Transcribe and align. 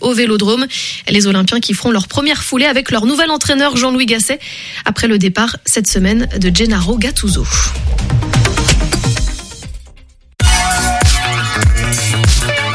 Au 0.00 0.12
Vélodrome. 0.14 0.66
Les 1.08 1.26
Olympiens 1.28 1.60
qui 1.60 1.74
feront 1.74 1.92
leur 1.92 2.08
première 2.08 2.42
foulée 2.42 2.66
avec 2.66 2.90
leur 2.90 3.06
nouvel 3.06 3.30
entraîneur 3.30 3.76
Jean-Louis 3.76 4.06
Gasset 4.06 4.40
après 4.84 5.06
le 5.06 5.16
départ 5.16 5.56
cette 5.64 5.86
semaine 5.86 6.28
de 6.40 6.50
Gennaro 6.54 6.98
Gattuso. 6.98 7.46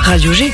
Radio 0.04 0.32
G. 0.32 0.54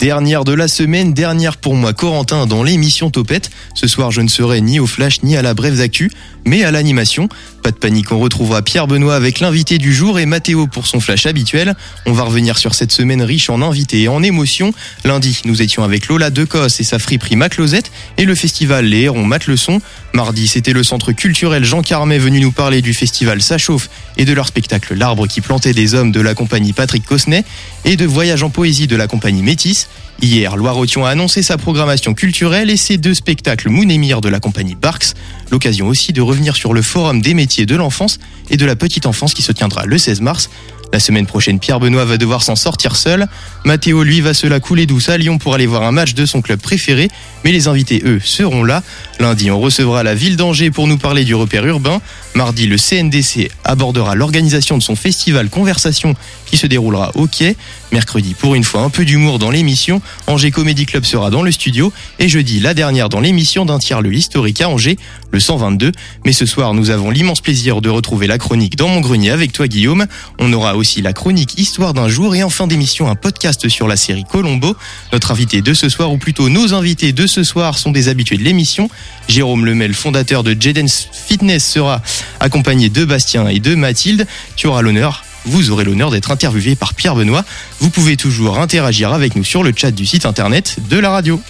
Dernière 0.00 0.44
de 0.44 0.54
la 0.54 0.66
semaine, 0.66 1.12
dernière 1.12 1.58
pour 1.58 1.74
moi 1.74 1.92
Corentin 1.92 2.46
dans 2.46 2.62
l'émission 2.62 3.10
Topette. 3.10 3.50
Ce 3.74 3.86
soir 3.86 4.10
je 4.10 4.22
ne 4.22 4.28
serai 4.28 4.62
ni 4.62 4.80
au 4.80 4.86
flash 4.86 5.22
ni 5.22 5.36
à 5.36 5.42
la 5.42 5.52
brève 5.52 5.78
actu, 5.78 6.10
mais 6.46 6.64
à 6.64 6.70
l'animation. 6.70 7.28
Pas 7.62 7.70
de 7.70 7.76
panique, 7.76 8.10
on 8.10 8.18
retrouvera 8.18 8.62
Pierre 8.62 8.86
Benoît 8.86 9.14
avec 9.14 9.40
l'invité 9.40 9.76
du 9.76 9.92
jour 9.92 10.18
et 10.18 10.24
Mathéo 10.24 10.66
pour 10.66 10.86
son 10.86 11.00
flash 11.00 11.26
habituel. 11.26 11.74
On 12.06 12.12
va 12.12 12.22
revenir 12.22 12.56
sur 12.56 12.74
cette 12.74 12.92
semaine 12.92 13.20
riche 13.20 13.50
en 13.50 13.60
invités 13.60 14.00
et 14.00 14.08
en 14.08 14.22
émotions. 14.22 14.72
Lundi, 15.04 15.42
nous 15.44 15.60
étions 15.60 15.84
avec 15.84 16.08
Lola 16.08 16.30
Decosse 16.30 16.80
et 16.80 16.84
sa 16.84 16.98
friperie 16.98 17.36
Maclosette 17.36 17.92
et 18.16 18.24
le 18.24 18.34
festival 18.34 18.86
Les 18.86 19.02
Hérons 19.02 19.26
Mateleçon. 19.26 19.82
Mardi, 20.14 20.48
c'était 20.48 20.72
le 20.72 20.82
centre 20.82 21.12
culturel 21.12 21.62
Jean 21.62 21.82
Carmet 21.82 22.18
venu 22.18 22.40
nous 22.40 22.52
parler 22.52 22.80
du 22.80 22.94
festival 22.94 23.42
Ça 23.42 23.58
chauffe 23.58 23.90
et 24.16 24.24
de 24.24 24.32
leur 24.32 24.46
spectacle 24.46 24.94
L'arbre 24.94 25.26
qui 25.26 25.42
plantait 25.42 25.74
des 25.74 25.94
hommes 25.94 26.10
de 26.10 26.22
la 26.22 26.34
compagnie 26.34 26.72
Patrick 26.72 27.04
Cosnet 27.04 27.44
et 27.84 27.96
de 27.96 28.06
Voyage 28.06 28.42
en 28.42 28.48
poésie 28.48 28.86
de 28.86 28.96
la 28.96 29.06
compagnie 29.06 29.42
Métis. 29.42 29.89
Hier, 30.22 30.54
Loire-Othion 30.56 31.06
a 31.06 31.10
annoncé 31.10 31.42
sa 31.42 31.56
programmation 31.56 32.12
culturelle 32.12 32.68
et 32.68 32.76
ses 32.76 32.98
deux 32.98 33.14
spectacles 33.14 33.70
Mounémir 33.70 34.20
de 34.20 34.28
la 34.28 34.38
compagnie 34.38 34.74
Barks. 34.74 35.14
L'occasion 35.50 35.88
aussi 35.88 36.12
de 36.12 36.20
revenir 36.20 36.56
sur 36.56 36.74
le 36.74 36.82
forum 36.82 37.22
des 37.22 37.32
métiers 37.32 37.64
de 37.64 37.74
l'enfance 37.74 38.18
et 38.50 38.58
de 38.58 38.66
la 38.66 38.76
petite 38.76 39.06
enfance 39.06 39.32
qui 39.32 39.40
se 39.40 39.52
tiendra 39.52 39.86
le 39.86 39.96
16 39.96 40.20
mars. 40.20 40.50
La 40.92 40.98
semaine 40.98 41.26
prochaine, 41.26 41.60
Pierre 41.60 41.78
Benoît 41.78 42.04
va 42.04 42.16
devoir 42.16 42.42
s'en 42.42 42.56
sortir 42.56 42.96
seul. 42.96 43.28
Mathéo, 43.64 44.02
lui, 44.02 44.20
va 44.20 44.34
se 44.34 44.48
la 44.48 44.58
couler 44.58 44.86
douce 44.86 45.08
à 45.08 45.16
Lyon 45.16 45.38
pour 45.38 45.54
aller 45.54 45.66
voir 45.66 45.84
un 45.84 45.92
match 45.92 46.14
de 46.14 46.26
son 46.26 46.42
club 46.42 46.60
préféré. 46.60 47.08
Mais 47.44 47.52
les 47.52 47.68
invités, 47.68 48.02
eux, 48.04 48.20
seront 48.22 48.64
là. 48.64 48.82
Lundi, 49.20 49.50
on 49.52 49.60
recevra 49.60 50.02
la 50.02 50.16
ville 50.16 50.36
d'Angers 50.36 50.72
pour 50.72 50.88
nous 50.88 50.98
parler 50.98 51.24
du 51.24 51.34
repère 51.34 51.64
urbain. 51.64 52.00
Mardi, 52.34 52.66
le 52.66 52.76
CNDC 52.76 53.50
abordera 53.64 54.16
l'organisation 54.16 54.76
de 54.78 54.82
son 54.82 54.96
festival 54.96 55.48
Conversation 55.48 56.16
qui 56.46 56.56
se 56.56 56.66
déroulera 56.66 57.12
au 57.14 57.28
quai. 57.28 57.56
Mercredi, 57.92 58.34
pour 58.34 58.54
une 58.54 58.62
fois, 58.62 58.82
un 58.82 58.90
peu 58.90 59.04
d'humour 59.04 59.40
dans 59.40 59.50
l'émission. 59.50 60.00
Angers 60.28 60.52
Comedy 60.52 60.86
Club 60.86 61.04
sera 61.04 61.30
dans 61.30 61.42
le 61.42 61.50
studio. 61.50 61.92
Et 62.20 62.28
jeudi, 62.28 62.60
la 62.60 62.72
dernière 62.72 63.08
dans 63.08 63.18
l'émission 63.18 63.64
d'un 63.64 63.78
tiers 63.78 64.00
le 64.00 64.14
historique 64.14 64.60
à 64.60 64.68
Angers, 64.68 64.96
le 65.32 65.40
122. 65.40 65.90
Mais 66.24 66.32
ce 66.32 66.46
soir, 66.46 66.72
nous 66.72 66.90
avons 66.90 67.10
l'immense 67.10 67.40
plaisir 67.40 67.80
de 67.80 67.88
retrouver 67.88 68.28
la 68.28 68.38
chronique 68.38 68.76
dans 68.76 68.86
mon 68.86 69.00
grenier 69.00 69.30
avec 69.30 69.52
toi, 69.52 69.66
Guillaume. 69.66 70.06
On 70.38 70.52
aura 70.52 70.76
aussi 70.76 71.02
la 71.02 71.12
chronique 71.12 71.58
Histoire 71.58 71.92
d'un 71.92 72.08
jour 72.08 72.36
et 72.36 72.44
en 72.44 72.50
fin 72.50 72.68
d'émission, 72.68 73.08
un 73.08 73.16
podcast 73.16 73.68
sur 73.68 73.88
la 73.88 73.96
série 73.96 74.24
Colombo. 74.24 74.76
Notre 75.12 75.32
invité 75.32 75.60
de 75.60 75.74
ce 75.74 75.88
soir, 75.88 76.12
ou 76.12 76.16
plutôt 76.16 76.48
nos 76.48 76.74
invités 76.74 77.12
de 77.12 77.26
ce 77.26 77.42
soir, 77.42 77.76
sont 77.76 77.90
des 77.90 78.08
habitués 78.08 78.36
de 78.36 78.44
l'émission. 78.44 78.88
Jérôme 79.26 79.66
Lemel, 79.66 79.94
fondateur 79.94 80.44
de 80.44 80.56
Jedens 80.58 81.08
Fitness, 81.12 81.68
sera 81.68 82.02
accompagné 82.38 82.88
de 82.88 83.04
Bastien 83.04 83.48
et 83.48 83.58
de 83.58 83.74
Mathilde. 83.74 84.28
Tu 84.54 84.68
auras 84.68 84.82
l'honneur 84.82 85.24
vous 85.44 85.70
aurez 85.70 85.84
l'honneur 85.84 86.10
d'être 86.10 86.30
interviewé 86.30 86.74
par 86.74 86.94
Pierre 86.94 87.14
Benoît. 87.14 87.44
Vous 87.80 87.90
pouvez 87.90 88.16
toujours 88.16 88.58
interagir 88.58 89.12
avec 89.12 89.36
nous 89.36 89.44
sur 89.44 89.62
le 89.62 89.72
chat 89.74 89.90
du 89.90 90.06
site 90.06 90.26
internet 90.26 90.76
de 90.88 90.98
la 90.98 91.10
radio. 91.10 91.40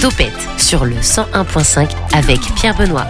Topette 0.00 0.32
sur 0.58 0.84
le 0.84 0.96
101.5 0.96 1.88
avec 2.12 2.40
Pierre 2.54 2.76
Benoît. 2.76 3.08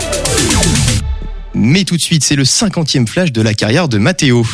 Mais 1.54 1.84
tout 1.84 1.96
de 1.96 2.02
suite, 2.02 2.24
c'est 2.24 2.36
le 2.36 2.44
50e 2.44 3.06
flash 3.06 3.32
de 3.32 3.42
la 3.42 3.54
carrière 3.54 3.88
de 3.88 3.98
Mathéo. 3.98 4.46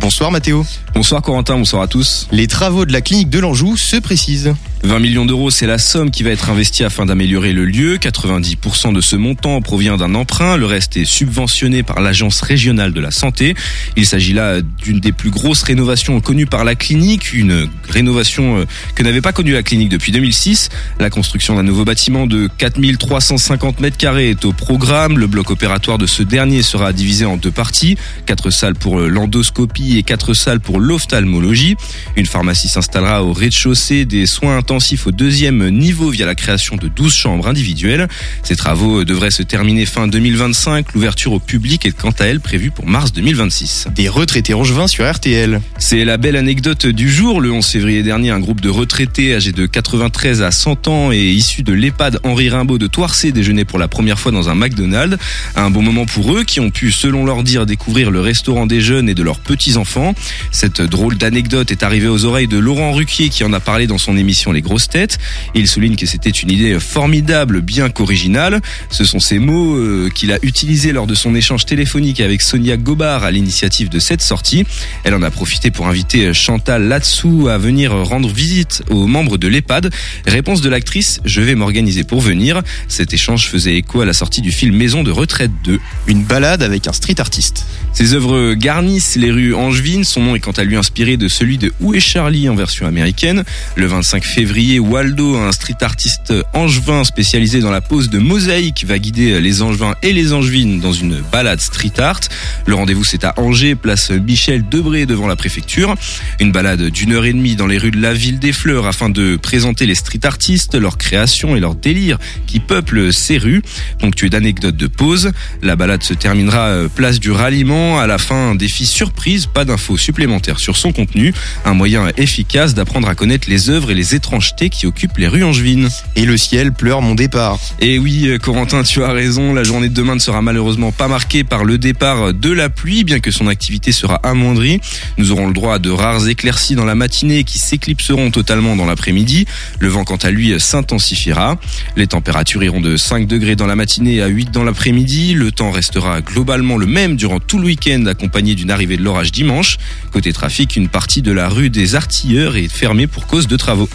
Bonsoir 0.00 0.30
Mathéo. 0.30 0.64
Bonsoir 0.94 1.20
Corentin, 1.20 1.58
bonsoir 1.58 1.82
à 1.82 1.86
tous. 1.86 2.28
Les 2.30 2.46
travaux 2.46 2.84
de 2.84 2.92
la 2.92 3.00
clinique 3.00 3.28
de 3.28 3.40
l'Anjou 3.40 3.76
se 3.76 3.96
précisent. 3.96 4.54
20 4.84 5.00
millions 5.00 5.26
d'euros, 5.26 5.50
c'est 5.50 5.66
la 5.66 5.76
somme 5.76 6.12
qui 6.12 6.22
va 6.22 6.30
être 6.30 6.50
investie 6.50 6.84
afin 6.84 7.04
d'améliorer 7.04 7.52
le 7.52 7.64
lieu. 7.64 7.96
90% 7.96 8.92
de 8.92 9.00
ce 9.00 9.16
montant 9.16 9.60
provient 9.60 9.96
d'un 9.96 10.14
emprunt. 10.14 10.56
Le 10.56 10.66
reste 10.66 10.96
est 10.96 11.04
subventionné 11.04 11.82
par 11.82 12.00
l'Agence 12.00 12.40
régionale 12.42 12.92
de 12.92 13.00
la 13.00 13.10
santé. 13.10 13.56
Il 13.96 14.06
s'agit 14.06 14.32
là 14.32 14.60
d'une 14.60 15.00
des 15.00 15.10
plus 15.10 15.30
grosses 15.30 15.64
rénovations 15.64 16.20
connues 16.20 16.46
par 16.46 16.62
la 16.62 16.76
clinique. 16.76 17.32
Une 17.32 17.68
rénovation 17.88 18.58
euh, 18.58 18.66
que 18.94 19.02
n'avait 19.02 19.20
pas 19.20 19.32
connue 19.32 19.52
la 19.52 19.64
clinique 19.64 19.88
depuis 19.88 20.12
2006. 20.12 20.68
La 21.00 21.10
construction 21.10 21.56
d'un 21.56 21.64
nouveau 21.64 21.84
bâtiment 21.84 22.28
de 22.28 22.48
4350 22.58 23.80
mètres 23.80 23.96
carrés 23.96 24.30
est 24.30 24.44
au 24.44 24.52
programme. 24.52 25.18
Le 25.18 25.26
bloc 25.26 25.50
opératoire 25.50 25.98
de 25.98 26.06
ce 26.06 26.22
dernier 26.22 26.62
sera 26.62 26.92
divisé 26.92 27.24
en 27.24 27.36
deux 27.36 27.50
parties. 27.50 27.96
Quatre 28.26 28.50
salles 28.50 28.76
pour 28.76 29.00
l'endoscopie 29.00 29.98
et 29.98 30.04
quatre 30.04 30.34
salles 30.34 30.60
pour 30.60 30.78
l'ophtalmologie. 30.78 31.76
Une 32.14 32.26
pharmacie 32.26 32.68
s'installera 32.68 33.24
au 33.24 33.32
rez-de-chaussée 33.32 34.04
des 34.04 34.26
soins 34.26 34.56
intensif 34.68 35.06
au 35.06 35.12
deuxième 35.12 35.70
niveau 35.70 36.10
via 36.10 36.26
la 36.26 36.34
création 36.34 36.76
de 36.76 36.88
12 36.88 37.14
chambres 37.14 37.48
individuelles. 37.48 38.06
Ces 38.42 38.54
travaux 38.54 39.02
devraient 39.02 39.30
se 39.30 39.42
terminer 39.42 39.86
fin 39.86 40.08
2025. 40.08 40.92
L'ouverture 40.92 41.32
au 41.32 41.38
public 41.38 41.86
est 41.86 41.96
quant 41.96 42.12
à 42.18 42.26
elle 42.26 42.40
prévue 42.40 42.70
pour 42.70 42.86
mars 42.86 43.14
2026. 43.14 43.86
Des 43.94 44.10
retraités 44.10 44.52
angevins 44.52 44.86
sur 44.86 45.10
RTL. 45.10 45.62
C'est 45.78 46.04
la 46.04 46.18
belle 46.18 46.36
anecdote 46.36 46.84
du 46.84 47.10
jour. 47.10 47.40
Le 47.40 47.50
11 47.50 47.66
février 47.66 48.02
dernier, 48.02 48.28
un 48.28 48.40
groupe 48.40 48.60
de 48.60 48.68
retraités 48.68 49.34
âgés 49.34 49.52
de 49.52 49.64
93 49.64 50.42
à 50.42 50.50
100 50.50 50.86
ans 50.88 51.12
et 51.12 51.30
issus 51.30 51.62
de 51.62 51.72
l'EHPAD 51.72 52.20
Henri 52.22 52.50
Rimbaud 52.50 52.76
de 52.76 52.88
Toircé 52.88 53.32
déjeuner 53.32 53.64
pour 53.64 53.78
la 53.78 53.88
première 53.88 54.18
fois 54.18 54.32
dans 54.32 54.50
un 54.50 54.54
McDonald's. 54.54 55.16
Un 55.56 55.70
bon 55.70 55.80
moment 55.80 56.04
pour 56.04 56.36
eux 56.36 56.44
qui 56.44 56.60
ont 56.60 56.70
pu, 56.70 56.92
selon 56.92 57.24
leur 57.24 57.42
dire, 57.42 57.64
découvrir 57.64 58.10
le 58.10 58.20
restaurant 58.20 58.66
des 58.66 58.82
jeunes 58.82 59.08
et 59.08 59.14
de 59.14 59.22
leurs 59.22 59.40
petits-enfants. 59.40 60.14
Cette 60.50 60.82
drôle 60.82 61.16
d'anecdote 61.16 61.70
est 61.70 61.82
arrivée 61.82 62.08
aux 62.08 62.26
oreilles 62.26 62.48
de 62.48 62.58
Laurent 62.58 62.92
Ruquier 62.92 63.30
qui 63.30 63.44
en 63.44 63.54
a 63.54 63.60
parlé 63.60 63.86
dans 63.86 63.96
son 63.96 64.14
émission 64.14 64.52
Les 64.52 64.57
Grosses 64.60 64.88
Têtes. 64.88 65.18
Il 65.54 65.66
souligne 65.66 65.96
que 65.96 66.06
c'était 66.06 66.30
une 66.30 66.50
idée 66.50 66.78
formidable, 66.80 67.60
bien 67.60 67.90
qu'originale. 67.90 68.60
Ce 68.90 69.04
sont 69.04 69.20
ces 69.20 69.38
mots 69.38 69.76
euh, 69.76 70.10
qu'il 70.14 70.32
a 70.32 70.38
utilisés 70.42 70.92
lors 70.92 71.06
de 71.06 71.14
son 71.14 71.34
échange 71.34 71.66
téléphonique 71.66 72.20
avec 72.20 72.42
Sonia 72.42 72.76
Gobard 72.76 73.24
à 73.24 73.30
l'initiative 73.30 73.88
de 73.88 73.98
cette 73.98 74.22
sortie. 74.22 74.64
Elle 75.04 75.14
en 75.14 75.22
a 75.22 75.30
profité 75.30 75.70
pour 75.70 75.88
inviter 75.88 76.32
Chantal 76.34 76.88
Latsou 76.88 77.48
à 77.48 77.58
venir 77.58 77.92
rendre 77.92 78.28
visite 78.28 78.82
aux 78.90 79.06
membres 79.06 79.38
de 79.38 79.48
l'EHPAD. 79.48 79.90
Réponse 80.26 80.60
de 80.60 80.68
l'actrice, 80.68 81.20
je 81.24 81.40
vais 81.40 81.54
m'organiser 81.54 82.04
pour 82.04 82.20
venir. 82.20 82.62
Cet 82.88 83.12
échange 83.14 83.48
faisait 83.48 83.76
écho 83.76 84.00
à 84.00 84.06
la 84.06 84.12
sortie 84.12 84.40
du 84.40 84.52
film 84.52 84.76
Maison 84.76 85.02
de 85.02 85.10
retraite 85.10 85.52
2. 85.64 85.78
Une 86.06 86.24
balade 86.24 86.62
avec 86.62 86.86
un 86.86 86.92
street 86.92 87.20
artiste. 87.20 87.66
Ses 87.92 88.14
œuvres 88.14 88.54
garnissent 88.54 89.16
les 89.16 89.30
rues 89.30 89.54
angevines. 89.54 90.04
Son 90.04 90.22
nom 90.22 90.36
est 90.36 90.40
quant 90.40 90.52
à 90.52 90.64
lui 90.64 90.76
inspiré 90.76 91.16
de 91.16 91.28
celui 91.28 91.58
de 91.58 91.72
Où 91.80 91.94
est 91.94 92.00
Charlie 92.00 92.48
en 92.48 92.54
version 92.54 92.86
américaine? 92.86 93.44
Le 93.76 93.86
25 93.86 94.24
février, 94.24 94.47
Waldo, 94.50 95.36
un 95.36 95.52
street 95.52 95.76
artiste 95.82 96.32
angevin 96.54 97.04
spécialisé 97.04 97.60
dans 97.60 97.70
la 97.70 97.80
pose 97.80 98.08
de 98.08 98.18
mosaïque, 98.18 98.84
va 98.86 98.98
guider 98.98 99.40
les 99.40 99.62
angevins 99.62 99.94
et 100.02 100.12
les 100.12 100.32
angevines 100.32 100.80
dans 100.80 100.92
une 100.92 101.20
balade 101.30 101.60
street 101.60 101.92
art. 101.98 102.20
Le 102.66 102.74
rendez-vous 102.74 103.04
c'est 103.04 103.24
à 103.24 103.34
Angers, 103.36 103.74
place 103.74 104.10
Michel 104.10 104.66
Debré 104.68 105.06
devant 105.06 105.26
la 105.26 105.36
préfecture. 105.36 105.94
Une 106.40 106.50
balade 106.50 106.82
d'une 106.82 107.12
heure 107.12 107.26
et 107.26 107.32
demie 107.32 107.56
dans 107.56 107.66
les 107.66 107.78
rues 107.78 107.90
de 107.90 108.00
la 108.00 108.14
ville 108.14 108.38
des 108.38 108.52
fleurs 108.52 108.86
afin 108.86 109.10
de 109.10 109.36
présenter 109.36 109.86
les 109.86 109.94
street 109.94 110.24
artistes, 110.24 110.74
leurs 110.74 110.96
créations 110.96 111.54
et 111.54 111.60
leurs 111.60 111.74
délires 111.74 112.18
qui 112.46 112.58
peuplent 112.58 113.12
ces 113.12 113.38
rues. 113.38 113.62
Ponctué 113.98 114.30
d'anecdotes 114.30 114.76
de 114.76 114.86
pause. 114.86 115.30
La 115.62 115.76
balade 115.76 116.02
se 116.02 116.14
terminera 116.14 116.68
euh, 116.68 116.88
place 116.88 117.20
du 117.20 117.30
ralliement. 117.30 118.00
À 118.00 118.06
la 118.06 118.18
fin, 118.18 118.50
un 118.50 118.54
défi 118.54 118.86
surprise, 118.86 119.46
pas 119.46 119.64
d'infos 119.64 119.98
supplémentaires. 119.98 120.58
sur 120.58 120.76
son 120.76 120.92
contenu, 120.92 121.34
un 121.64 121.74
moyen 121.74 122.08
efficace 122.16 122.74
d'apprendre 122.74 123.08
à 123.08 123.14
connaître 123.14 123.48
les 123.50 123.68
œuvres 123.70 123.90
et 123.90 123.94
les 123.94 124.14
étrangetés 124.38 124.70
qui 124.70 124.86
occupent 124.86 125.18
les 125.18 125.26
rues 125.26 125.42
angevines. 125.42 125.88
Et 126.14 126.24
le 126.24 126.36
ciel 126.36 126.72
pleure 126.72 127.02
mon 127.02 127.14
départ. 127.14 127.58
Et 127.80 127.98
oui, 127.98 128.28
euh, 128.28 128.38
Corentin, 128.38 128.84
tu 128.84 129.02
as 129.02 129.10
raison, 129.10 129.52
la 129.52 129.64
journée 129.64 129.88
de 129.88 129.94
demain 129.94 130.14
ne 130.14 130.20
sera 130.20 130.42
malheureusement 130.42 130.92
pas 130.92 131.08
marquée 131.08 131.42
par 131.42 131.64
le 131.64 131.76
départ 131.76 132.32
de 132.32 132.52
la 132.52 132.68
pluie, 132.68 133.02
bien 133.02 133.18
que 133.18 133.32
son 133.32 133.48
activité 133.48 133.90
sera 133.90 134.16
amoindrie. 134.22 134.80
Nous 135.16 135.32
aurons 135.32 135.48
le 135.48 135.52
droit 135.52 135.74
à 135.74 135.78
de 135.80 135.90
rares 135.90 136.28
éclaircies 136.28 136.76
dans 136.76 136.84
la 136.84 136.94
matinée 136.94 137.42
qui 137.42 137.58
s'éclipseront 137.58 138.30
totalement 138.30 138.76
dans 138.76 138.86
l'après-midi. 138.86 139.46
Le 139.80 139.88
vent, 139.88 140.04
quant 140.04 140.16
à 140.16 140.30
lui, 140.30 140.58
s'intensifiera. 140.60 141.56
Les 141.96 142.06
températures 142.06 142.62
iront 142.62 142.80
de 142.80 142.96
5 142.96 143.26
degrés 143.26 143.56
dans 143.56 143.66
la 143.66 143.74
matinée 143.74 144.22
à 144.22 144.28
8 144.28 144.52
dans 144.52 144.62
l'après-midi. 144.62 145.34
Le 145.34 145.50
temps 145.50 145.72
restera 145.72 146.20
globalement 146.20 146.76
le 146.76 146.86
même 146.86 147.16
durant 147.16 147.40
tout 147.40 147.58
le 147.58 147.64
week-end, 147.64 148.06
accompagné 148.06 148.54
d'une 148.54 148.70
arrivée 148.70 148.96
de 148.96 149.02
l'orage 149.02 149.32
dimanche. 149.32 149.78
Côté 150.12 150.32
trafic, 150.32 150.76
une 150.76 150.88
partie 150.88 151.22
de 151.22 151.32
la 151.32 151.48
rue 151.48 151.70
des 151.70 151.96
Artilleurs 151.96 152.56
est 152.56 152.68
fermée 152.68 153.08
pour 153.08 153.26
cause 153.26 153.48
de 153.48 153.56
travaux. 153.56 153.88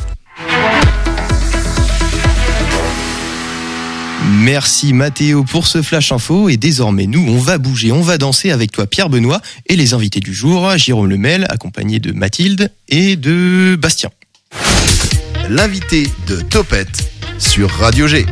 Merci 4.43 4.91
Mathéo 4.91 5.45
pour 5.45 5.67
ce 5.67 5.81
flash 5.81 6.11
info 6.11 6.49
et 6.49 6.57
désormais 6.57 7.07
nous 7.07 7.25
on 7.25 7.37
va 7.37 7.57
bouger, 7.57 7.93
on 7.93 8.01
va 8.01 8.17
danser 8.17 8.51
avec 8.51 8.73
toi 8.73 8.85
Pierre 8.85 9.07
Benoît 9.07 9.39
et 9.67 9.77
les 9.77 9.93
invités 9.93 10.19
du 10.19 10.33
jour, 10.33 10.69
Jérôme 10.77 11.09
Lemel 11.09 11.45
accompagné 11.49 11.99
de 11.99 12.11
Mathilde 12.11 12.69
et 12.89 13.15
de 13.15 13.77
Bastien. 13.81 14.09
L'invité 15.47 16.09
de 16.27 16.41
Topette 16.41 17.09
sur 17.39 17.69
Radio 17.69 18.05
G. 18.05 18.25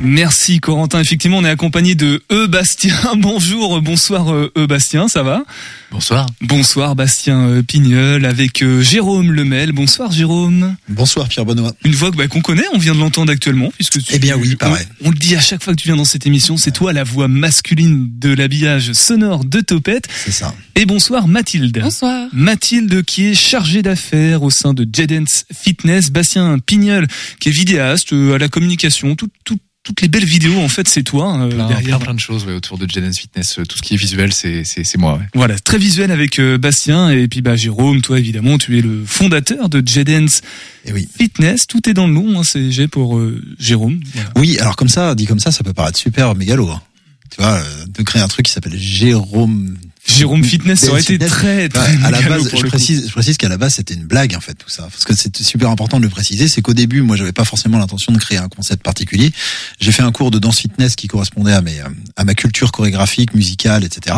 Merci 0.00 0.60
Corentin. 0.60 1.00
Effectivement, 1.00 1.38
on 1.38 1.44
est 1.44 1.50
accompagné 1.50 1.96
de 1.96 2.22
E 2.30 2.46
Bastien. 2.46 2.94
Bonjour, 3.18 3.82
bonsoir 3.82 4.32
E 4.32 4.66
Bastien, 4.66 5.08
ça 5.08 5.24
va? 5.24 5.42
Bonsoir. 5.90 6.26
Bonsoir 6.40 6.94
Bastien 6.94 7.40
euh, 7.40 7.62
Pignol 7.62 8.24
avec 8.24 8.62
euh, 8.62 8.80
Jérôme 8.80 9.32
Lemel. 9.32 9.72
Bonsoir 9.72 10.12
Jérôme. 10.12 10.76
Bonsoir 10.88 11.28
Pierre 11.28 11.44
Benoît. 11.44 11.72
Une 11.84 11.94
voix 11.94 12.12
que, 12.12 12.16
bah, 12.16 12.28
qu'on 12.28 12.40
connaît, 12.42 12.64
on 12.72 12.78
vient 12.78 12.94
de 12.94 13.00
l'entendre 13.00 13.32
actuellement 13.32 13.72
puisque 13.74 14.00
tu, 14.02 14.14
Eh 14.14 14.18
bien 14.20 14.36
oui, 14.36 14.54
pareil. 14.54 14.86
On, 15.02 15.08
on 15.08 15.10
le 15.10 15.16
dit 15.16 15.34
à 15.34 15.40
chaque 15.40 15.64
fois 15.64 15.74
que 15.74 15.80
tu 15.80 15.88
viens 15.88 15.96
dans 15.96 16.04
cette 16.04 16.26
émission, 16.26 16.56
c'est 16.56 16.70
toi 16.70 16.92
la 16.92 17.02
voix 17.02 17.26
masculine 17.26 18.08
de 18.18 18.32
l'habillage 18.32 18.92
sonore 18.92 19.44
de 19.44 19.60
Topette. 19.60 20.06
C'est 20.14 20.30
ça. 20.30 20.54
Et 20.76 20.86
bonsoir 20.86 21.26
Mathilde. 21.26 21.80
Bonsoir. 21.82 22.28
Mathilde 22.32 23.02
qui 23.02 23.26
est 23.26 23.34
chargée 23.34 23.82
d'affaires 23.82 24.44
au 24.44 24.50
sein 24.50 24.74
de 24.74 24.86
Jedens 24.90 25.44
Fitness. 25.52 26.10
Bastien 26.10 26.58
Pignol 26.60 27.08
qui 27.40 27.48
est 27.48 27.52
vidéaste 27.52 28.12
à 28.12 28.38
la 28.38 28.48
communication. 28.48 29.16
Tout, 29.16 29.28
tout, 29.44 29.58
toutes 29.84 30.02
les 30.02 30.08
belles 30.08 30.24
vidéos, 30.24 30.58
en 30.60 30.68
fait, 30.68 30.86
c'est 30.86 31.02
toi 31.02 31.38
euh, 31.40 31.48
Plein, 31.48 31.68
derrière. 31.68 31.96
plein, 31.98 32.06
plein 32.06 32.14
de 32.14 32.20
choses 32.20 32.44
ouais, 32.44 32.52
autour 32.52 32.76
de 32.76 32.86
Jedens 32.88 33.12
Fitness. 33.16 33.58
Euh, 33.58 33.64
Tout 33.64 33.76
ce 33.78 33.82
qui 33.82 33.94
est 33.94 33.96
visuel, 33.96 34.32
c'est 34.34 34.62
c'est 34.64 34.98
moi. 34.98 35.14
Ouais. 35.14 35.24
Voilà, 35.34 35.58
très 35.58 35.78
visuel 35.78 36.10
avec 36.10 36.38
euh, 36.38 36.58
Bastien 36.58 37.08
et 37.10 37.26
puis 37.26 37.40
bah 37.40 37.56
Jérôme, 37.56 38.02
toi 38.02 38.18
évidemment, 38.18 38.58
tu 38.58 38.76
es 38.78 38.82
le 38.82 39.02
fondateur 39.06 39.68
de 39.70 39.82
Jedens 39.86 40.40
Et 40.84 40.92
oui. 40.92 41.08
Fitness. 41.16 41.66
Tout 41.66 41.88
est 41.88 41.94
dans 41.94 42.06
le 42.06 42.12
nom, 42.12 42.38
hein, 42.38 42.44
c'est 42.44 42.70
G 42.70 42.86
pour 42.86 43.16
euh, 43.16 43.42
Jérôme. 43.58 44.00
Voilà. 44.14 44.30
Oui, 44.36 44.58
alors 44.58 44.76
comme 44.76 44.88
ça, 44.88 45.14
dit 45.14 45.24
comme 45.26 45.40
ça, 45.40 45.52
ça 45.52 45.64
peut 45.64 45.72
paraître 45.72 45.98
super 45.98 46.34
mégalo. 46.34 46.68
hein. 46.70 46.82
Tu 47.30 47.40
vois, 47.42 47.60
de 47.88 48.02
créer 48.02 48.20
un 48.22 48.28
truc 48.28 48.46
qui 48.46 48.52
s'appelle 48.52 48.76
Jérôme. 48.78 49.76
Jérôme 50.08 50.42
Fitness, 50.42 50.80
ça 50.80 50.86
aurait 50.90 51.00
été 51.14 51.18
très 51.28 51.68
très 51.68 51.92
à 52.04 52.10
la 52.10 52.18
base, 52.28 52.44
je 52.44 52.56
précise, 52.68 53.06
je 53.06 53.12
précise 53.12 53.36
qu'à 53.36 53.48
la 53.48 53.56
base 53.58 53.74
c'était 53.74 53.94
une 53.94 54.04
blague 54.06 54.34
en 54.34 54.40
fait 54.40 54.54
tout 54.54 54.70
ça, 54.70 54.82
parce 54.90 55.04
que 55.04 55.14
c'est 55.14 55.36
super 55.42 55.70
important 55.70 55.98
de 55.98 56.04
le 56.04 56.08
préciser. 56.08 56.48
C'est 56.48 56.62
qu'au 56.62 56.74
début, 56.74 57.02
moi, 57.02 57.16
j'avais 57.16 57.32
pas 57.32 57.44
forcément 57.44 57.78
l'intention 57.78 58.12
de 58.12 58.18
créer 58.18 58.38
un 58.38 58.48
concept 58.48 58.82
particulier. 58.82 59.32
J'ai 59.80 59.92
fait 59.92 60.02
un 60.02 60.10
cours 60.12 60.30
de 60.30 60.38
danse 60.38 60.58
fitness 60.60 60.96
qui 60.96 61.08
correspondait 61.08 61.52
à 61.52 61.60
mes 61.62 61.78
à 62.16 62.24
ma 62.24 62.34
culture 62.34 62.72
chorégraphique, 62.72 63.34
musicale, 63.34 63.84
etc. 63.84 64.16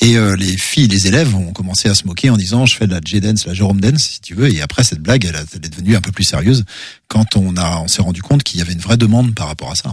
Et 0.00 0.16
euh, 0.16 0.36
les 0.36 0.56
filles, 0.56 0.88
les 0.88 1.06
élèves 1.08 1.34
ont 1.34 1.52
commencé 1.52 1.88
à 1.88 1.94
se 1.94 2.06
moquer 2.06 2.30
en 2.30 2.36
disant 2.36 2.64
je 2.66 2.76
fais 2.76 2.86
de 2.86 2.92
la 2.92 3.00
J-dance, 3.04 3.46
la 3.46 3.54
Jérôme 3.54 3.80
dance, 3.80 4.02
si 4.02 4.20
tu 4.20 4.34
veux. 4.34 4.52
Et 4.52 4.62
après 4.62 4.84
cette 4.84 5.00
blague, 5.00 5.24
elle, 5.24 5.36
a- 5.36 5.44
elle 5.54 5.64
est 5.64 5.68
devenue 5.68 5.96
un 5.96 6.00
peu 6.00 6.12
plus 6.12 6.24
sérieuse 6.24 6.64
quand 7.08 7.36
on 7.36 7.56
a 7.56 7.78
on 7.80 7.88
s'est 7.88 8.02
rendu 8.02 8.22
compte 8.22 8.42
qu'il 8.44 8.58
y 8.58 8.62
avait 8.62 8.72
une 8.72 8.80
vraie 8.80 8.96
demande 8.96 9.34
par 9.34 9.48
rapport 9.48 9.70
à 9.70 9.74
ça. 9.74 9.92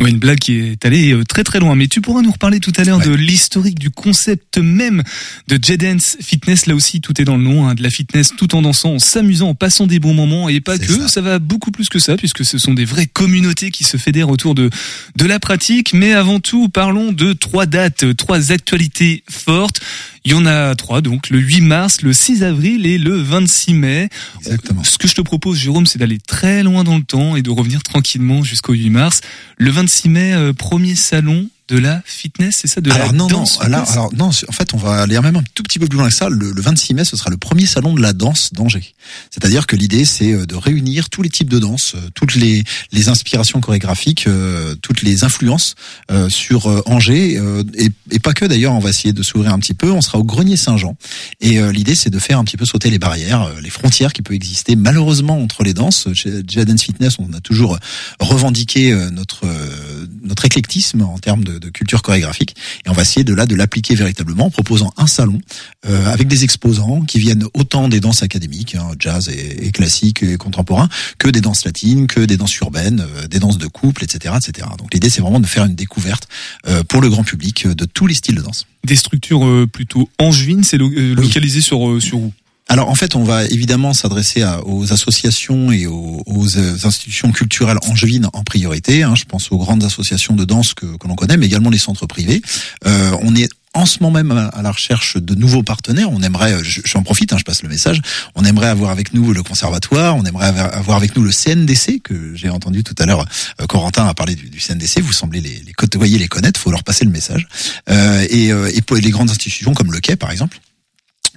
Ouais, 0.00 0.10
une 0.10 0.18
blague 0.18 0.38
qui 0.38 0.60
est 0.60 0.84
allée 0.84 1.12
euh, 1.12 1.24
très 1.24 1.42
très 1.42 1.58
loin. 1.58 1.74
Mais 1.74 1.88
tu 1.88 2.00
pourras 2.00 2.22
nous 2.22 2.30
reparler 2.30 2.60
tout 2.60 2.72
à 2.76 2.84
l'heure 2.84 2.98
Ouais. 2.98 3.06
de 3.06 3.14
l'historique 3.14 3.78
du 3.80 3.90
concept 3.90 4.58
même 4.58 5.02
de 5.48 5.58
Jedens 5.60 6.16
Fitness. 6.20 6.66
Là 6.66 6.74
aussi, 6.76 7.00
tout 7.00 7.20
est 7.20 7.24
dans 7.24 7.36
le 7.36 7.42
nom, 7.42 7.66
hein, 7.68 7.74
de 7.74 7.82
la 7.82 7.90
fitness 7.90 8.32
tout 8.36 8.54
en 8.54 8.62
dansant, 8.62 8.94
en 8.94 8.98
s'amusant, 9.00 9.48
en 9.50 9.54
passant 9.54 9.86
des 9.88 9.98
bons 9.98 10.14
moments 10.14 10.48
et 10.48 10.60
pas 10.60 10.78
que. 10.78 10.86
Ça. 10.92 11.08
ça. 11.08 11.20
va 11.20 11.38
beaucoup 11.40 11.72
plus 11.72 11.88
que 11.88 11.98
ça 11.98 12.16
puisque 12.16 12.44
ce 12.44 12.58
sont 12.58 12.74
des 12.74 12.84
vraies 12.84 13.06
communautés 13.06 13.70
qui 13.72 13.82
se 13.84 13.96
fédèrent 13.96 14.30
autour 14.30 14.54
de 14.54 14.70
de 15.16 15.24
la 15.26 15.40
pratique. 15.40 15.92
Mais 15.94 16.12
avant 16.12 16.38
tout, 16.38 16.68
parlons 16.68 17.10
de 17.12 17.32
trois 17.32 17.66
dates, 17.66 18.04
euh, 18.04 18.14
trois 18.14 18.52
actualités 18.52 19.24
fortes. 19.28 19.80
Il 20.24 20.32
y 20.32 20.34
en 20.34 20.46
a 20.46 20.74
trois, 20.74 21.00
donc 21.00 21.30
le 21.30 21.38
8 21.38 21.60
mars, 21.62 22.02
le 22.02 22.12
6 22.12 22.42
avril 22.42 22.86
et 22.86 22.98
le 22.98 23.16
26 23.16 23.74
mai. 23.74 24.08
Exactement. 24.38 24.84
Ce 24.84 24.98
que 24.98 25.08
je 25.08 25.14
te 25.14 25.22
propose, 25.22 25.58
Jérôme, 25.58 25.86
c'est 25.86 25.98
d'aller 25.98 26.18
très 26.18 26.62
loin 26.62 26.84
dans 26.84 26.96
le 26.96 27.04
temps 27.04 27.36
et 27.36 27.42
de 27.42 27.50
revenir 27.50 27.82
tranquillement 27.82 28.42
jusqu'au 28.42 28.72
8 28.72 28.90
mars. 28.90 29.20
Le 29.56 29.70
26 29.70 30.08
mai, 30.08 30.34
euh, 30.34 30.52
premier 30.52 30.94
salon 30.94 31.48
de 31.68 31.78
la 31.78 32.02
fitness, 32.04 32.58
c'est 32.60 32.68
ça, 32.68 32.80
de 32.80 32.90
alors 32.90 33.08
la 33.08 33.12
non, 33.12 33.26
danse 33.26 33.58
non, 33.58 33.64
alors, 33.66 33.90
alors 33.90 34.14
non, 34.14 34.26
en 34.26 34.52
fait, 34.52 34.74
on 34.74 34.78
va 34.78 35.02
aller 35.02 35.20
même 35.20 35.36
un 35.36 35.42
tout 35.54 35.62
petit 35.62 35.78
peu 35.78 35.86
plus 35.86 35.98
loin 35.98 36.08
que 36.08 36.14
ça. 36.14 36.28
Le, 36.28 36.52
le 36.52 36.62
26 36.62 36.94
mai, 36.94 37.04
ce 37.04 37.16
sera 37.16 37.30
le 37.30 37.36
premier 37.36 37.66
salon 37.66 37.94
de 37.94 38.00
la 38.00 38.12
danse 38.12 38.52
d'Angers. 38.52 38.94
C'est-à-dire 39.30 39.66
que 39.66 39.76
l'idée, 39.76 40.04
c'est 40.04 40.32
euh, 40.32 40.46
de 40.46 40.54
réunir 40.54 41.10
tous 41.10 41.22
les 41.22 41.28
types 41.28 41.50
de 41.50 41.58
danse, 41.58 41.94
euh, 41.94 42.08
toutes 42.14 42.34
les, 42.34 42.64
les 42.92 43.08
inspirations 43.08 43.60
chorégraphiques, 43.60 44.26
euh, 44.26 44.74
toutes 44.80 45.02
les 45.02 45.24
influences 45.24 45.74
euh, 46.10 46.28
sur 46.28 46.70
euh, 46.70 46.82
Angers, 46.86 47.38
et, 47.74 47.90
et 48.10 48.18
pas 48.18 48.32
que 48.32 48.44
d'ailleurs. 48.44 48.72
On 48.72 48.78
va 48.78 48.90
essayer 48.90 49.12
de 49.12 49.22
s'ouvrir 49.22 49.52
un 49.52 49.58
petit 49.58 49.74
peu. 49.74 49.90
On 49.90 50.00
sera 50.00 50.18
au 50.18 50.24
Grenier 50.24 50.56
Saint-Jean, 50.56 50.96
et 51.40 51.60
l'idée, 51.72 51.94
c'est 51.94 52.10
de 52.10 52.18
faire 52.18 52.38
un 52.38 52.44
petit 52.44 52.56
peu 52.56 52.64
sauter 52.64 52.90
les 52.90 52.98
barrières, 52.98 53.50
les 53.62 53.70
frontières 53.70 54.12
qui 54.12 54.22
peuvent 54.22 54.36
exister 54.36 54.76
malheureusement 54.76 55.40
entre 55.40 55.62
les 55.62 55.74
danses. 55.74 56.08
Chez 56.14 56.42
Jadance 56.46 56.82
Fitness, 56.82 57.16
on 57.18 57.32
a 57.32 57.40
toujours 57.40 57.78
revendiqué 58.20 58.92
notre 59.10 59.44
euh, 59.44 60.06
notre 60.38 60.44
éclectisme 60.46 61.02
en 61.02 61.18
termes 61.18 61.42
de, 61.42 61.58
de 61.58 61.68
culture 61.68 62.00
chorégraphique. 62.00 62.54
Et 62.86 62.90
on 62.90 62.92
va 62.92 63.02
essayer 63.02 63.24
de 63.24 63.34
là 63.34 63.44
de 63.44 63.56
l'appliquer 63.56 63.96
véritablement 63.96 64.46
en 64.46 64.50
proposant 64.50 64.92
un 64.96 65.08
salon 65.08 65.40
euh, 65.88 66.06
avec 66.06 66.28
des 66.28 66.44
exposants 66.44 67.00
qui 67.00 67.18
viennent 67.18 67.44
autant 67.54 67.88
des 67.88 67.98
danses 67.98 68.22
académiques, 68.22 68.76
hein, 68.76 68.88
jazz 69.00 69.28
et, 69.28 69.66
et 69.66 69.72
classique 69.72 70.22
et 70.22 70.36
contemporain, 70.36 70.88
que 71.18 71.28
des 71.28 71.40
danses 71.40 71.64
latines, 71.64 72.06
que 72.06 72.20
des 72.20 72.36
danses 72.36 72.56
urbaines, 72.58 73.00
euh, 73.16 73.26
des 73.26 73.40
danses 73.40 73.58
de 73.58 73.66
couple, 73.66 74.04
etc., 74.04 74.32
etc. 74.36 74.68
Donc 74.78 74.94
l'idée 74.94 75.10
c'est 75.10 75.20
vraiment 75.22 75.40
de 75.40 75.46
faire 75.46 75.64
une 75.64 75.74
découverte 75.74 76.28
euh, 76.68 76.84
pour 76.84 77.00
le 77.00 77.08
grand 77.10 77.24
public 77.24 77.66
euh, 77.66 77.74
de 77.74 77.84
tous 77.84 78.06
les 78.06 78.14
styles 78.14 78.36
de 78.36 78.42
danse. 78.42 78.66
Des 78.84 78.94
structures 78.96 79.44
euh, 79.44 79.66
plutôt 79.66 80.08
angevines, 80.20 80.62
c'est 80.62 80.78
lo- 80.78 80.88
euh, 80.92 81.16
Oui. 81.18 81.22
localisé 81.24 81.60
sur 81.60 82.00
sur 82.00 82.18
où? 82.18 82.32
Alors 82.70 82.90
en 82.90 82.94
fait, 82.94 83.16
on 83.16 83.24
va 83.24 83.44
évidemment 83.46 83.94
s'adresser 83.94 84.44
aux 84.66 84.92
associations 84.92 85.72
et 85.72 85.86
aux, 85.86 86.22
euh, 86.56 86.76
institutions 86.84 87.32
culturelles 87.32 87.78
angevines 87.88 88.28
en 88.34 88.44
priorité. 88.44 89.02
hein. 89.02 89.14
je 89.14 89.24
pense 89.24 89.50
aux 89.50 89.56
grandes 89.56 89.84
associations 89.84 90.34
de 90.36 90.44
danse 90.44 90.74
que, 90.74 90.84
que 90.98 91.08
l'on 91.08 91.14
connaît, 91.14 91.38
mais 91.38 91.46
également 91.46 91.70
les 91.70 91.78
centres 91.78 92.06
privés. 92.06 92.42
Euh, 92.86 93.12
on 93.22 93.34
est 93.34 93.48
en 93.74 93.86
ce 93.86 93.98
moment 94.02 94.22
même 94.22 94.50
à 94.52 94.60
la 94.62 94.70
recherche 94.70 95.16
de 95.16 95.34
nouveaux 95.34 95.62
partenaires. 95.62 96.10
On 96.10 96.22
aimerait, 96.22 96.52
euh, 96.54 96.62
je- 96.62 96.80
j'en 96.84 97.02
profite, 97.02 97.32
hein, 97.32 97.36
je 97.38 97.44
passe 97.44 97.62
le 97.62 97.68
message. 97.70 98.02
On 98.34 98.44
aimerait 98.44 98.68
avoir 98.68 98.90
avec 98.90 99.14
nous 99.14 99.32
le 99.32 99.42
conservatoire, 99.42 100.16
on 100.16 100.24
aimerait 100.24 100.48
avoir 100.48 100.96
avec 100.98 101.16
nous 101.16 101.22
le 101.22 101.32
CNDC 101.32 102.00
que 102.00 102.34
j'ai 102.34 102.50
entendu 102.50 102.84
tout 102.84 102.94
à 102.98 103.06
l'heure. 103.06 103.24
euh, 103.62 103.66
Corentin 103.66 104.06
a 104.06 104.12
parlé 104.14 104.34
du, 104.34 104.60
CNDC. 104.60 105.00
Vous 105.00 105.12
semblez 105.14 105.40
les, 105.40 105.62
les 105.66 105.72
côtoyer, 105.72 106.18
les 106.18 106.28
connaître. 106.28 106.60
Faut 106.60 106.70
leur 106.70 106.84
passer 106.84 107.04
le 107.06 107.10
message. 107.10 107.46
Euh, 107.88 108.26
et, 108.28 108.48
et 108.48 109.00
les 109.00 109.10
grandes 109.10 109.30
institutions 109.30 109.72
comme 109.72 109.90
le 109.92 110.00
Quai, 110.00 110.16
par 110.16 110.30
exemple. 110.30 110.58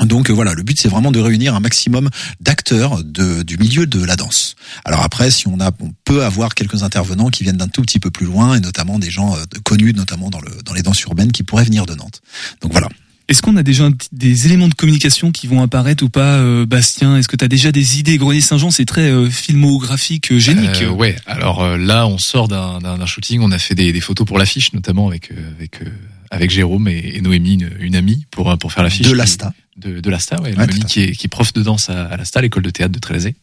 Donc 0.06 0.30
euh, 0.30 0.34
voilà, 0.34 0.54
le 0.54 0.64
but 0.64 0.80
c'est 0.80 0.90
vraiment 0.90 1.12
de 1.12 1.20
réunir 1.20 1.56
un 1.56 1.60
maximum 1.60 2.10
d'acteurs 2.40 3.04
de, 3.04 3.44
du 3.44 3.58
milieu 3.58 3.86
de 3.86 4.04
la 4.04 4.16
danse. 4.16 4.56
Alors 4.86 5.02
après, 5.02 5.30
si 5.32 5.48
on 5.48 5.60
a, 5.60 5.72
on 5.80 5.92
peut 6.06 6.24
avoir 6.24 6.56
quelques 6.56 6.84
intervenants 6.84 7.30
qui 7.30 7.44
viennent 7.44 7.58
d'un 7.58 7.68
tout 7.68 7.82
petit 7.82 8.00
peu 8.00 8.10
plus 8.12 8.26
loin, 8.26 8.56
et 8.56 8.60
notamment 8.60 9.00
des 9.00 9.12
gens 9.12 9.36
euh, 9.36 9.44
connus, 9.64 9.94
notamment 9.94 10.30
dans, 10.30 10.42
le, 10.42 10.52
dans 10.66 10.74
les 10.74 10.82
danses 10.82 11.02
urbaines, 11.02 11.32
qui 11.32 11.44
pourraient 11.44 11.66
venir 11.66 11.86
de 11.86 11.94
Nantes. 11.96 12.22
Donc 12.62 12.72
voilà. 12.72 12.88
Est-ce 13.28 13.42
qu'on 13.42 13.56
a 13.56 13.64
déjà 13.64 13.86
un 13.86 13.92
des 14.12 14.48
éléments 14.48 14.68
de 14.68 14.74
communication 14.74 15.32
qui 15.32 15.48
vont 15.48 15.62
apparaître 15.62 16.04
ou 16.04 16.10
pas, 16.10 16.40
euh, 16.40 16.66
Bastien? 16.66 17.16
Est-ce 17.16 17.30
que 17.30 17.38
tu 17.38 17.46
as 17.46 17.48
déjà 17.48 17.72
des 17.72 17.98
idées? 18.00 18.18
Grenier 18.18 18.42
Saint-Jean, 18.42 18.72
c'est 18.72 18.84
très 18.84 19.10
euh, 19.10 19.30
filmographique, 19.30 20.32
euh, 20.34 20.40
génique. 20.40 20.82
Euh, 20.82 20.90
ouais. 20.90 21.16
Alors 21.28 21.64
euh, 21.64 21.78
là, 21.78 22.08
on 22.08 22.18
sort 22.18 22.50
d'un 22.50 23.06
shooting. 23.06 23.40
On 23.42 23.52
a 23.52 23.60
fait 23.60 23.76
des, 23.76 23.94
des 23.94 24.02
photos 24.02 24.28
pour 24.28 24.38
l'affiche, 24.38 24.74
notamment 24.74 25.08
avec 25.08 25.32
euh, 25.32 25.36
avec 25.56 25.82
euh, 25.82 25.86
avec 26.30 26.50
Jérôme 26.50 26.90
et, 26.90 27.14
et 27.16 27.22
Noémie, 27.22 27.54
une, 27.54 27.70
une 27.80 27.96
amie, 27.96 28.26
pour 28.32 28.58
pour 28.58 28.74
faire 28.74 28.84
l'affiche. 28.84 29.06
De 29.06 29.12
qui- 29.12 29.18
l'Asta. 29.18 29.54
De, 29.78 30.02
de 30.02 30.10
l'Asta, 30.10 30.40
ouais. 30.42 30.54
Ouais, 30.56 30.64
à 30.64 30.68
qui 30.68 31.02
est 31.02 31.12
qui 31.14 31.28
est 31.28 31.30
prof 31.30 31.54
de 31.54 31.64
danse 31.64 31.90
à, 31.90 32.04
à 32.04 32.18
l'Asta, 32.18 32.42
l'école 32.42 32.62
de 32.62 32.70
théâtre 32.72 32.92
de 32.92 33.00
Trélazé. 33.00 33.36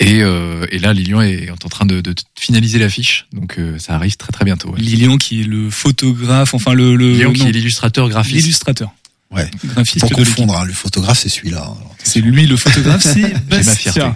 Et 0.00 0.22
euh, 0.22 0.66
et 0.70 0.78
là, 0.78 0.94
Lilian 0.94 1.20
est 1.20 1.50
en 1.50 1.68
train 1.68 1.84
de, 1.84 2.00
de 2.00 2.14
finaliser 2.34 2.78
l'affiche, 2.78 3.26
donc 3.32 3.58
euh, 3.58 3.78
ça 3.78 3.94
arrive 3.94 4.16
très 4.16 4.32
très 4.32 4.46
bientôt. 4.46 4.70
Ouais. 4.70 4.80
Lilian 4.80 5.18
qui 5.18 5.42
est 5.42 5.44
le 5.44 5.68
photographe, 5.68 6.54
enfin 6.54 6.72
le, 6.72 6.96
le 6.96 7.12
Lilian 7.12 7.32
qui 7.34 7.46
est 7.46 7.52
l'illustrateur 7.52 8.08
graphiste 8.08 8.36
l'illustrateur. 8.36 8.90
Ouais. 9.34 9.50
Pour 10.00 10.10
confondre, 10.10 10.56
hein, 10.56 10.64
le 10.64 10.72
photographe, 10.72 11.18
c'est 11.20 11.28
celui-là. 11.28 11.66
hein. 11.70 11.76
C'est 12.02 12.20
lui 12.20 12.46
le 12.46 12.56
photographe, 12.56 13.02
c'est. 13.02 13.34
Bastien. 13.48 14.14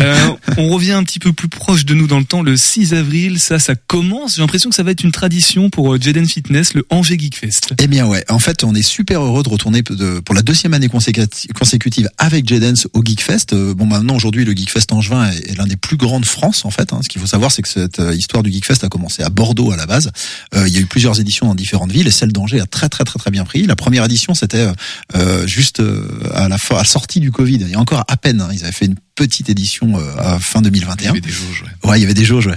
Euh, 0.00 0.30
on 0.58 0.68
revient 0.68 0.92
un 0.92 1.02
petit 1.04 1.18
peu 1.18 1.32
plus 1.32 1.48
proche 1.48 1.84
de 1.84 1.94
nous 1.94 2.06
dans 2.06 2.18
le 2.18 2.24
temps, 2.24 2.42
le 2.42 2.56
6 2.56 2.92
avril, 2.94 3.38
ça, 3.38 3.58
ça 3.58 3.74
commence. 3.74 4.36
J'ai 4.36 4.42
l'impression 4.42 4.68
que 4.70 4.76
ça 4.76 4.82
va 4.82 4.90
être 4.90 5.02
une 5.04 5.12
tradition 5.12 5.70
pour 5.70 5.94
euh, 5.94 5.98
Jaden 6.00 6.26
Fitness, 6.26 6.74
le 6.74 6.84
Angers 6.90 7.18
Geek 7.18 7.38
Fest. 7.38 7.72
Eh 7.80 7.86
bien 7.86 8.06
ouais, 8.06 8.24
en 8.28 8.38
fait 8.38 8.64
on 8.64 8.74
est 8.74 8.82
super 8.82 9.22
heureux 9.22 9.42
de 9.42 9.48
retourner 9.48 9.82
pour 9.82 10.34
la 10.34 10.42
deuxième 10.42 10.74
année 10.74 10.88
consécutive 10.88 12.08
avec 12.18 12.48
J-Dance 12.48 12.88
au 12.92 13.02
Geekfest. 13.04 13.52
Euh, 13.52 13.74
Bon 13.74 13.86
maintenant 13.86 14.14
aujourd'hui 14.16 14.44
le 14.44 14.52
Geekfest 14.52 14.92
Angevin 14.92 15.30
est, 15.30 15.50
est 15.52 15.56
l'un 15.56 15.66
des 15.66 15.76
plus 15.76 15.96
grands 15.96 16.20
de 16.20 16.26
France 16.26 16.64
en 16.64 16.70
fait. 16.70 16.92
hein. 16.92 17.00
Ce 17.02 17.08
qu'il 17.08 17.20
faut 17.20 17.26
savoir 17.26 17.50
c'est 17.52 17.62
que 17.62 17.68
cette 17.68 18.00
histoire 18.14 18.42
du 18.42 18.50
Geekfest 18.52 18.84
a 18.84 18.88
commencé 18.88 19.22
à 19.22 19.30
Bordeaux 19.30 19.72
à 19.72 19.76
la 19.76 19.86
base. 19.86 20.10
Il 20.54 20.68
y 20.68 20.78
a 20.78 20.80
eu 20.80 20.86
plusieurs 20.86 21.20
éditions 21.20 21.46
dans 21.46 21.54
différentes 21.54 21.92
villes 21.92 22.06
et 22.08 22.10
celle 22.12 22.32
d'Angers 22.32 22.60
a 22.60 22.66
très 22.66 22.88
très 22.88 23.04
très 23.04 23.18
très 23.18 23.30
bien 23.30 23.44
pris. 23.44 23.66
La 23.66 23.76
première 23.76 24.04
édition 24.04 24.34
c'était 24.34 24.51
euh, 24.54 25.46
juste 25.46 25.80
euh, 25.80 26.06
à 26.34 26.48
la 26.48 26.56
à 26.70 26.74
la 26.74 26.84
sortie 26.84 27.20
du 27.20 27.30
Covid. 27.30 27.56
Il 27.60 27.68
y 27.68 27.74
a 27.74 27.78
encore 27.80 28.04
à 28.08 28.16
peine, 28.16 28.40
hein. 28.40 28.48
ils 28.52 28.62
avaient 28.62 28.72
fait 28.72 28.86
une 28.86 28.96
petite 29.14 29.50
édition 29.50 29.98
euh, 29.98 30.16
à 30.18 30.38
fin 30.40 30.60
Il 30.62 30.66
y 30.68 30.70
2021. 30.70 31.10
avait 31.10 31.20
des 31.20 31.30
jauges, 31.30 31.64
ouais. 31.84 31.90
Ouais, 31.90 31.98
il 31.98 32.02
y 32.02 32.04
avait 32.04 32.14
des 32.14 32.24
jauges, 32.24 32.46
ouais. 32.46 32.56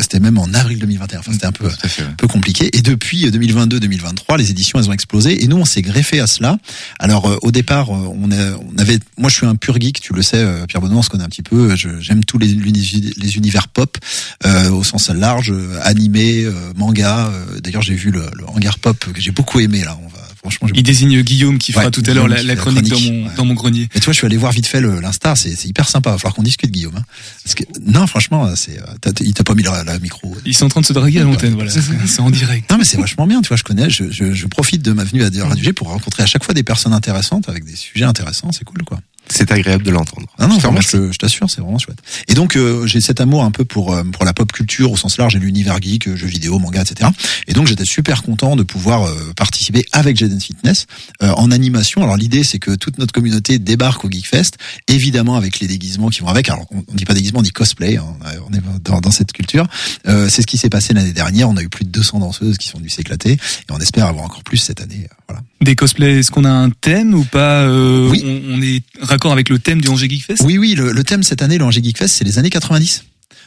C'était 0.00 0.18
même 0.20 0.38
en 0.38 0.52
avril 0.54 0.78
2021. 0.78 1.20
Enfin, 1.20 1.32
c'était 1.32 1.46
un 1.46 1.52
peu, 1.52 1.68
fait, 1.68 2.02
ouais. 2.02 2.08
peu 2.18 2.26
compliqué. 2.26 2.68
Et 2.76 2.82
depuis 2.82 3.26
2022-2023, 3.30 4.36
les 4.38 4.50
éditions 4.50 4.78
elles 4.78 4.88
ont 4.88 4.92
explosé. 4.92 5.42
Et 5.42 5.46
nous, 5.46 5.56
on 5.56 5.64
s'est 5.64 5.82
greffé 5.82 6.20
à 6.20 6.26
cela. 6.26 6.58
Alors 6.98 7.26
euh, 7.30 7.36
au 7.42 7.50
départ, 7.52 7.90
on, 7.90 8.30
a- 8.32 8.56
on 8.56 8.76
avait, 8.78 8.98
moi, 9.18 9.28
je 9.30 9.36
suis 9.36 9.46
un 9.46 9.54
pur 9.56 9.80
geek, 9.80 10.00
tu 10.00 10.12
le 10.12 10.22
sais, 10.22 10.44
Pierre 10.68 10.80
Benoît, 10.82 10.98
on 10.98 11.02
se 11.02 11.10
connaît 11.10 11.24
un 11.24 11.28
petit 11.28 11.42
peu. 11.42 11.74
J'aime 11.76 12.24
tous 12.24 12.38
les, 12.38 12.48
les 12.48 13.36
univers 13.36 13.68
pop 13.68 13.96
euh, 14.44 14.70
au 14.70 14.82
sens 14.84 15.10
large, 15.10 15.52
animé, 15.82 16.42
euh, 16.44 16.52
manga. 16.76 17.30
D'ailleurs, 17.62 17.82
j'ai 17.82 17.94
vu 17.94 18.10
le, 18.10 18.26
le 18.34 18.46
hangar 18.48 18.78
pop 18.78 18.98
que 19.12 19.20
j'ai 19.20 19.30
beaucoup 19.30 19.60
aimé. 19.60 19.82
Là, 19.84 19.96
on 20.02 20.08
va, 20.08 20.18
franchement, 20.50 20.68
Il 20.74 20.82
désigne 20.82 21.22
Guillaume 21.22 21.58
qui 21.58 21.72
fera 21.72 21.86
Ouais, 21.86 21.90
tout 21.90 22.02
à 22.06 22.12
l'heure 22.14 22.28
la, 22.28 22.56
chronique, 22.56 22.88
dans, 22.88 23.00
mon, 23.00 23.24
ouais. 23.26 23.30
dans 23.36 23.44
mon 23.44 23.54
grenier. 23.54 23.88
Et 23.94 23.98
tu 23.98 24.04
vois, 24.04 24.12
je 24.12 24.18
suis 24.18 24.26
allé 24.26 24.36
voir 24.36 24.52
vite 24.52 24.66
fait 24.66 24.80
le- 24.80 25.00
l'Insta, 25.00 25.34
c'est 25.36 25.64
hyper 25.64 25.88
sympa. 25.88 26.10
Il 26.10 26.12
va 26.12 26.18
falloir 26.18 26.34
qu'on 26.34 26.42
discute, 26.42 26.70
Guillaume. 26.70 26.94
hein. 26.96 27.04
Parce 27.42 27.54
que, 27.54 27.64
non, 27.86 28.06
franchement, 28.06 28.54
c'est, 28.56 28.78
euh, 28.78 29.12
il 29.20 29.32
t'a 29.34 29.44
pas 29.44 29.54
mis 29.54 29.62
la, 29.62 29.82
la 29.84 29.98
micro. 29.98 30.36
Ils 30.44 30.54
sont 30.54 30.66
en 30.66 30.68
train 30.68 30.80
de 30.82 30.86
se 30.86 30.92
draguer 30.92 31.20
à 31.20 31.24
l'antenne, 31.24 31.54
voilà. 31.54 31.70
C'est 31.70 31.80
c'est 32.06 32.20
en 32.20 32.30
direct. 32.30 32.70
Non, 32.70 32.76
mais 32.78 32.84
c'est 32.84 32.98
vachement 32.98 33.26
bien. 33.26 33.40
Tu 33.42 33.48
vois, 33.48 33.56
je 33.56 33.62
connais, 33.64 33.88
je, 33.90 34.10
je, 34.10 34.32
je 34.32 34.46
profite 34.46 34.82
de 34.82 34.92
ma 34.92 35.04
venue 35.04 35.22
à 35.24 35.30
Radio 35.46 35.64
G 35.64 35.72
pour 35.72 35.88
rencontrer 35.88 36.22
à 36.22 36.26
chaque 36.26 36.44
fois 36.44 36.54
des 36.54 36.62
personnes 36.62 36.92
intéressantes 36.92 37.48
avec 37.48 37.64
des 37.64 37.76
sujets 37.76 38.04
intéressants. 38.04 38.50
C'est 38.52 38.64
cool, 38.64 38.82
quoi. 38.84 39.00
C'est 39.28 39.50
agréable 39.52 39.82
de 39.84 39.90
l'entendre. 39.90 40.26
Non, 40.38 40.48
non, 40.48 40.58
vraiment, 40.58 40.80
je, 40.80 41.10
je 41.12 41.18
t'assure, 41.18 41.48
c'est 41.50 41.60
vraiment 41.60 41.78
chouette. 41.78 41.98
Et 42.28 42.34
donc, 42.34 42.56
euh, 42.56 42.86
j'ai 42.86 43.00
cet 43.00 43.20
amour 43.20 43.42
un 43.44 43.50
peu 43.50 43.64
pour 43.64 43.92
euh, 43.94 44.02
pour 44.04 44.24
la 44.24 44.32
pop 44.34 44.52
culture 44.52 44.92
au 44.92 44.96
sens 44.96 45.16
large 45.16 45.34
et 45.34 45.38
l'univers 45.38 45.80
geek, 45.80 46.08
euh, 46.08 46.16
jeux 46.16 46.26
vidéo, 46.26 46.58
manga, 46.58 46.82
etc. 46.82 47.10
Et 47.48 47.52
donc, 47.54 47.66
j'étais 47.66 47.84
super 47.86 48.22
content 48.22 48.54
de 48.56 48.62
pouvoir 48.62 49.04
euh, 49.04 49.32
participer 49.36 49.84
avec 49.92 50.16
Jaden 50.16 50.40
Fitness 50.40 50.86
euh, 51.22 51.30
en 51.32 51.50
animation. 51.50 52.02
Alors, 52.02 52.16
l'idée, 52.16 52.44
c'est 52.44 52.58
que 52.58 52.72
toute 52.74 52.98
notre 52.98 53.12
communauté 53.12 53.58
débarque 53.58 54.04
au 54.04 54.10
Geekfest, 54.10 54.52
évidemment 54.88 55.36
avec 55.36 55.58
les 55.60 55.66
déguisements 55.66 56.10
qui 56.10 56.20
vont 56.20 56.28
avec. 56.28 56.48
Alors, 56.48 56.66
on, 56.70 56.84
on 56.86 56.94
dit 56.94 57.04
pas 57.06 57.14
déguisement, 57.14 57.40
on 57.40 57.42
dit 57.42 57.50
cosplay. 57.50 57.96
hein. 57.96 58.04
On 58.50 58.52
est 58.54 58.60
dans, 58.82 59.00
dans 59.00 59.10
cette 59.10 59.32
culture. 59.32 59.66
Euh, 60.06 60.28
c'est 60.28 60.42
ce 60.42 60.46
qui 60.46 60.58
s'est 60.58 60.68
passé 60.70 60.92
l'année 60.94 61.12
dernière. 61.12 61.48
On 61.48 61.56
a 61.56 61.62
eu 61.62 61.68
plus 61.68 61.84
de 61.84 61.90
200 61.90 62.18
danseuses 62.20 62.58
qui 62.58 62.68
sont 62.68 62.78
venues 62.78 62.90
s'éclater, 62.90 63.32
et 63.32 63.38
on 63.70 63.78
espère 63.78 64.06
avoir 64.06 64.24
encore 64.26 64.42
plus 64.44 64.58
cette 64.58 64.80
année. 64.80 65.06
euh, 65.10 65.14
Voilà. 65.28 65.42
Des 65.62 65.76
cosplays, 65.76 66.18
est-ce 66.18 66.30
qu'on 66.30 66.44
a 66.44 66.50
un 66.50 66.68
thème 66.70 67.14
ou 67.14 67.24
pas 67.24 67.62
euh, 67.62 68.08
Oui. 68.10 68.22
on, 68.24 68.54
on 68.58 68.62
est 68.62 68.82
raccord 69.14 69.32
avec 69.32 69.48
le 69.48 69.60
thème 69.60 69.80
du 69.80 69.88
Angers 69.88 70.08
Geek 70.08 70.24
Fest 70.24 70.42
Oui, 70.44 70.58
oui, 70.58 70.74
le, 70.74 71.04
thème 71.04 71.22
cette 71.22 71.40
année, 71.40 71.56
le 71.56 71.64
Angers 71.64 71.82
Geek 71.82 71.98
Fest, 71.98 72.16
c'est 72.16 72.24
les 72.24 72.38
années 72.38 72.50
90. 72.50 73.04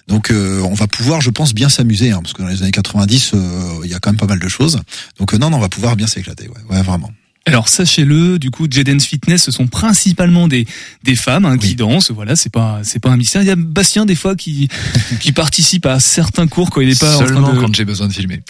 Donc 0.07 0.31
euh, 0.31 0.61
on 0.61 0.73
va 0.73 0.87
pouvoir, 0.87 1.19
je 1.19 1.29
pense, 1.29 1.53
bien 1.53 1.67
s'amuser, 1.67 2.11
hein, 2.11 2.21
parce 2.21 2.33
que 2.33 2.41
dans 2.41 2.47
les 2.47 2.61
années 2.61 2.71
90, 2.71 3.31
euh, 3.33 3.39
il 3.83 3.91
y 3.91 3.93
a 3.93 3.99
quand 3.99 4.09
même 4.09 4.17
pas 4.17 4.25
mal 4.25 4.39
de 4.39 4.47
choses. 4.47 4.79
Donc 5.19 5.33
euh, 5.33 5.37
non, 5.37 5.49
non, 5.49 5.57
on 5.57 5.59
va 5.59 5.67
pouvoir 5.67 5.97
bien 5.97 6.07
s'éclater, 6.07 6.47
ouais, 6.47 6.81
vraiment. 6.81 7.11
Alors 7.47 7.67
sachez-le, 7.69 8.39
du 8.39 8.51
coup, 8.51 8.67
Jaden's 8.69 9.05
Fitness, 9.05 9.43
ce 9.45 9.51
sont 9.51 9.67
principalement 9.67 10.47
des 10.47 10.65
des 11.03 11.15
femmes 11.15 11.45
hein, 11.45 11.57
qui 11.57 11.69
Oui. 11.69 11.75
dansent. 11.75 12.11
Voilà, 12.11 12.35
c'est 12.35 12.51
pas 12.51 12.81
c'est 12.83 12.99
pas 12.99 13.09
un 13.09 13.17
mystère. 13.17 13.41
Il 13.41 13.47
y 13.47 13.51
a 13.51 13.55
Bastien 13.55 14.05
des 14.05 14.15
fois 14.15 14.35
qui 14.35 14.67
qui 15.21 15.31
participe 15.31 15.85
à 15.85 15.99
certains 15.99 16.47
cours 16.47 16.69
quand 16.69 16.81
il 16.81 16.89
est 16.89 16.99
pas 16.99 17.17
Seulement 17.17 17.39
en 17.39 17.43
train 17.43 17.53
de. 17.55 17.59
quand 17.61 17.75
j'ai 17.75 17.85
besoin 17.85 18.07
de 18.07 18.13
filmer. 18.13 18.41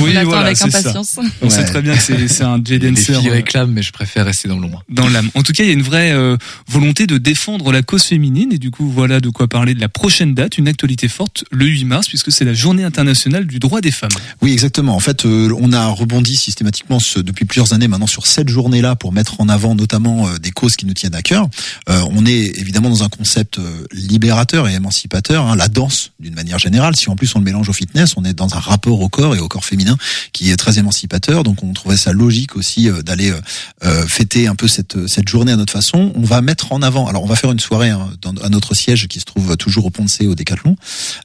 Oui, 0.00 0.14
On 0.16 0.24
voilà, 0.24 0.46
avec 0.46 0.56
c'est 0.56 0.70
ça. 0.70 0.78
impatience. 0.78 1.18
On 1.42 1.50
sait 1.50 1.64
très 1.64 1.82
bien 1.82 1.94
que 1.94 2.02
c'est 2.02 2.28
c'est 2.28 2.44
un 2.44 2.58
Les 2.58 2.80
Jadencer 2.80 3.14
filles 3.20 3.28
euh, 3.28 3.32
réclament, 3.32 3.72
mais 3.72 3.82
je 3.82 3.92
préfère 3.92 4.24
rester 4.24 4.48
dans 4.48 4.58
l'ombre. 4.58 4.82
dans 4.88 5.08
l'âme. 5.08 5.30
En 5.34 5.42
tout 5.42 5.52
cas, 5.52 5.62
il 5.62 5.66
y 5.68 5.70
a 5.70 5.74
une 5.74 5.82
vraie 5.82 6.12
euh, 6.12 6.36
volonté 6.68 7.06
de 7.06 7.18
défendre 7.18 7.72
la 7.72 7.82
cause 7.82 8.02
féminine 8.04 8.52
et 8.52 8.58
du 8.58 8.70
coup, 8.70 8.88
voilà 8.90 9.20
de 9.20 9.28
quoi 9.28 9.48
parler 9.48 9.74
de 9.74 9.80
la 9.80 9.88
prochaine 9.88 10.34
date, 10.34 10.58
une 10.58 10.68
actualité 10.68 11.08
forte, 11.08 11.44
le 11.50 11.66
8 11.66 11.84
mars, 11.84 12.08
puisque 12.08 12.32
c'est 12.32 12.44
la 12.44 12.54
Journée 12.54 12.84
internationale 12.84 13.46
du 13.46 13.58
droit 13.58 13.80
des 13.80 13.90
femmes. 13.90 14.10
Oui, 14.42 14.52
exactement. 14.52 14.96
En 14.96 15.00
fait, 15.00 15.26
euh, 15.26 15.50
on 15.60 15.72
a 15.72 15.86
rebondi 15.88 16.36
systématiquement 16.36 16.98
ce- 17.00 17.20
depuis 17.20 17.44
plusieurs 17.44 17.72
années 17.74 17.88
maintenant 17.88 18.06
sur 18.06 18.26
cette 18.46 18.54
journée-là 18.54 18.94
pour 18.94 19.12
mettre 19.12 19.40
en 19.40 19.48
avant 19.48 19.74
notamment 19.74 20.28
euh, 20.28 20.38
des 20.38 20.52
causes 20.52 20.76
qui 20.76 20.86
nous 20.86 20.94
tiennent 20.94 21.14
à 21.16 21.22
cœur. 21.22 21.48
Euh, 21.88 22.00
on 22.10 22.24
est 22.26 22.58
évidemment 22.60 22.90
dans 22.90 23.02
un 23.02 23.08
concept 23.08 23.58
euh, 23.58 23.84
libérateur 23.92 24.68
et 24.68 24.74
émancipateur, 24.74 25.46
hein, 25.46 25.56
la 25.56 25.66
danse 25.68 26.12
d'une 26.20 26.34
manière 26.34 26.58
générale. 26.60 26.94
Si 26.94 27.10
en 27.10 27.16
plus 27.16 27.34
on 27.34 27.40
le 27.40 27.44
mélange 27.44 27.68
au 27.68 27.72
fitness, 27.72 28.14
on 28.16 28.24
est 28.24 28.34
dans 28.34 28.54
un 28.54 28.60
rapport 28.60 29.00
au 29.00 29.08
corps 29.08 29.34
et 29.34 29.40
au 29.40 29.48
corps 29.48 29.64
féminin 29.64 29.96
qui 30.32 30.50
est 30.52 30.56
très 30.56 30.78
émancipateur. 30.78 31.42
Donc 31.42 31.64
on 31.64 31.72
trouvait 31.72 31.96
ça 31.96 32.12
logique 32.12 32.56
aussi 32.56 32.88
d'aller 33.04 33.32
fêter 34.08 34.46
un 34.46 34.54
peu 34.54 34.68
cette, 34.68 35.06
cette 35.08 35.28
journée 35.28 35.52
à 35.52 35.56
notre 35.56 35.72
façon. 35.72 36.12
On 36.14 36.22
va 36.22 36.40
mettre 36.40 36.72
en 36.72 36.82
avant, 36.82 37.06
alors 37.08 37.24
on 37.24 37.26
va 37.26 37.36
faire 37.36 37.50
une 37.50 37.60
soirée 37.60 37.90
hein, 37.90 38.10
dans, 38.22 38.34
à 38.42 38.48
notre 38.48 38.74
siège 38.74 39.08
qui 39.08 39.18
se 39.20 39.24
trouve 39.24 39.56
toujours 39.56 39.86
au 39.86 39.90
Pont 39.90 40.04
de 40.04 40.26
au 40.26 40.34
Décathlon. 40.34 40.76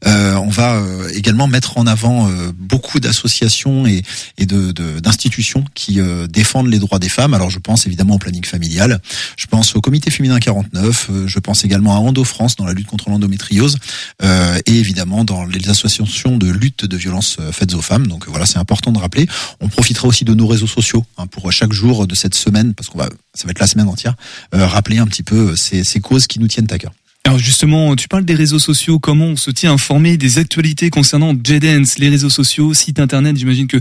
Euh, 0.08 0.36
on 0.36 0.50
va 0.50 0.82
également 1.14 1.48
mettre 1.48 1.78
en 1.78 1.86
avant 1.86 2.30
euh, 2.30 2.52
beaucoup 2.58 3.00
d'associations 3.00 3.86
et, 3.86 4.04
et 4.38 4.46
de 4.46 4.72
de- 4.72 5.00
d'institutions 5.00 5.66
qui 5.76 6.00
défendent 6.30 6.70
les 6.72 6.80
droits 6.80 7.00
des 7.00 7.10
femmes. 7.12 7.34
Alors 7.34 7.50
je 7.50 7.60
pense 7.60 7.86
évidemment 7.86 8.16
au 8.16 8.20
planning 8.20 8.46
familial, 8.46 9.00
je 9.38 9.46
pense 9.46 9.76
au 9.76 9.82
Comité 9.82 10.10
féminin 10.12 10.40
49, 10.40 11.08
euh, 11.10 11.28
je 11.28 11.40
pense 11.40 11.64
également 11.66 11.96
à 11.96 12.00
Endo 12.00 12.24
France 12.24 12.56
dans 12.56 12.66
la 12.66 12.74
lutte 12.74 12.88
contre 12.88 13.10
l'endométriose 13.10 13.78
euh, 14.24 14.60
et 14.66 14.76
évidemment 14.78 15.24
dans 15.24 15.46
les 15.46 15.70
associations 15.70 16.38
de 16.38 16.50
lutte 16.50 16.86
de 16.86 16.98
violences 16.98 17.38
euh, 17.40 17.52
faites 17.52 17.74
aux 17.74 17.82
femmes. 17.82 18.08
Donc 18.08 18.28
euh, 18.28 18.32
voilà, 18.32 18.46
c'est 18.46 18.60
important 18.60 18.92
de 18.92 19.00
rappeler. 19.00 19.28
On 19.60 19.68
profitera 19.68 20.08
aussi 20.08 20.26
de 20.26 20.34
nos 20.34 20.48
réseaux 20.48 20.68
sociaux 20.68 21.06
hein, 21.18 21.28
pour 21.28 21.52
chaque 21.52 21.74
jour 21.74 22.08
de 22.08 22.16
cette 22.16 22.36
semaine, 22.36 22.74
parce 22.74 22.90
qu'on 22.90 22.98
va, 23.00 23.10
ça 23.34 23.46
va 23.46 23.52
être 23.52 23.60
la 23.60 23.68
semaine 23.68 23.88
entière, 23.88 24.16
euh, 24.54 24.66
rappeler 24.66 24.98
un 24.98 25.08
petit 25.08 25.24
peu 25.24 25.52
euh, 25.52 25.56
ces, 25.56 25.84
ces 25.84 26.00
causes 26.00 26.28
qui 26.28 26.40
nous 26.40 26.48
tiennent 26.48 26.68
à 26.72 26.78
cœur. 26.78 26.92
Alors 27.24 27.38
justement, 27.38 27.96
tu 27.96 28.08
parles 28.08 28.26
des 28.26 28.34
réseaux 28.34 28.58
sociaux, 28.58 28.98
comment 28.98 29.26
on 29.28 29.36
se 29.36 29.52
tient 29.52 29.72
informé 29.72 30.18
des 30.18 30.40
actualités 30.40 30.90
concernant 30.90 31.34
J-Dance, 31.42 32.00
les 32.00 32.10
réseaux 32.10 32.32
sociaux, 32.32 32.74
site 32.74 33.00
internet, 33.00 33.38
j'imagine 33.38 33.68
que, 33.68 33.78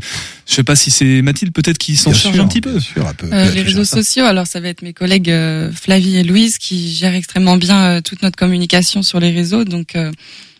je 0.47 0.55
sais 0.55 0.63
pas 0.63 0.77
si 0.77 0.91
c'est 0.91 1.23
Mathilde 1.23 1.53
peut-être 1.53 1.79
qui 1.79 1.97
s'en 1.97 2.13
charge 2.13 2.35
sûr, 2.35 2.45
un 2.45 2.49
petit 2.49 2.61
peu. 2.61 2.73
bien 2.73 2.81
sûr, 2.81 3.11
Euh, 3.33 3.51
les 3.53 3.63
réseaux 3.63 3.85
ça. 3.87 3.97
sociaux, 3.97 4.25
alors 4.27 4.47
ça 4.47 4.61
va 4.61 4.69
être 4.69 4.83
mes 4.83 4.93
collègues 4.93 5.31
euh, 5.31 5.73
Flavie 5.73 6.17
et 6.19 6.23
Louise 6.23 6.59
qui 6.59 6.93
gèrent 6.95 7.15
extrêmement 7.15 7.57
bien 7.57 7.83
euh, 7.83 8.01
toute 8.03 8.23
notre 8.23 8.37
communication 8.37 9.03
sur 9.03 9.21
les 9.21 9.31
réseaux. 9.31 9.65
Donc 9.65 9.97
euh, 9.97 10.13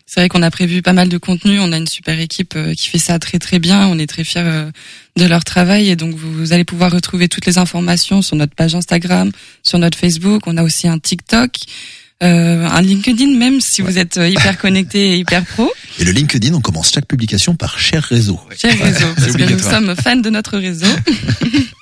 c'est 0.07 0.19
vrai 0.19 0.27
qu'on 0.27 0.41
a 0.41 0.49
prévu 0.51 0.81
pas 0.81 0.93
mal 0.93 1.07
de 1.07 1.17
contenu. 1.19 1.59
On 1.59 1.71
a 1.71 1.77
une 1.77 1.87
super 1.87 2.19
équipe 2.19 2.55
euh, 2.55 2.73
qui 2.73 2.87
fait 2.89 2.97
ça 2.97 3.19
très 3.19 3.37
très 3.37 3.59
bien. 3.59 3.85
On 3.87 3.99
est 3.99 4.07
très 4.07 4.23
fiers 4.23 4.41
euh, 4.43 4.71
de 5.17 5.25
leur 5.25 5.43
travail 5.43 5.87
et 5.89 5.95
donc 5.95 6.15
vous, 6.15 6.33
vous 6.33 6.51
allez 6.51 6.65
pouvoir 6.65 6.91
retrouver 6.91 7.29
toutes 7.29 7.45
les 7.45 7.59
informations 7.59 8.23
sur 8.23 8.35
notre 8.35 8.55
page 8.55 8.73
Instagram, 8.73 9.31
sur 9.61 9.77
notre 9.77 9.99
Facebook. 9.99 10.47
On 10.47 10.57
a 10.57 10.63
aussi 10.63 10.87
un 10.87 10.97
TikTok. 10.97 11.51
Euh, 12.21 12.67
un 12.67 12.81
LinkedIn 12.81 13.37
même 13.37 13.61
si 13.61 13.81
vous 13.81 13.97
êtes 13.97 14.17
euh, 14.17 14.29
hyper 14.29 14.57
connecté 14.57 15.13
et 15.13 15.17
hyper 15.17 15.43
pro. 15.45 15.71
Et 15.99 16.03
le 16.03 16.11
LinkedIn, 16.11 16.53
on 16.53 16.61
commence 16.61 16.91
chaque 16.93 17.05
publication 17.05 17.55
par 17.55 17.77
cher 17.77 18.03
réseau. 18.03 18.39
Cher 18.57 18.71
réseau, 18.79 19.07
parce 19.17 19.35
que 19.35 19.51
nous 19.51 19.59
sommes 19.59 19.93
fans 19.95 20.15
de 20.15 20.29
notre 20.29 20.57
réseau. 20.57 20.87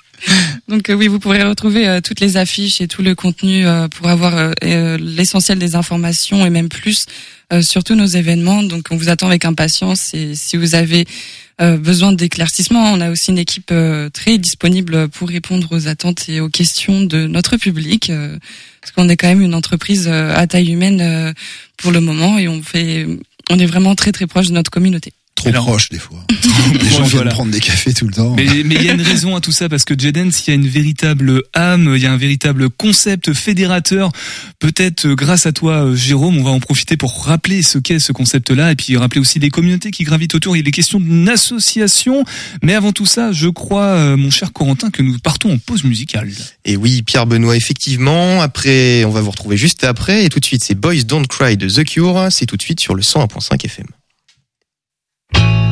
Donc 0.68 0.88
euh, 0.88 0.94
oui, 0.94 1.08
vous 1.08 1.18
pourrez 1.18 1.42
retrouver 1.42 1.88
euh, 1.88 2.00
toutes 2.00 2.20
les 2.20 2.36
affiches 2.36 2.80
et 2.80 2.88
tout 2.88 3.02
le 3.02 3.14
contenu 3.14 3.66
euh, 3.66 3.88
pour 3.88 4.08
avoir 4.08 4.52
l'essentiel 4.62 5.58
des 5.58 5.74
informations 5.74 6.46
et 6.46 6.50
même 6.50 6.68
plus 6.68 7.06
sur 7.62 7.82
tous 7.82 7.96
nos 7.96 8.06
événements. 8.06 8.62
Donc 8.62 8.86
on 8.90 8.96
vous 8.96 9.08
attend 9.08 9.26
avec 9.26 9.44
impatience 9.44 10.14
et 10.14 10.36
si 10.36 10.56
vous 10.56 10.76
avez 10.76 11.04
besoin 11.60 12.12
d'éclaircissements, 12.12 12.92
on 12.92 13.00
a 13.00 13.10
aussi 13.10 13.30
une 13.30 13.38
équipe 13.38 13.70
euh, 13.70 14.08
très 14.08 14.38
disponible 14.38 15.08
pour 15.08 15.28
répondre 15.28 15.68
aux 15.72 15.88
attentes 15.88 16.28
et 16.28 16.40
aux 16.40 16.48
questions 16.48 17.02
de 17.02 17.26
notre 17.26 17.56
public. 17.56 18.10
euh, 18.10 18.38
parce 18.80 18.92
qu'on 18.92 19.08
est 19.08 19.16
quand 19.16 19.28
même 19.28 19.42
une 19.42 19.54
entreprise 19.54 20.08
euh, 20.08 20.34
à 20.34 20.46
taille 20.46 20.72
humaine 20.72 21.00
euh, 21.00 21.32
pour 21.76 21.92
le 21.92 22.00
moment 22.00 22.38
et 22.38 22.48
on 22.48 22.62
fait, 22.62 23.06
on 23.50 23.58
est 23.58 23.66
vraiment 23.66 23.94
très 23.94 24.12
très 24.12 24.26
proche 24.26 24.48
de 24.48 24.52
notre 24.52 24.70
communauté. 24.70 25.12
Trop 25.36 25.48
Alors- 25.48 25.64
proche 25.64 25.88
des 25.88 25.98
fois. 25.98 26.18
Les 26.72 26.88
gens 26.90 26.96
viennent 27.02 27.08
Voilà. 27.08 27.30
prendre 27.30 27.50
des 27.50 27.60
cafés 27.60 27.94
tout 27.94 28.06
le 28.06 28.12
temps. 28.12 28.34
Mais 28.36 28.44
il 28.44 28.82
y 28.82 28.90
a 28.90 28.92
une 28.92 29.00
raison 29.00 29.34
à 29.36 29.40
tout 29.40 29.52
ça 29.52 29.70
parce 29.70 29.84
que 29.84 29.94
J-Dance, 29.98 30.46
il 30.46 30.50
y 30.50 30.52
a 30.52 30.54
une 30.54 30.68
véritable 30.68 31.42
âme, 31.54 31.94
il 31.96 32.02
y 32.02 32.06
a 32.06 32.12
un 32.12 32.16
véritable 32.18 32.68
concept 32.68 33.32
fédérateur. 33.32 34.12
Peut-être 34.58 35.06
euh, 35.06 35.14
grâce 35.14 35.46
à 35.46 35.52
toi, 35.52 35.86
euh, 35.86 35.96
Jérôme, 35.96 36.36
on 36.36 36.42
va 36.42 36.50
en 36.50 36.60
profiter 36.60 36.98
pour 36.98 37.24
rappeler 37.24 37.62
ce 37.62 37.78
qu'est 37.78 37.98
ce 38.00 38.12
concept-là 38.12 38.72
et 38.72 38.76
puis 38.76 38.94
rappeler 38.98 39.20
aussi 39.20 39.38
des 39.38 39.48
communautés 39.48 39.90
qui 39.90 40.04
gravitent 40.04 40.34
autour. 40.34 40.56
Il 40.58 40.68
est 40.68 40.72
question 40.72 41.00
d'une 41.00 41.28
association. 41.28 42.22
Mais 42.62 42.74
avant 42.74 42.92
tout 42.92 43.06
ça, 43.06 43.32
je 43.32 43.48
crois, 43.48 43.84
euh, 43.86 44.16
mon 44.18 44.30
cher 44.30 44.52
Corentin, 44.52 44.90
que 44.90 45.00
nous 45.02 45.18
partons 45.18 45.54
en 45.54 45.58
pause 45.58 45.84
musicale. 45.84 46.28
Et 46.66 46.76
oui, 46.76 47.02
Pierre 47.02 47.26
Benoît, 47.26 47.56
effectivement. 47.56 48.42
Après, 48.42 49.04
on 49.06 49.10
va 49.10 49.22
vous 49.22 49.30
retrouver 49.30 49.56
juste 49.56 49.84
après. 49.84 50.24
Et 50.24 50.28
tout 50.28 50.40
de 50.40 50.44
suite, 50.44 50.62
c'est 50.62 50.74
Boys 50.74 51.02
Don't 51.06 51.26
Cry 51.26 51.56
de 51.56 51.68
The 51.68 51.84
Cure. 51.84 52.26
C'est 52.30 52.44
tout 52.46 52.56
de 52.58 52.62
suite 52.62 52.80
sur 52.80 52.94
le 52.94 53.02
101.5 53.02 53.64
FM. 53.64 53.86
you 55.34 55.69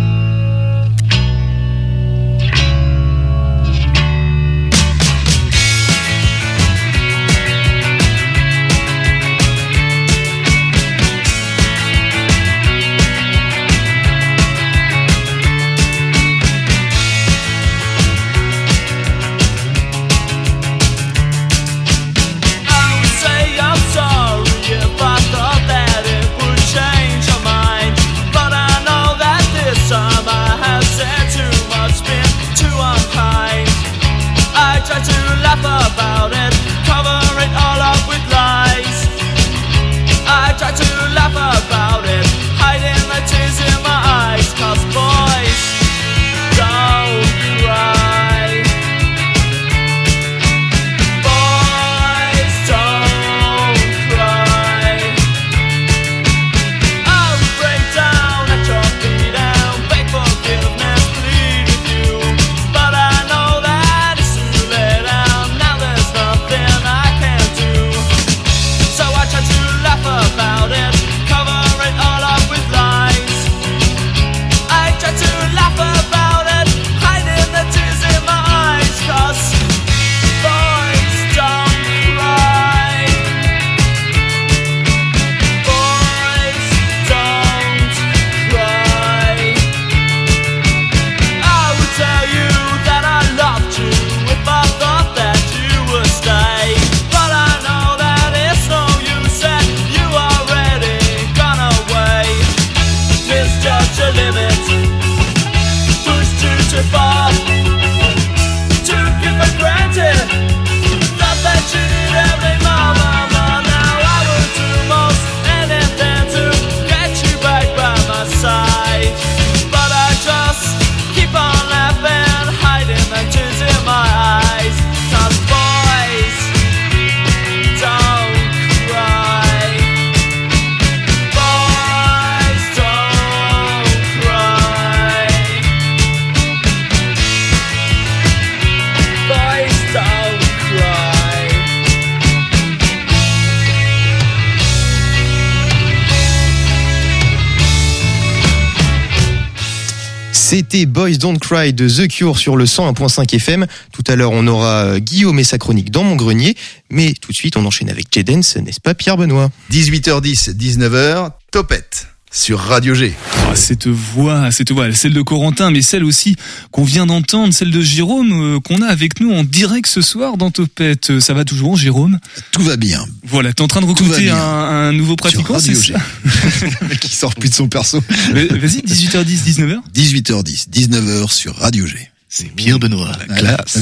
Don't 151.17 151.39
Cry 151.39 151.73
de 151.73 151.89
The 151.89 152.09
Cure 152.09 152.39
sur 152.39 152.57
le 152.57 152.67
101.5 152.67 153.35
FM. 153.35 153.67
Tout 153.93 154.05
à 154.07 154.17
l'heure, 154.17 154.33
on 154.33 154.47
aura 154.47 154.85
euh, 154.85 154.99
Guillaume 154.99 155.39
et 155.39 155.45
sa 155.45 155.57
chronique 155.57 155.91
dans 155.91 156.05
mon 156.05 156.17
grenier. 156.17 156.57
Mais 156.91 157.15
tout 157.15 157.33
de 157.33 157.37
suite, 157.37 157.57
on 157.57 157.65
enchaîne 157.65 157.89
avec 157.89 158.09
J-Dance, 158.13 158.57
n'est-ce 158.57 158.81
pas 158.81 158.95
Pierre 158.95 159.17
Benoît 159.17 159.51
18h10, 159.71 160.57
19h, 160.57 161.31
Topette 161.51 162.09
sur 162.31 162.59
Radio 162.61 162.95
G. 162.95 163.15
Ah, 163.51 163.57
cette 163.57 163.87
voix, 163.87 164.51
cette 164.51 164.71
voix, 164.73 164.93
celle 164.93 165.13
de 165.15 165.23
Corentin, 165.23 165.71
mais 165.71 165.83
celle 165.83 166.05
aussi 166.05 166.37
qu'on 166.71 166.85
vient 166.85 167.07
d'entendre, 167.07 167.53
celle 167.55 167.71
de 167.71 167.81
Jérôme, 167.81 168.33
euh, 168.57 168.61
qu'on 168.61 168.83
a 168.83 168.87
avec 168.87 169.21
nous 169.21 169.33
en 169.33 169.45
direct 169.45 169.87
ce 169.87 170.01
soir 170.03 170.37
dans 170.37 170.51
Topette. 170.51 171.11
Euh, 171.11 171.21
Ça 171.21 171.35
va 171.35 171.45
toujours, 171.45 171.77
Jérôme? 171.77 172.19
Tout 172.53 172.63
va 172.63 172.77
bien. 172.77 173.05
Voilà, 173.25 173.53
t'es 173.53 173.63
en 173.63 173.69
train 173.69 173.81
de 173.81 173.87
recruter 173.87 174.31
un, 174.31 174.37
un 174.39 174.93
nouveau 174.93 175.17
pratiquant, 175.17 175.55
Radio 175.55 175.75
c'est 175.75 175.83
G. 175.83 175.95
ça? 175.95 176.87
Qui 177.01 177.15
sort 177.17 177.35
plus 177.35 177.49
de 177.49 177.55
son 177.55 177.69
perso. 177.69 178.03
Mais 178.35 178.47
Vas-y, 178.47 178.83
18h10, 178.83 179.25
19h 179.45 179.79
18h10, 179.95 180.69
19h 180.71 181.33
sur 181.33 181.57
Radio 181.57 181.87
G. 181.87 181.97
C'est 182.31 182.55
Pierre 182.55 182.79
Benoît. 182.79 183.11
Vu, 183.27 183.35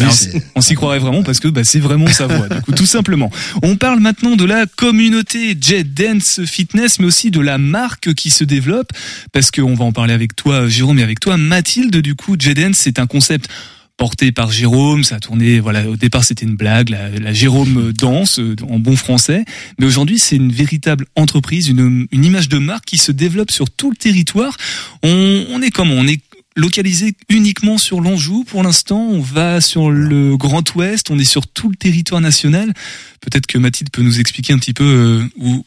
Alors, 0.03 0.13
c'est- 0.13 0.41
On 0.55 0.61
s'y 0.61 0.75
croirait 0.75 1.01
vraiment 1.01 1.25
parce 1.25 1.41
que 1.41 1.49
bah, 1.49 1.65
c'est 1.65 1.81
vraiment 1.81 2.07
sa 2.07 2.29
voix, 2.29 2.49
du 2.49 2.61
coup, 2.61 2.73
tout 2.73 2.87
simplement. 2.87 3.31
On 3.63 3.75
parle 3.77 3.99
maintenant 3.99 4.37
de 4.37 4.45
la 4.45 4.67
communauté 4.67 5.57
Jet 5.61 5.83
Dance 5.83 6.41
Fitness, 6.45 7.01
mais 7.01 7.07
aussi 7.07 7.33
de 7.33 7.41
la 7.41 7.59
marque 7.59 8.15
qui 8.15 8.31
se 8.31 8.45
développe, 8.45 8.91
parce 9.33 9.51
qu'on 9.51 9.75
va 9.75 9.85
en 9.85 9.93
parler 9.93 10.15
avec 10.15 10.37
toi, 10.37 10.69
Jérôme, 10.69 11.01
et 11.01 11.03
avec 11.03 11.19
toi, 11.19 11.37
Mathilde. 11.37 11.97
Du 11.97 12.15
coup, 12.15 12.37
Jet 12.39 12.55
Dance, 12.55 12.77
c'est 12.77 13.01
un 13.01 13.07
concept 13.09 13.49
porté 13.97 14.31
par 14.31 14.53
Jérôme, 14.53 15.05
ça 15.05 15.15
a 15.17 15.21
tourné, 15.21 15.59
voilà, 15.59 15.89
au 15.89 15.97
départ 15.97 16.23
c'était 16.23 16.45
une 16.45 16.55
blague, 16.55 16.91
la, 16.91 17.09
la 17.09 17.33
Jérôme 17.33 17.95
danse 17.99 18.39
euh, 18.39 18.55
en 18.69 18.79
bon 18.79 18.95
français, 18.95 19.47
mais 19.79 19.87
aujourd'hui 19.87 20.19
c'est 20.19 20.37
une 20.37 20.53
véritable 20.53 21.07
entreprise, 21.17 21.69
une, 21.69 22.07
une 22.13 22.25
image 22.27 22.51
de 22.51 22.59
marque 22.59 22.85
qui 22.85 22.99
se 22.99 23.11
développe 23.11 23.51
sur 23.51 23.71
tout 23.71 23.89
le 23.91 23.97
territoire. 23.97 24.55
On, 25.03 25.47
on 25.51 25.63
est 25.63 25.71
comment 25.71 25.95
On 25.95 26.07
est 26.07 26.21
localisé 26.57 27.15
uniquement 27.29 27.79
sur 27.79 28.01
l'Anjou 28.01 28.45
pour 28.45 28.63
l'instant. 28.63 28.99
On 28.99 29.21
va 29.21 29.61
sur 29.61 29.91
le 29.91 30.37
Grand 30.37 30.75
Ouest, 30.75 31.11
on 31.11 31.19
est 31.19 31.25
sur 31.25 31.47
tout 31.47 31.69
le 31.69 31.77
territoire 31.77 32.21
national. 32.21 32.73
Peut-être 33.21 33.47
que 33.47 33.59
Mathilde 33.59 33.91
peut 33.91 34.03
nous 34.03 34.21
expliquer 34.21 34.53
un 34.53 34.59
petit 34.59 34.73
peu 34.73 34.85
euh, 34.85 35.29
où, 35.39 35.65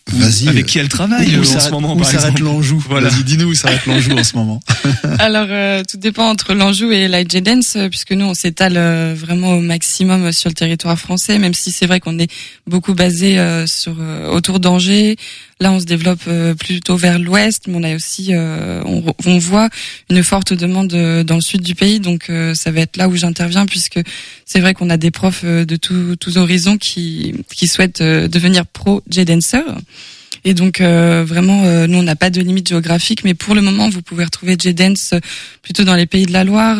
avec 0.47 0.65
qui 0.65 0.79
elle 0.79 0.87
travaille 0.89 1.35
Où 1.35 1.39
euh, 1.39 1.41
en 1.41 1.43
ce 1.43 1.53
s'arrête- 1.53 1.71
moment. 1.71 1.95
Où 1.95 2.03
s'arrête 2.03 2.39
l'Anjou 2.39 2.83
Voilà. 2.87 3.09
Vas-y, 3.09 3.23
dis-nous 3.23 3.47
où 3.49 3.53
s'arrête 3.53 3.85
l'Anjou 3.85 4.17
en 4.17 4.23
ce 4.23 4.35
moment. 4.35 4.59
Alors, 5.19 5.47
euh, 5.49 5.83
tout 5.89 5.97
dépend 5.97 6.29
entre 6.29 6.53
l'Anjou 6.53 6.91
et 6.91 7.07
la 7.07 7.23
J-Dance, 7.23 7.75
euh, 7.75 7.89
puisque 7.89 8.11
nous, 8.13 8.25
on 8.25 8.33
s'étale 8.33 8.77
euh, 8.77 9.13
vraiment 9.15 9.53
au 9.57 9.59
maximum 9.61 10.31
sur 10.31 10.49
le 10.49 10.55
territoire 10.55 10.97
français, 10.97 11.37
même 11.37 11.53
si 11.53 11.71
c'est 11.71 11.85
vrai 11.85 11.99
qu'on 11.99 12.17
est 12.17 12.31
beaucoup 12.65 12.93
basé 12.93 13.37
euh, 13.39 13.67
sur 13.67 13.95
euh, 13.99 14.29
autour 14.29 14.59
d'Angers. 14.59 15.17
Là, 15.61 15.73
on 15.73 15.79
se 15.81 15.85
développe 15.85 16.21
euh, 16.29 16.55
plutôt 16.55 16.95
vers 16.95 17.19
l'ouest, 17.19 17.67
mais 17.67 17.75
on 17.75 17.83
a 17.83 17.93
aussi, 17.93 18.29
euh, 18.31 18.81
on, 18.85 19.39
voit 19.39 19.67
une 20.09 20.23
forte 20.23 20.53
demande 20.53 20.93
euh, 20.93 21.21
dans 21.25 21.35
le 21.35 21.41
sud 21.41 21.61
du 21.61 21.75
pays, 21.75 21.99
donc 21.99 22.31
ça 22.53 22.71
va 22.71 22.79
être 22.79 22.95
là 22.95 23.09
où 23.09 23.17
j'interviens, 23.17 23.65
puisque 23.65 23.99
c'est 24.45 24.61
vrai 24.61 24.73
qu'on 24.73 24.89
a 24.89 24.95
des 24.95 25.11
profs 25.11 25.43
de 25.43 25.75
tous 25.75 26.37
horizons 26.37 26.77
qui 26.77 27.35
qui 27.53 27.67
souhaitent 27.67 28.01
devenir 28.01 28.65
pro 28.65 29.03
J-Dancer. 29.09 29.63
Et 30.45 30.53
donc 30.53 30.81
euh, 30.81 31.23
vraiment, 31.25 31.63
euh, 31.65 31.87
nous 31.87 31.97
on 31.97 32.03
n'a 32.03 32.15
pas 32.15 32.29
de 32.29 32.41
limite 32.41 32.67
géographique, 32.67 33.23
mais 33.23 33.33
pour 33.33 33.55
le 33.55 33.61
moment, 33.61 33.89
vous 33.89 34.01
pouvez 34.01 34.23
retrouver 34.23 34.55
J-Dance 34.57 35.13
plutôt 35.61 35.83
dans 35.83 35.95
les 35.95 36.05
pays 36.05 36.25
de 36.25 36.33
la 36.33 36.43
Loire. 36.43 36.77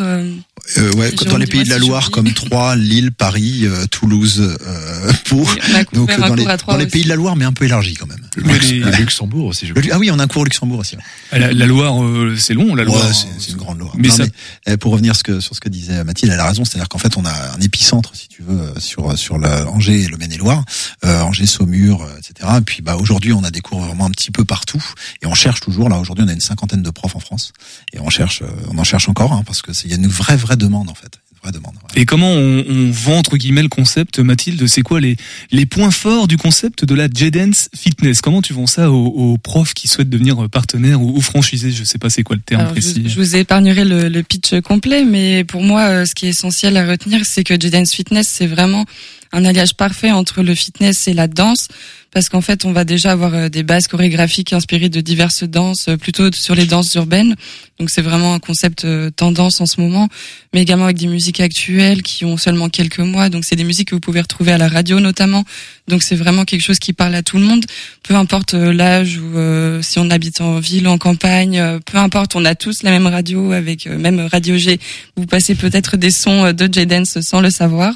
Euh, 0.77 0.91
ouais, 0.93 1.11
dans 1.11 1.37
les 1.37 1.47
pays 1.47 1.63
de 1.63 1.69
la 1.69 1.77
Loire 1.79 2.11
comme 2.11 2.31
Troyes, 2.33 2.75
Lille, 2.75 3.11
Paris, 3.11 3.61
euh, 3.63 3.85
Toulouse, 3.87 4.39
euh, 4.61 5.11
Pau. 5.29 5.45
Donc 5.93 6.09
dans 6.17 6.35
les, 6.35 6.45
dans 6.67 6.77
les 6.77 6.87
pays 6.87 7.03
de 7.03 7.09
la 7.09 7.15
Loire, 7.15 7.35
mais 7.35 7.45
un 7.45 7.53
peu 7.53 7.65
élargi 7.65 7.93
quand 7.95 8.07
même. 8.07 8.19
Le, 8.35 8.53
les- 8.57 8.79
le 8.79 8.91
Luxembourg 8.97 9.45
aussi, 9.47 9.67
je 9.67 9.73
Le- 9.73 9.81
crois. 9.81 9.93
ah 9.95 9.99
oui, 9.99 10.09
on 10.11 10.19
a 10.19 10.23
un 10.23 10.27
cours 10.27 10.41
au 10.41 10.45
Luxembourg 10.45 10.79
aussi. 10.79 10.95
ouais. 10.95 11.39
La, 11.39 11.51
la 11.51 11.65
Loire, 11.65 12.03
euh, 12.03 12.35
c'est 12.37 12.53
long, 12.53 12.75
la 12.75 12.83
Loire. 12.83 13.05
Ouais, 13.05 13.13
c'est 13.39 13.51
une 13.51 13.57
grande 13.57 13.79
Loire. 13.79 13.93
Mais 13.97 14.07
Non, 14.09 14.13
ça- 14.15 14.23
mais, 14.67 14.73
euh, 14.73 14.77
pour 14.77 14.91
revenir 14.91 15.15
ce 15.15 15.23
que, 15.23 15.39
sur 15.39 15.55
ce 15.55 15.59
que 15.59 15.69
disait 15.69 16.03
Mathilde, 16.03 16.31
elle 16.33 16.39
a 16.39 16.47
raison. 16.47 16.63
C'est-à-dire 16.65 16.89
qu'en 16.89 16.97
fait, 16.99 17.17
on 17.17 17.25
a 17.25 17.31
un 17.55 17.59
épicentre, 17.61 18.11
si 18.15 18.27
tu 18.27 18.41
veux, 18.43 18.59
euh, 18.59 18.79
sur 18.79 19.17
sur 19.17 19.37
la 19.37 19.67
Angers 19.69 20.03
et 20.03 20.07
le 20.07 20.17
Maine-et-Loire, 20.17 20.63
euh, 21.05 21.21
Angers, 21.21 21.45
Saumur, 21.47 22.07
etc. 22.17 22.49
Et 22.57 22.61
puis, 22.61 22.81
bah 22.81 22.95
aujourd'hui, 22.97 23.33
on 23.33 23.43
a 23.43 23.51
des 23.51 23.61
cours 23.61 23.81
vraiment 23.81 24.05
un 24.05 24.11
petit 24.11 24.31
peu 24.31 24.45
partout, 24.45 24.83
et 25.21 25.25
on 25.25 25.35
cherche 25.35 25.59
toujours. 25.61 25.89
Là, 25.89 25.97
aujourd'hui, 25.99 26.23
on 26.25 26.29
a 26.29 26.33
une 26.33 26.39
cinquantaine 26.41 26.83
de 26.83 26.89
profs 26.91 27.15
en 27.15 27.19
France, 27.19 27.51
et 27.93 27.99
on 27.99 28.09
cherche, 28.09 28.43
on 28.69 28.77
en 28.77 28.83
cherche 28.83 29.09
encore, 29.09 29.33
hein, 29.33 29.43
parce 29.45 29.61
que 29.61 29.73
c'est 29.73 29.85
il 29.87 29.91
y 29.91 29.93
a 29.93 29.97
une 29.97 30.07
vraie 30.07 30.37
vraie 30.37 30.48
demande 30.55 30.89
en 30.89 30.93
fait, 30.95 31.19
une 31.31 31.38
vraie 31.41 31.51
demande. 31.51 31.73
ouais. 31.75 32.01
Et 32.01 32.05
comment 32.05 32.31
on, 32.31 32.63
on 32.67 32.91
vend 32.91 33.17
entre 33.17 33.38
guillemets 33.38 33.62
le 33.63 33.69
concept, 33.69 34.19
Mathilde? 34.19 34.67
C'est 34.67 34.81
quoi 34.81 34.99
les, 35.01 35.15
les 35.51 35.65
points 35.65 35.91
forts 35.91 36.27
du 36.27 36.38
concept 36.38 36.85
de 36.85 36.93
la 36.93 37.07
J-Dance 37.13 37.69
Fitness? 37.75 38.21
Comment 38.21 38.41
tu 38.41 38.53
vends 38.53 38.67
ça 38.67 38.91
aux, 38.91 39.07
aux 39.07 39.38
profs 39.38 39.73
qui 39.73 39.88
souhaitent 39.88 40.09
devenir 40.09 40.49
partenaires 40.49 41.01
ou, 41.01 41.15
ou 41.17 41.21
franchisés? 41.21 41.71
Je 41.71 41.83
sais 41.83 41.97
pas 41.97 42.09
c'est 42.09 42.23
quoi 42.23 42.35
le 42.35 42.41
terme 42.41 42.62
Alors, 42.62 42.73
précis. 42.73 43.03
je 43.07 43.15
vous 43.15 43.35
épargnerai 43.35 43.85
le, 43.85 44.09
le 44.09 44.23
pitch 44.23 44.59
complet, 44.62 45.03
mais 45.05 45.43
pour 45.43 45.63
moi, 45.63 45.81
euh, 45.83 46.05
ce 46.05 46.13
qui 46.15 46.25
est 46.27 46.29
essentiel 46.29 46.77
à 46.77 46.85
retenir, 46.88 47.25
c'est 47.25 47.43
que 47.43 47.59
J-Dance 47.59 47.93
Fitness, 47.93 48.27
c'est 48.27 48.47
vraiment 48.47 48.85
un 49.31 49.45
alliage 49.45 49.75
parfait 49.75 50.11
entre 50.11 50.41
le 50.41 50.55
fitness 50.55 51.07
et 51.07 51.13
la 51.13 51.27
danse, 51.27 51.67
parce 52.11 52.29
qu'en 52.29 52.41
fait, 52.41 52.65
on 52.65 52.71
va 52.71 52.85
déjà 52.85 53.11
avoir 53.11 53.35
euh, 53.35 53.49
des 53.49 53.61
bases 53.61 53.87
chorégraphiques 53.87 54.53
inspirées 54.53 54.89
de 54.89 54.99
diverses 54.99 55.43
danses, 55.43 55.89
euh, 55.89 55.97
plutôt 55.97 56.31
sur 56.31 56.55
les 56.55 56.65
danses 56.65 56.95
urbaines. 56.95 57.35
Donc, 57.79 57.91
c'est 57.91 58.01
vraiment 58.01 58.33
un 58.33 58.39
concept 58.39 58.83
euh, 58.83 59.11
tendance 59.11 59.61
en 59.61 59.67
ce 59.67 59.79
moment, 59.79 60.09
mais 60.51 60.63
également 60.63 60.85
avec 60.85 60.97
des 60.97 61.07
musiques 61.07 61.39
actuelles 61.39 62.01
qui 62.01 62.25
ont 62.25 62.37
seulement 62.37 62.69
quelques 62.69 62.99
mois. 62.99 63.29
Donc, 63.29 63.45
c'est 63.45 63.55
des 63.55 63.63
musiques 63.63 63.89
que 63.89 63.95
vous 63.95 64.01
pouvez 64.01 64.21
retrouver 64.21 64.51
à 64.51 64.57
la 64.57 64.67
radio 64.67 64.99
notamment. 64.99 65.43
Donc, 65.87 66.01
c'est 66.01 66.15
vraiment 66.15 66.45
quelque 66.45 66.63
chose 66.63 66.79
qui 66.79 66.93
parle 66.93 67.13
à 67.13 67.21
tout 67.21 67.37
le 67.37 67.43
monde, 67.43 67.63
peu 68.01 68.15
importe 68.15 68.53
l'âge 68.53 69.17
ou 69.17 69.81
si 69.81 69.99
on 69.99 70.09
habite 70.09 70.41
en 70.41 70.59
ville 70.59 70.87
ou 70.87 70.91
en 70.91 70.97
campagne, 70.97 71.79
peu 71.85 71.97
importe, 71.97 72.35
on 72.35 72.45
a 72.45 72.53
tous 72.53 72.83
la 72.83 72.91
même 72.91 73.07
radio 73.07 73.51
avec 73.51 73.87
même 73.87 74.19
Radio 74.31 74.57
G. 74.57 74.79
Vous 75.15 75.25
passez 75.25 75.55
peut-être 75.55 75.97
des 75.97 76.11
sons 76.11 76.51
de 76.53 76.69
J-Dance 76.71 77.21
sans 77.21 77.41
le 77.41 77.49
savoir. 77.49 77.93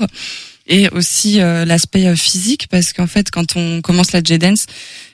Et 0.65 0.89
aussi 0.89 1.41
euh, 1.41 1.65
l'aspect 1.65 2.08
euh, 2.08 2.15
physique, 2.15 2.67
parce 2.69 2.93
qu'en 2.93 3.08
fait, 3.08 3.30
quand 3.32 3.56
on 3.58 3.82
commence 3.82 4.13
la 4.13 4.21
J-Dance, 4.23 4.65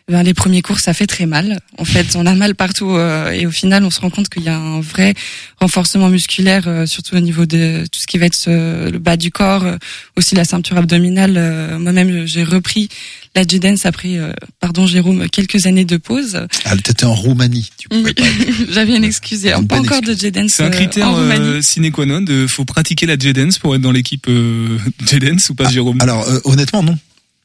ben, 0.10 0.24
les 0.24 0.34
premiers 0.34 0.62
cours, 0.62 0.80
ça 0.80 0.93
fait 0.93 1.06
très 1.08 1.26
mal. 1.26 1.60
En 1.78 1.86
fait, 1.86 2.15
on 2.15 2.26
a 2.26 2.34
mal 2.36 2.56
partout 2.56 2.89
euh, 2.91 3.30
et 3.32 3.45
au 3.45 3.52
final, 3.52 3.84
on 3.84 3.89
se 3.91 4.02
rend 4.02 4.10
compte 4.10 4.28
qu'il 4.30 4.43
y 4.43 4.50
a 4.50 4.58
un 4.58 4.82
vrai 4.82 5.13
renforcement 5.60 6.10
musculaire, 6.10 6.63
euh, 6.67 6.86
surtout 6.86 7.15
au 7.15 7.19
niveau 7.19 7.45
de 7.45 7.86
tout 7.91 8.00
ce 8.00 8.08
qui 8.08 8.17
va 8.17 8.26
être 8.26 8.38
euh, 8.48 8.89
le 8.89 8.98
bas 9.00 9.17
du 9.17 9.32
corps, 9.32 9.63
euh, 9.65 9.78
aussi 10.17 10.36
la 10.36 10.45
ceinture 10.45 10.78
abdominale. 10.78 11.36
Euh, 11.38 11.78
Moi-même, 11.80 12.26
j'ai 12.26 12.43
repris 12.43 12.89
la 13.36 13.43
J-Dance 13.43 13.86
après, 13.86 14.17
euh, 14.17 14.34
pardon 14.60 14.88
Jérôme, 14.88 15.30
quelques 15.30 15.67
années 15.67 15.86
de 15.86 15.98
pause. 15.98 16.39
Ah, 16.65 16.76
t'étais 16.78 17.06
en 17.06 17.13
Roumanie. 17.13 17.69
Tu 17.78 17.88
pouvais 17.88 18.04
Oui. 18.06 18.13
pas. 18.13 18.24
J'avais 18.72 18.95
une 18.95 19.04
excuse, 19.04 19.45
Une 19.45 19.67
pas 19.67 19.80
encore 19.80 20.02
de. 20.02 20.13
J-Dance 20.13 20.54
C'est 20.56 20.63
un 20.63 20.67
euh, 20.67 20.69
critère 20.72 21.08
en 21.10 21.13
Roumanie. 21.15 21.39
euh, 21.45 21.62
sine 21.62 21.91
qua 21.91 22.06
non. 22.06 22.22
De, 22.22 22.48
faut 22.48 22.65
pratiquer 22.65 23.06
la 23.06 23.17
J-Dance 23.17 23.60
pour 23.60 23.76
être 23.76 23.82
dans 23.82 23.91
l'équipe 23.91 24.26
euh, 24.28 24.78
J-Dance 25.08 25.50
ou 25.52 25.56
pas, 25.56 25.69
Jérôme? 25.69 25.98
Alors 26.02 26.28
euh, 26.28 26.39
honnêtement 26.45 26.82
non. 26.84 26.98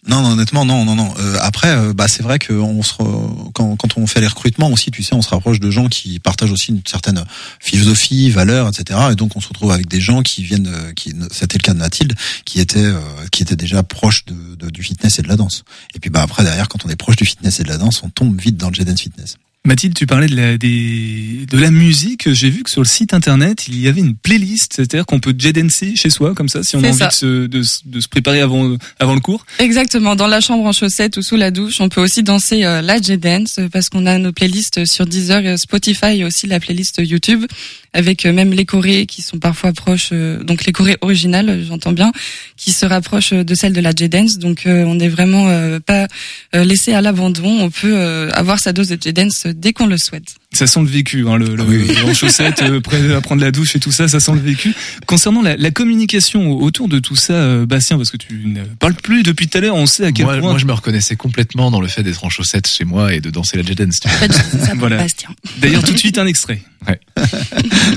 Non, 0.06 0.20
non, 0.20 0.32
honnêtement, 0.32 0.66
non, 0.66 0.84
non, 0.84 0.96
non. 0.96 1.14
Euh, 1.18 1.38
après, 1.40 1.68
euh, 1.70 1.94
bah, 1.94 2.08
c'est 2.08 2.22
vrai 2.22 2.38
que 2.38 2.52
on 2.52 2.82
se 2.82 2.92
re- 2.94 3.50
quand, 3.54 3.74
quand 3.76 3.96
on 3.96 4.06
fait 4.06 4.20
les 4.20 4.26
recrutements 4.26 4.70
aussi, 4.70 4.90
tu 4.90 5.02
sais, 5.02 5.14
on 5.14 5.22
se 5.22 5.30
rapproche 5.30 5.60
de 5.60 5.70
gens 5.70 5.88
qui 5.88 6.18
partagent 6.18 6.52
aussi 6.52 6.72
une 6.72 6.82
certaine 6.86 7.24
philosophie, 7.58 8.28
valeurs, 8.30 8.68
etc. 8.68 9.00
Et 9.12 9.14
donc, 9.14 9.34
on 9.36 9.40
se 9.40 9.48
retrouve 9.48 9.70
avec 9.72 9.88
des 9.88 10.00
gens 10.02 10.20
qui 10.22 10.42
viennent, 10.42 10.66
euh, 10.66 10.92
qui, 10.92 11.14
c'était 11.32 11.56
le 11.56 11.62
cas 11.62 11.72
de 11.72 11.78
Mathilde, 11.78 12.14
qui 12.44 12.60
était, 12.60 12.84
euh, 12.84 13.00
qui 13.32 13.42
était 13.42 13.56
déjà 13.56 13.82
proche 13.82 14.26
de, 14.26 14.34
de- 14.56 14.70
du 14.70 14.82
fitness 14.82 15.18
et 15.18 15.22
de 15.22 15.28
la 15.28 15.36
danse. 15.36 15.64
Et 15.94 16.00
puis, 16.00 16.10
bah 16.10 16.20
après, 16.22 16.42
derrière, 16.44 16.68
quand 16.68 16.84
on 16.84 16.90
est 16.90 16.96
proche 16.96 17.16
du 17.16 17.24
fitness 17.24 17.60
et 17.60 17.62
de 17.62 17.68
la 17.68 17.78
danse, 17.78 18.02
on 18.02 18.10
tombe 18.10 18.38
vite 18.38 18.58
dans 18.58 18.68
le 18.68 18.74
J-Dance 18.74 19.00
Fitness. 19.00 19.36
Mathilde, 19.66 19.94
tu 19.94 20.06
parlais 20.06 20.26
de 20.26 20.36
la, 20.36 20.58
des, 20.58 21.46
de 21.50 21.56
la 21.58 21.70
musique. 21.70 22.30
J'ai 22.30 22.50
vu 22.50 22.62
que 22.64 22.70
sur 22.70 22.82
le 22.82 22.86
site 22.86 23.14
internet, 23.14 23.66
il 23.66 23.80
y 23.80 23.88
avait 23.88 24.02
une 24.02 24.14
playlist, 24.14 24.74
c'est-à-dire 24.76 25.06
qu'on 25.06 25.20
peut 25.20 25.34
j-dancer 25.36 25.96
chez 25.96 26.10
soi, 26.10 26.34
comme 26.34 26.50
ça, 26.50 26.62
si 26.62 26.76
on 26.76 26.84
a 26.84 26.88
envie 26.90 26.98
de 27.06 27.10
se, 27.12 27.46
de, 27.46 27.62
se- 27.62 27.78
de 27.86 27.98
se 28.00 28.08
préparer 28.08 28.42
avant, 28.42 28.76
avant 28.98 29.14
le 29.14 29.20
cours. 29.20 29.46
Exactement, 29.58 30.16
dans 30.16 30.26
la 30.26 30.42
chambre 30.42 30.66
en 30.66 30.72
chaussettes 30.72 31.16
ou 31.16 31.22
sous 31.22 31.36
la 31.36 31.50
douche, 31.50 31.80
on 31.80 31.88
peut 31.88 32.02
aussi 32.02 32.22
danser 32.22 32.64
euh, 32.64 32.82
la 32.82 33.00
J-Dance 33.00 33.58
parce 33.72 33.88
qu'on 33.88 34.04
a 34.04 34.18
nos 34.18 34.32
playlists 34.32 34.84
sur 34.84 35.06
Deezer, 35.06 35.40
euh, 35.46 35.56
Spotify 35.56 36.18
et 36.18 36.24
aussi 36.24 36.46
la 36.46 36.60
playlist 36.60 37.00
YouTube 37.02 37.46
avec 37.94 38.26
euh, 38.26 38.32
même 38.32 38.52
les 38.52 38.66
chorés 38.66 39.06
qui 39.06 39.22
sont 39.22 39.38
parfois 39.38 39.72
proches, 39.72 40.10
euh, 40.12 40.42
donc 40.42 40.66
les 40.66 40.72
chorés 40.72 40.96
originales, 41.00 41.64
j'entends 41.66 41.92
bien, 41.92 42.12
qui 42.56 42.72
se 42.72 42.84
rapprochent 42.84 43.32
euh, 43.32 43.44
de 43.44 43.54
celles 43.54 43.72
de 43.72 43.80
la 43.80 43.92
J-Dance. 43.94 44.38
Donc 44.38 44.64
on 44.66 44.96
n'est 44.96 45.08
vraiment 45.08 45.46
pas 45.86 46.08
laissé 46.52 46.92
à 46.92 47.00
l'abandon, 47.00 47.60
on 47.60 47.70
peut 47.70 48.28
avoir 48.32 48.58
sa 48.58 48.72
dose 48.72 48.88
de 48.88 48.98
J-Dance 49.00 49.46
dès 49.46 49.72
qu'on 49.72 49.86
le 49.86 49.96
souhaite. 49.96 50.34
Ça 50.54 50.66
sent 50.66 50.80
le 50.80 50.86
vécu, 50.86 51.26
hein, 51.28 51.36
le, 51.36 51.56
le- 51.56 51.62
Ah 51.62 51.64
oui, 51.68 52.10
en 52.10 52.14
chaussettes, 52.14 52.62
euh, 52.62 52.80
prêt 52.80 53.12
à 53.12 53.20
prendre 53.20 53.42
la 53.42 53.50
douche 53.50 53.74
et 53.76 53.80
tout 53.80 53.92
ça, 53.92 54.08
ça 54.08 54.20
sent 54.20 54.32
le 54.32 54.40
vécu. 54.40 54.72
Concernant 55.06 55.42
la, 55.42 55.56
la 55.56 55.70
communication 55.70 56.52
autour 56.52 56.88
de 56.88 56.98
tout 57.00 57.16
ça, 57.16 57.32
euh, 57.34 57.66
Bastien, 57.66 57.96
parce 57.96 58.10
que 58.10 58.16
tu 58.16 58.34
ne 58.46 58.62
parles 58.64 58.94
plus 58.94 59.22
depuis 59.22 59.48
tout 59.48 59.58
à 59.58 59.60
l'heure, 59.60 59.74
on 59.74 59.86
sait 59.86 60.04
à 60.06 60.12
quel 60.12 60.24
Moi, 60.26 60.38
point. 60.38 60.50
moi, 60.50 60.58
je 60.58 60.64
me 60.66 60.72
reconnaissais 60.72 61.16
complètement 61.16 61.70
dans 61.70 61.80
le 61.80 61.88
fait 61.88 62.02
d'être 62.02 62.24
en 62.24 62.30
chaussettes 62.30 62.68
chez 62.68 62.84
moi 62.84 63.12
et 63.12 63.20
de 63.20 63.30
danser 63.30 63.56
la 63.56 63.62
jet 63.64 63.74
dance. 63.74 64.00
tu 64.00 64.08
En 64.08 64.10
fait, 64.12 64.32
je 64.32 64.42
disais 64.56 64.58
ça 64.66 64.70
pour 64.70 64.78
Voilà. 64.80 64.96
Bastien. 64.98 65.30
D'ailleurs, 65.58 65.82
tout 65.82 65.92
de 65.92 65.98
suite 65.98 66.18
un 66.18 66.26
extrait. 66.26 66.62
vois. 66.86 66.94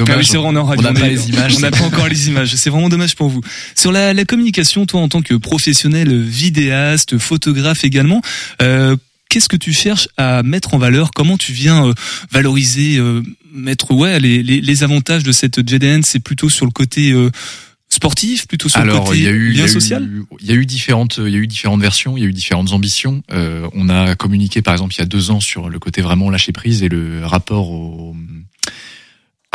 Ah 0.10 0.14
oui, 0.18 0.26
c'est 0.26 0.38
vrai, 0.38 0.48
on 0.48 0.54
n'a 0.54 0.94
pas 0.94 1.08
les 1.08 1.30
images. 1.30 1.56
On 1.58 1.60
n'a 1.60 1.72
pas 1.72 1.84
encore 1.84 2.08
les 2.08 2.28
images. 2.30 2.56
C'est 2.56 2.70
vraiment 2.70 2.88
dommage 2.90 3.16
pour 3.16 3.28
vous. 3.30 3.42
Sur 3.76 3.92
la, 3.92 4.14
la 4.14 4.26
communication, 4.26 4.86
toi, 4.86 5.02
en 5.02 5.10
tant 5.10 5.22
que 5.22 5.34
professionnel, 5.34 6.22
vidéaste, 6.22 7.18
photographe 7.18 7.84
également, 7.84 8.22
euh, 8.62 8.96
qu'est-ce 9.30 9.50
que 9.50 9.58
tu 9.58 9.74
cherches 9.74 10.08
à 10.18 10.44
mettre 10.44 10.74
en 10.74 10.78
valeur? 10.78 11.12
Comment 11.12 11.38
tu 11.38 11.52
viens 11.54 11.88
euh, 11.88 11.94
valoriser 12.32 12.98
euh, 12.98 13.22
mettre 13.54 13.92
ouais 13.92 14.20
les, 14.20 14.44
les, 14.44 14.62
les 14.62 14.84
avantages 14.84 15.24
de 15.24 15.32
cette 15.32 15.68
JDN, 15.68 16.04
c'est 16.04 16.20
plutôt 16.20 16.50
sur 16.50 16.66
le 16.66 16.72
côté 16.72 17.12
euh, 17.12 17.30
sportif, 17.90 18.48
plutôt 18.48 18.70
sur 18.70 18.84
le 18.84 18.92
côté 19.00 19.20
y 19.22 19.28
a 19.28 19.32
eu, 19.32 19.50
il 19.50 19.56
y 19.56 19.58
lien 19.58 19.64
a 19.64 19.68
eu- 19.68 19.70
social? 19.70 20.10
il 20.42 20.46
y 20.48 20.52
a 20.52 20.56
eu 20.56 20.66
différentes, 20.66 21.20
il 21.26 21.32
y 21.32 21.36
a 21.36 21.40
eu 21.40 21.48
différentes 21.48 21.82
versions, 21.82 22.18
il 22.18 22.24
y 22.24 22.26
a 22.26 22.30
eu 22.30 22.34
différentes 22.34 22.72
ambitions. 22.74 23.24
Euh, 23.32 23.68
on 23.74 23.90
a 23.90 24.16
communiqué, 24.16 24.62
par 24.62 24.74
exemple, 24.74 24.94
il 24.96 25.00
y 25.00 25.04
a 25.04 25.06
deux 25.06 25.32
ans 25.32 25.40
sur 25.40 25.70
le 25.70 25.80
côté 25.80 26.02
vraiment 26.02 26.30
lâcher 26.30 26.52
prise 26.52 26.84
et 26.84 26.90
le 26.90 27.26
rapport 27.26 27.70
au, 27.72 28.16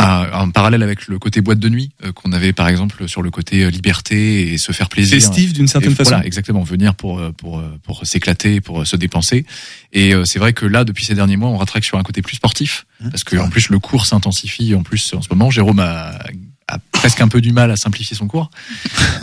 un 0.03 0.51
parallèle 0.51 0.83
avec 0.83 1.07
le 1.07 1.19
côté 1.19 1.41
boîte 1.41 1.59
de 1.59 1.69
nuit 1.69 1.91
euh, 2.05 2.13
qu'on 2.13 2.33
avait, 2.33 2.53
par 2.53 2.69
exemple, 2.69 3.09
sur 3.09 3.23
le 3.23 3.31
côté 3.31 3.63
euh, 3.65 3.71
liberté 3.71 4.53
et 4.53 4.59
se 4.59 4.73
faire 4.73 4.89
plaisir. 4.89 5.15
Festif 5.15 5.53
d'une 5.53 5.69
certaine 5.69 5.93
Et 5.93 5.95
façon. 5.95 6.11
Voilà, 6.11 6.27
exactement. 6.27 6.63
Venir 6.63 6.95
pour 6.95 7.19
euh, 7.19 7.33
pour 7.33 7.63
pour 7.83 8.07
s'éclater, 8.07 8.61
pour 8.61 8.87
se 8.87 8.97
dépenser. 8.97 9.47
Et 9.93 10.15
euh, 10.15 10.25
c'est 10.25 10.39
vrai 10.39 10.53
que 10.53 10.67
là, 10.67 10.85
depuis 10.85 11.05
ces 11.05 11.15
derniers 11.15 11.37
mois, 11.37 11.49
on 11.51 11.57
rattraque 11.57 11.85
sur 11.85 11.99
un 11.99 12.03
côté 12.03 12.23
plus 12.23 12.37
sportif, 12.37 12.87
parce 13.11 13.25
que 13.25 13.37
en 13.37 13.49
plus 13.49 13.69
le 13.69 13.79
cours 13.79 14.07
s'intensifie. 14.07 14.75
En 14.75 14.83
plus, 14.83 15.15
en 15.15 15.23
ce 15.23 15.29
moment, 15.31 15.51
Jérôme 15.51 15.81
a, 15.81 16.19
a 16.69 16.79
presque 16.93 17.21
un 17.21 17.29
peu 17.29 17.41
du 17.41 17.53
mal 17.53 17.71
à 17.71 17.77
simplifier 17.77 18.17
son 18.17 18.27
cours. 18.29 18.51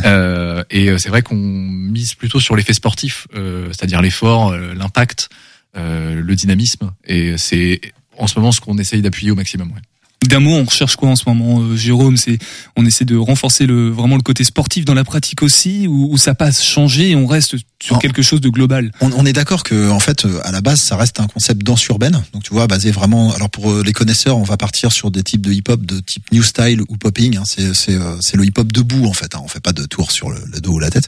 Euh, 0.06 0.64
et 0.70 0.98
c'est 0.98 1.10
vrai 1.10 1.24
qu'on 1.24 1.36
mise 1.36 2.14
plutôt 2.14 2.40
sur 2.40 2.56
l'effet 2.56 2.74
sportif, 2.74 3.28
euh, 3.36 3.68
c'est-à-dire 3.68 4.02
l'effort, 4.02 4.52
euh, 4.52 4.74
l'impact, 4.74 5.28
euh, 5.76 6.22
le 6.22 6.36
dynamisme. 6.36 6.94
Et 7.06 7.38
c'est 7.38 7.82
en 8.18 8.26
ce 8.28 8.40
moment 8.40 8.54
ce 8.54 8.62
qu'on 8.62 8.78
essaye 8.78 9.02
d'appuyer 9.02 9.32
au 9.32 9.36
maximum. 9.36 9.70
ouais. 9.74 9.82
D'un 10.28 10.42
mot, 10.42 10.52
on 10.52 10.66
recherche 10.66 10.98
quoi 10.98 11.10
en 11.10 11.16
ce 11.16 11.24
moment, 11.28 11.62
euh, 11.62 11.78
Jérôme? 11.78 12.18
C'est 12.18 12.38
on 12.76 12.86
essaie 12.86 13.06
de 13.06 13.16
renforcer 13.16 13.66
le 13.66 13.90
vraiment 13.90 14.18
le 14.18 14.22
côté 14.22 14.44
sportif 14.44 14.84
dans 14.84 14.94
la 14.94 15.06
pratique 15.06 15.42
aussi, 15.44 15.88
ou, 15.88 16.12
ou 16.12 16.18
ça 16.18 16.36
passe 16.36 16.62
changer 16.62 17.12
et 17.12 17.16
on 17.16 17.26
reste 17.26 17.56
sur 17.82 18.00
quelque 18.00 18.22
chose 18.22 18.42
de 18.42 18.50
global? 18.50 18.92
On, 19.00 19.12
on 19.14 19.26
est 19.26 19.32
d'accord 19.34 19.64
que 19.64 19.90
en 19.90 20.00
fait 20.00 20.26
euh, 20.26 20.42
à 20.44 20.52
la 20.52 20.60
base 20.62 20.82
ça 20.82 20.98
reste 20.98 21.20
un 21.20 21.28
concept 21.28 21.64
danse 21.64 21.86
urbaine. 21.88 22.22
Donc 22.34 22.44
tu 22.44 22.54
vois 22.54 22.68
basé 22.68 22.92
vraiment 22.92 23.34
alors 23.34 23.50
pour 23.50 23.72
euh, 23.72 23.84
les 23.84 23.94
connaisseurs 23.94 24.38
on 24.38 24.44
va 24.44 24.58
partir 24.58 24.92
sur 24.92 25.12
des 25.12 25.24
types 25.24 25.42
de 25.42 25.54
hip 25.54 25.64
hop 25.70 25.86
de 25.86 26.00
type 26.02 26.30
new 26.34 26.44
style 26.44 26.82
ou 26.90 26.98
popping 26.98 27.38
hein, 27.38 27.44
c'est 27.46 27.74
c'est 27.74 27.96
euh, 27.96 28.18
c'est 28.20 28.36
le 28.36 28.46
hip 28.46 28.54
hop 28.58 28.72
debout 28.74 29.06
en 29.06 29.14
fait 29.14 29.34
hein, 29.36 29.40
on 29.44 29.48
fait 29.48 29.62
pas 29.62 29.72
de 29.72 29.86
tour 29.86 30.12
sur 30.12 30.30
le, 30.30 30.40
le 30.52 30.60
dos 30.60 30.74
ou 30.74 30.80
la 30.80 30.90
tête. 30.90 31.08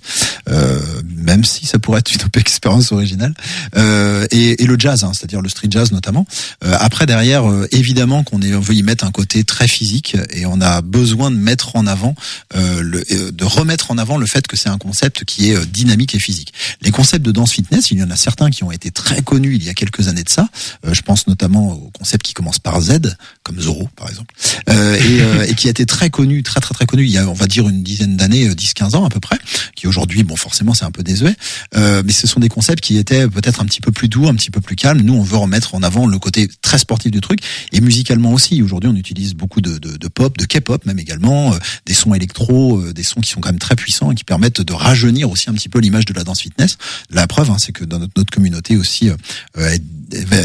Euh, 0.50 0.80
même 1.18 1.44
si 1.44 1.66
ça 1.66 1.80
pourrait 1.80 2.00
être 2.00 2.14
une 2.14 2.22
expérience 2.40 2.92
originale. 2.94 3.34
Euh, 3.76 4.26
et, 4.32 4.64
et 4.64 4.66
le 4.66 4.80
jazz 4.80 5.04
hein, 5.04 5.12
c'est-à-dire 5.14 5.42
le 5.42 5.50
street 5.50 5.68
jazz 5.70 5.92
notamment. 5.92 6.26
Euh, 6.64 6.76
après 6.80 7.06
derrière 7.06 7.50
euh, 7.50 7.68
évidemment 7.72 8.24
qu'on 8.24 8.42
est 8.42 8.56
on 8.56 8.62
veut 8.62 8.76
y 8.76 8.84
mettre 8.84 9.01
un 9.04 9.12
côté 9.12 9.44
très 9.44 9.68
physique 9.68 10.16
et 10.32 10.46
on 10.46 10.62
a 10.62 10.82
besoin 10.82 11.32
de 11.32 11.36
mettre 11.36 11.76
en 11.76 11.88
avant 11.88 12.16
euh, 12.56 12.82
le, 12.82 13.04
euh, 13.12 13.32
de 13.32 13.46
remettre 13.46 13.92
en 13.92 13.98
avant 13.98 14.18
le 14.18 14.26
fait 14.26 14.48
que 14.48 14.58
c'est 14.58 14.70
un 14.70 14.78
concept 14.78 15.26
qui 15.26 15.50
est 15.50 15.56
euh, 15.56 15.66
dynamique 15.66 16.16
et 16.16 16.20
physique 16.20 16.54
les 16.82 16.92
concepts 16.92 17.26
de 17.26 17.32
danse 17.32 17.52
fitness, 17.52 17.92
il 17.92 18.00
y 18.00 18.04
en 18.04 18.10
a 18.10 18.16
certains 18.16 18.50
qui 18.50 18.64
ont 18.64 18.72
été 18.72 18.92
très 18.92 19.22
connus 19.22 19.56
il 19.56 19.64
y 19.64 19.70
a 19.70 19.74
quelques 19.74 20.08
années 20.08 20.24
de 20.24 20.30
ça. 20.30 20.48
Je 20.90 21.02
pense 21.02 21.28
notamment 21.28 21.74
au 21.74 21.92
concept 21.98 22.26
qui 22.26 22.34
commence 22.34 22.60
par 22.60 22.80
Z, 22.82 23.16
comme 23.44 23.60
Zorro 23.60 23.90
par 23.96 24.10
exemple, 24.10 24.34
et, 24.68 25.56
qui 25.56 25.68
a 25.68 25.72
été 25.72 25.86
très 25.86 26.10
connu, 26.10 26.44
très 26.44 26.60
très 26.60 26.74
très 26.74 26.86
connu 26.86 27.04
il 27.04 27.12
y 27.12 27.18
a 27.18 27.28
on 27.28 27.34
va 27.34 27.48
dire 27.48 27.68
une 27.68 27.84
dizaine 27.84 28.18
d'années, 28.18 28.48
euh, 28.48 28.54
10-15 28.54 28.96
ans 28.96 29.06
à 29.06 29.10
peu 29.10 29.20
près, 29.20 29.38
qui 29.76 29.88
aujourd'hui, 29.88 30.24
bon 30.24 30.36
forcément 30.36 30.74
c'est 30.74 30.86
un 30.86 30.92
peu 30.92 31.04
désuet, 31.04 31.36
mais 31.76 32.12
ce 32.12 32.28
sont 32.28 32.40
des 32.40 32.50
concepts 32.50 32.84
qui 32.84 32.98
étaient 32.98 33.28
peut-être 33.28 33.62
un 33.62 33.66
petit 33.66 33.82
peu 33.82 33.92
plus 33.92 34.08
doux, 34.08 34.28
un 34.28 34.36
petit 34.36 34.52
peu 34.52 34.62
plus 34.62 34.76
calmes. 34.76 35.02
Nous 35.02 35.14
on 35.14 35.24
veut 35.24 35.38
remettre 35.38 35.76
en 35.76 35.84
avant 35.84 36.08
le 36.08 36.20
côté 36.20 36.50
très 36.62 36.78
sportif 36.78 37.12
du 37.12 37.22
truc 37.22 37.40
et 37.72 37.82
musicalement 37.82 38.34
aussi. 38.34 38.62
Aujourd'hui 38.62 38.90
on 38.92 38.96
utilise 38.96 39.34
beaucoup 39.34 39.62
de, 39.62 39.78
de, 39.78 39.98
de 39.98 40.08
pop, 40.08 40.38
de 40.38 40.46
K-pop 40.46 40.86
même 40.86 41.00
également, 41.00 41.54
euh, 41.54 41.58
des 41.86 41.94
sons 41.94 42.14
électro, 42.14 42.80
euh, 42.80 42.94
des 42.94 43.04
sons 43.04 43.22
qui 43.22 43.30
sont 43.32 43.42
quand 43.42 43.50
même 43.50 43.60
très 43.60 43.76
puissants 43.76 44.12
et 44.12 44.16
qui 44.16 44.24
permettent 44.24 44.62
de 44.62 44.74
rajeunir 44.74 45.30
aussi 45.30 45.50
un 45.50 45.54
petit 45.54 45.70
peu 45.70 45.80
l'image 45.80 46.06
de 46.06 46.14
la 46.14 46.24
danse 46.24 46.42
fitness. 46.42 46.78
La 47.10 47.28
preuve, 47.28 47.50
hein, 47.52 47.58
c'est 47.60 47.72
que 47.72 47.84
dans 47.86 48.00
notre, 48.00 48.14
notre 48.16 48.32
communauté 48.32 48.78
aussi 48.78 49.10
euh, 49.10 49.16
euh, 49.58 49.70
est 49.72 49.82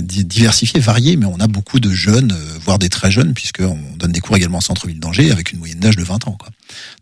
di- 0.02 0.24
diversifiée, 0.24 0.80
variée, 0.80 1.16
mais 1.16 1.26
on 1.26 1.40
a 1.40 1.46
beaucoup 1.46 1.80
de 1.80 1.90
jeunes, 1.92 2.32
euh, 2.32 2.58
voire 2.64 2.78
des 2.78 2.88
très 2.88 3.10
jeunes, 3.10 3.34
puisqu'on 3.34 3.78
donne 3.96 4.12
des 4.12 4.20
cours 4.20 4.36
également 4.36 4.58
en 4.58 4.62
centre-ville 4.62 5.00
d'Angers 5.00 5.30
avec 5.30 5.52
une 5.52 5.58
moyenne 5.58 5.80
d'âge 5.80 5.96
de 5.96 6.04
20 6.04 6.28
ans. 6.28 6.36
Quoi. 6.38 6.48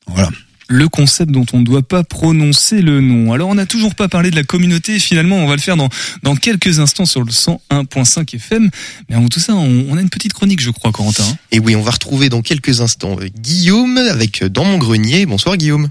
Donc 0.06 0.16
voilà. 0.16 0.30
Le 0.68 0.88
concept 0.88 1.30
dont 1.30 1.46
on 1.52 1.60
ne 1.60 1.64
doit 1.64 1.82
pas 1.82 2.04
prononcer 2.04 2.82
le 2.82 3.00
nom. 3.00 3.32
Alors 3.32 3.48
on 3.48 3.54
n'a 3.54 3.66
toujours 3.66 3.94
pas 3.94 4.08
parlé 4.08 4.30
de 4.30 4.36
la 4.36 4.44
communauté, 4.44 4.98
finalement 4.98 5.36
on 5.36 5.46
va 5.46 5.56
le 5.56 5.60
faire 5.60 5.76
dans, 5.76 5.88
dans 6.22 6.36
quelques 6.36 6.78
instants 6.78 7.06
sur 7.06 7.22
le 7.22 7.30
101.5 7.30 8.36
FM. 8.36 8.70
Mais 9.08 9.16
avant 9.16 9.28
tout 9.28 9.40
ça, 9.40 9.54
on, 9.54 9.86
on 9.88 9.96
a 9.96 10.00
une 10.00 10.10
petite 10.10 10.32
chronique 10.32 10.60
je 10.60 10.70
crois 10.70 10.92
Corentin. 10.92 11.24
Et 11.50 11.58
oui, 11.58 11.76
on 11.76 11.82
va 11.82 11.90
retrouver 11.90 12.28
dans 12.28 12.42
quelques 12.42 12.80
instants 12.80 13.16
euh, 13.20 13.28
Guillaume 13.38 13.98
avec 13.98 14.42
euh, 14.42 14.48
Dans 14.48 14.64
mon 14.64 14.78
grenier. 14.78 15.26
Bonsoir 15.26 15.56
Guillaume. 15.56 15.88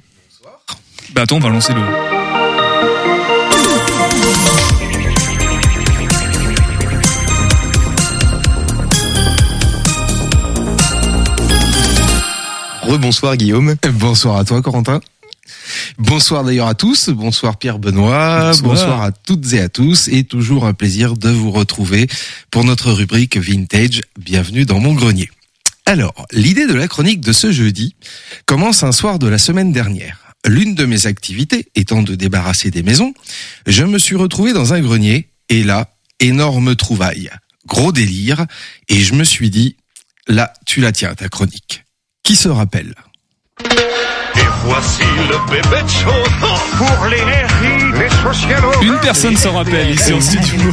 Bah 1.13 1.23
attends, 1.23 1.38
on 1.38 1.39
va 1.39 1.49
lancer 1.49 1.73
le... 1.73 2.12
Rebonsoir 12.83 13.37
Guillaume. 13.37 13.75
Bonsoir 13.93 14.37
à 14.37 14.45
toi, 14.45 14.61
Corentin. 14.61 14.99
Bonsoir 15.97 16.43
d'ailleurs 16.43 16.67
à 16.67 16.75
tous. 16.75 17.09
Bonsoir 17.09 17.57
Pierre 17.57 17.79
Benoît. 17.79 18.47
Bonsoir. 18.47 18.69
Bonsoir. 18.69 19.01
à 19.01 19.11
toutes 19.11 19.53
et 19.53 19.61
à 19.61 19.69
tous. 19.69 20.09
Et 20.09 20.25
toujours 20.25 20.65
un 20.65 20.73
plaisir 20.73 21.15
de 21.15 21.29
vous 21.29 21.51
retrouver 21.51 22.07
pour 22.51 22.65
notre 22.65 22.91
rubrique 22.91 23.37
Vintage. 23.37 24.01
Bienvenue 24.19 24.65
dans 24.65 24.79
mon 24.79 24.93
grenier. 24.93 25.29
Alors, 25.85 26.25
l'idée 26.31 26.67
de 26.67 26.73
la 26.73 26.87
chronique 26.87 27.21
de 27.21 27.31
ce 27.31 27.51
jeudi 27.51 27.95
commence 28.45 28.83
un 28.83 28.91
soir 28.91 29.17
de 29.17 29.27
la 29.27 29.37
semaine 29.37 29.71
dernière. 29.71 30.33
L'une 30.45 30.75
de 30.75 30.85
mes 30.85 31.07
activités 31.07 31.67
étant 31.75 32.03
de 32.03 32.15
débarrasser 32.15 32.69
des 32.69 32.83
maisons, 32.83 33.13
je 33.65 33.83
me 33.83 33.97
suis 33.97 34.17
retrouvé 34.17 34.51
dans 34.51 34.73
un 34.73 34.81
grenier 34.81 35.29
et 35.49 35.63
là, 35.63 35.95
énorme 36.19 36.75
trouvaille. 36.75 37.29
Gros 37.65 37.93
délire. 37.93 38.45
Et 38.89 38.99
je 38.99 39.13
me 39.13 39.23
suis 39.23 39.49
dit, 39.49 39.77
là, 40.27 40.53
tu 40.65 40.81
la 40.81 40.91
tiens, 40.91 41.15
ta 41.15 41.29
chronique. 41.29 41.83
Qui 42.23 42.38
se 42.38 42.47
rappelle 42.47 42.95
Voici 44.63 45.03
le 45.27 45.51
bébé 45.51 45.83
de 45.83 45.89
chaud 45.89 46.09
pour 46.77 47.05
l'énergie, 47.07 47.99
les 47.99 48.09
socialos. 48.09 48.81
Une 48.81 48.97
personne 49.01 49.36
s'en 49.36 49.51
rappelle 49.51 49.89
ici 49.89 50.13
en 50.13 50.21
studio. 50.21 50.71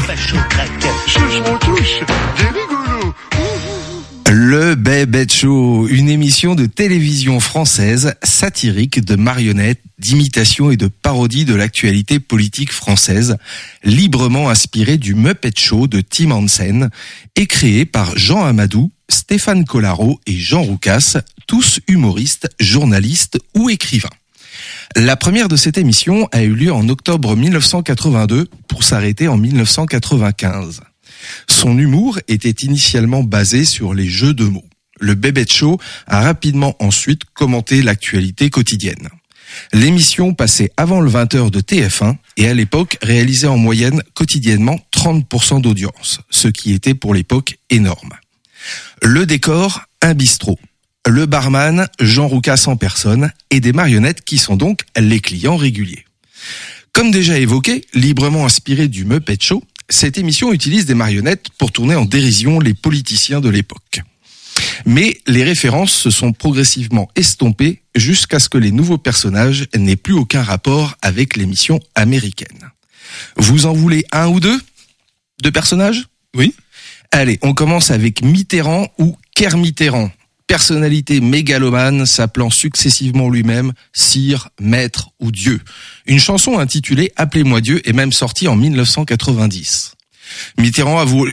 Le 4.33 4.77
Bébête 4.77 5.33
Show, 5.33 5.89
une 5.89 6.09
émission 6.09 6.55
de 6.55 6.67
télévision 6.67 7.41
française 7.41 8.15
satirique 8.23 9.05
de 9.05 9.17
marionnettes, 9.17 9.83
d'imitation 9.99 10.71
et 10.71 10.77
de 10.77 10.87
parodie 10.87 11.45
de 11.45 11.57
l'actualité 11.57 12.21
politique 12.21 12.73
française, 12.73 13.39
librement 13.83 14.51
inspirée 14.51 14.99
du 14.99 15.17
Muppet 15.17 15.51
Show 15.57 15.89
de 15.89 16.01
Tim 16.01 16.31
Hansen 16.31 16.91
et 17.35 17.47
créée 17.47 17.87
par 17.87 18.17
Jean 18.17 18.45
Amadou, 18.45 18.93
Stéphane 19.09 19.65
Collaro 19.65 20.21
et 20.29 20.37
Jean 20.37 20.63
Roucas, 20.63 21.19
tous 21.51 21.81
humoristes, 21.89 22.49
journalistes 22.61 23.41
ou 23.57 23.71
écrivains. 23.71 24.09
La 24.95 25.17
première 25.17 25.49
de 25.49 25.57
cette 25.57 25.79
émission 25.79 26.29
a 26.31 26.45
eu 26.45 26.55
lieu 26.55 26.73
en 26.73 26.89
octobre 26.89 27.35
1982 27.35 28.47
pour 28.69 28.85
s'arrêter 28.85 29.27
en 29.27 29.37
1995. 29.37 30.81
Son 31.49 31.77
humour 31.77 32.21
était 32.29 32.65
initialement 32.65 33.25
basé 33.25 33.65
sur 33.65 33.95
les 33.95 34.07
jeux 34.07 34.33
de 34.33 34.45
mots. 34.45 34.65
Le 35.01 35.17
Bébête 35.17 35.53
Show 35.53 35.81
a 36.07 36.21
rapidement 36.21 36.77
ensuite 36.79 37.23
commenté 37.35 37.83
l'actualité 37.83 38.49
quotidienne. 38.49 39.09
L'émission 39.73 40.35
passait 40.35 40.71
avant 40.77 41.01
le 41.01 41.11
20h 41.11 41.51
de 41.51 41.61
TF1 41.61 42.15
et 42.37 42.47
à 42.47 42.55
l'époque 42.55 42.97
réalisait 43.03 43.49
en 43.49 43.59
moyenne 43.59 44.05
quotidiennement 44.15 44.79
30% 44.97 45.63
d'audience, 45.63 46.21
ce 46.31 46.47
qui 46.47 46.73
était 46.73 46.95
pour 46.95 47.13
l'époque 47.13 47.59
énorme. 47.71 48.13
Le 49.03 49.27
décor, 49.27 49.81
un 50.01 50.15
bistrot. 50.15 50.61
Le 51.07 51.27
barman, 51.27 51.89
Jean 51.99 52.29
Roucas 52.29 52.65
en 52.67 52.77
personne, 52.77 53.33
et 53.51 53.61
des 53.61 53.73
marionnettes 53.73 54.23
qui 54.23 54.39
sont 54.39 54.57
donc 54.57 54.83
les 54.99 55.21
clients 55.21 55.57
réguliers. 55.57 56.05
Comme 56.93 57.11
déjà 57.11 57.39
évoqué, 57.39 57.87
librement 57.95 58.45
inspiré 58.45 58.87
du 58.87 59.05
Muppet 59.05 59.39
Show, 59.41 59.65
cette 59.89 60.19
émission 60.19 60.53
utilise 60.53 60.87
des 60.87 60.95
marionnettes 60.95 61.49
pour 61.59 61.73
tourner 61.73 61.95
en 61.95 62.05
dérision 62.05 62.61
les 62.61 62.75
politiciens 62.75 63.41
de 63.41 63.49
l'époque. 63.49 64.03
Mais 64.85 65.19
les 65.27 65.43
références 65.43 65.93
se 65.93 66.11
sont 66.11 66.33
progressivement 66.33 67.09
estompées 67.17 67.83
jusqu'à 67.95 68.39
ce 68.39 68.49
que 68.49 68.59
les 68.59 68.71
nouveaux 68.71 68.99
personnages 68.99 69.67
n'aient 69.75 69.97
plus 69.97 70.15
aucun 70.15 70.43
rapport 70.43 70.97
avec 71.03 71.37
l'émission 71.37 71.81
américaine. 71.95 72.71
Vous 73.37 73.67
en 73.67 73.73
voulez 73.73 74.05
un 74.13 74.29
ou 74.29 74.39
deux 74.39 74.61
de 75.43 75.51
personnages? 75.51 76.07
Oui. 76.37 76.55
Allez, 77.11 77.39
on 77.43 77.55
commence 77.55 77.91
avec 77.91 78.23
Mitterrand 78.23 78.89
ou 78.99 79.17
Kermitterrand. 79.35 80.11
Personnalité 80.51 81.21
mégalomane 81.21 82.07
s'appelant 82.07 82.51
successivement 82.51 83.31
lui-même 83.31 83.73
Sire, 83.93 84.49
Maître 84.61 85.11
ou 85.21 85.31
Dieu. 85.31 85.61
Une 86.07 86.19
chanson 86.19 86.59
intitulée 86.59 87.13
Appelez-moi 87.15 87.61
Dieu 87.61 87.89
est 87.89 87.93
même 87.93 88.11
sortie 88.11 88.49
en 88.49 88.57
1990. 88.57 89.95
Mitterrand 90.59 90.99
avoue, 90.99 91.29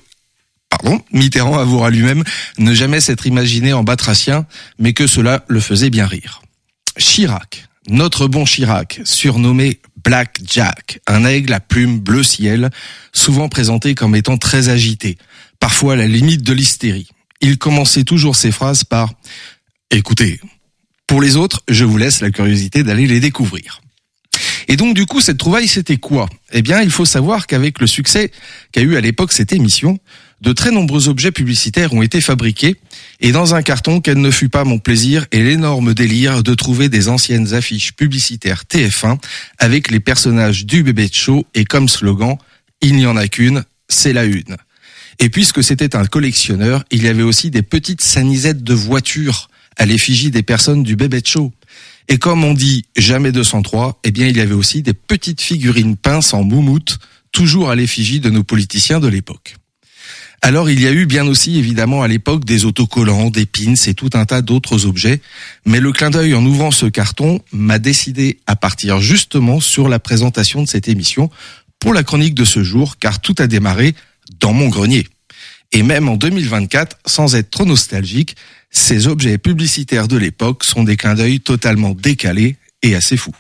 pardon, 0.70 1.02
Mitterrand 1.12 1.58
avouera 1.58 1.90
lui-même 1.90 2.24
ne 2.60 2.76
jamais 2.76 3.02
s'être 3.02 3.26
imaginé 3.26 3.74
en 3.74 3.84
batracien, 3.84 4.46
mais 4.78 4.94
que 4.94 5.08
cela 5.08 5.44
le 5.48 5.62
faisait 5.62 5.90
bien 5.90 6.06
rire. 6.06 6.44
Chirac, 7.00 7.66
notre 7.90 8.28
bon 8.28 8.46
Chirac, 8.46 9.02
surnommé 9.04 9.80
Black 10.04 10.42
Jack, 10.46 11.00
un 11.08 11.26
aigle 11.26 11.54
à 11.54 11.60
plumes 11.60 12.00
bleu 12.00 12.22
ciel, 12.22 12.70
souvent 13.14 13.50
présenté 13.50 13.96
comme 13.96 14.16
étant 14.16 14.38
très 14.38 14.70
agité, 14.70 15.18
parfois 15.60 15.94
à 15.94 15.96
la 15.96 16.06
limite 16.06 16.44
de 16.44 16.54
l'hystérie. 16.54 17.08
Il 17.42 17.58
commençait 17.58 18.04
toujours 18.04 18.36
ses 18.36 18.52
phrases 18.52 18.84
par 18.84 19.14
Écoutez, 19.92 20.40
pour 21.08 21.22
les 21.22 21.38
autres, 21.38 21.62
je 21.70 21.86
vous 21.86 21.98
laisse 21.98 22.22
la 22.22 22.32
curiosité 22.32 22.84
d'aller 22.84 23.08
les 23.08 23.20
découvrir. 23.20 23.82
Et 24.68 24.76
donc 24.76 24.96
du 24.96 25.06
coup, 25.06 25.22
cette 25.22 25.38
trouvaille, 25.38 25.68
c'était 25.68 25.98
quoi? 25.98 26.28
Eh 26.52 26.62
bien, 26.62 26.82
il 26.82 26.92
faut 26.92 27.06
savoir 27.06 27.48
qu'avec 27.48 27.80
le 27.80 27.88
succès 27.88 28.32
qu'a 28.72 28.82
eu 28.82 28.98
à 28.98 29.02
l'époque 29.02 29.32
cette 29.32 29.54
émission, 29.54 29.98
de 30.42 30.52
très 30.52 30.72
nombreux 30.72 31.08
objets 31.08 31.32
publicitaires 31.32 31.94
ont 31.94 32.02
été 32.02 32.22
fabriqués, 32.22 32.76
et 33.22 33.32
dans 33.32 33.56
un 33.56 33.62
carton, 33.62 34.02
quel 34.02 34.20
ne 34.20 34.30
fut 34.30 34.50
pas 34.50 34.66
mon 34.66 34.78
plaisir 34.78 35.26
et 35.32 35.42
l'énorme 35.42 35.94
délire 35.94 36.44
de 36.44 36.54
trouver 36.54 36.90
des 36.90 37.08
anciennes 37.08 37.54
affiches 37.54 37.94
publicitaires 37.94 38.64
TF1 38.70 39.18
avec 39.58 39.90
les 39.90 40.00
personnages 40.00 40.66
du 40.66 40.84
bébé 40.84 41.08
de 41.08 41.14
show 41.14 41.46
et 41.56 41.66
comme 41.66 41.88
slogan, 41.88 42.38
il 42.82 42.96
n'y 42.96 43.06
en 43.06 43.16
a 43.16 43.28
qu'une, 43.28 43.64
c'est 43.90 44.14
la 44.14 44.26
une. 44.26 44.58
Et 45.20 45.30
puisque 45.30 45.64
c'était 45.64 45.96
un 45.96 46.06
collectionneur, 46.06 46.84
il 46.92 47.04
y 47.04 47.08
avait 47.08 47.24
aussi 47.24 47.50
des 47.50 47.64
petites 47.64 48.02
sanisettes 48.02 48.64
de 48.64 48.74
voitures 48.74 49.50
à 49.78 49.86
l'effigie 49.86 50.32
des 50.32 50.44
personnes 50.44 50.84
du 50.84 50.96
bébé 50.96 51.22
de 51.22 51.28
show. 51.28 51.54
Et 52.08 52.18
comme 52.18 52.44
on 52.44 52.54
dit 52.54 52.86
jamais 52.96 53.32
203, 53.32 54.00
eh 54.04 54.12
bien 54.12 54.28
il 54.28 54.38
y 54.38 54.42
avait 54.42 54.54
aussi 54.54 54.82
des 54.82 54.94
petites 54.94 55.42
figurines 55.42 55.98
pinces 55.98 56.34
en 56.34 56.44
moumoute, 56.44 57.00
toujours 57.32 57.70
à 57.70 57.76
l'effigie 57.76 58.20
de 58.20 58.30
nos 58.30 58.44
politiciens 58.44 59.00
de 59.00 59.08
l'époque. 59.08 59.56
Alors 60.42 60.70
il 60.70 60.80
y 60.80 60.88
a 60.88 60.92
eu 60.92 61.08
bien 61.08 61.28
aussi 61.28 61.58
évidemment 61.58 62.04
à 62.04 62.08
l'époque 62.08 62.46
des 62.46 62.66
autocollants, 62.66 63.32
des 63.32 63.46
pins 63.46 63.74
et 63.88 63.94
tout 63.96 64.12
un 64.14 64.26
tas 64.26 64.42
d'autres 64.42 64.86
objets, 64.86 65.20
mais 65.66 65.80
le 65.80 65.92
clin 65.92 66.12
d'œil 66.12 66.36
en 66.36 66.46
ouvrant 66.46 66.72
ce 66.72 66.86
carton 66.86 67.42
m'a 67.52 67.80
décidé 67.80 68.40
à 68.46 68.56
partir 68.56 69.02
justement 69.02 69.60
sur 69.60 69.90
la 69.90 70.00
présentation 70.00 70.62
de 70.62 70.68
cette 70.68 70.88
émission 70.88 71.30
pour 71.80 71.94
la 71.94 72.04
chronique 72.04 72.36
de 72.36 72.46
ce 72.46 72.64
jour, 72.64 72.98
car 73.00 73.20
tout 73.20 73.36
a 73.40 73.48
démarré 73.48 73.96
dans 74.40 74.54
mon 74.54 74.70
grenier. 74.70 75.08
Et 75.72 75.84
même 75.84 76.08
en 76.08 76.16
2024, 76.16 76.98
sans 77.06 77.36
être 77.36 77.50
trop 77.50 77.66
nostalgique, 77.66 78.36
ces 78.72 79.08
objets 79.08 79.38
publicitaires 79.38 80.08
de 80.08 80.18
l'époque 80.18 80.64
sont 80.64 80.84
des 80.84 80.98
clins 80.98 81.16
d'œil 81.16 81.40
totalement 81.40 81.92
décalés 81.92 82.58
et 82.84 82.96
assez 82.96 83.18
fous. 83.18 83.36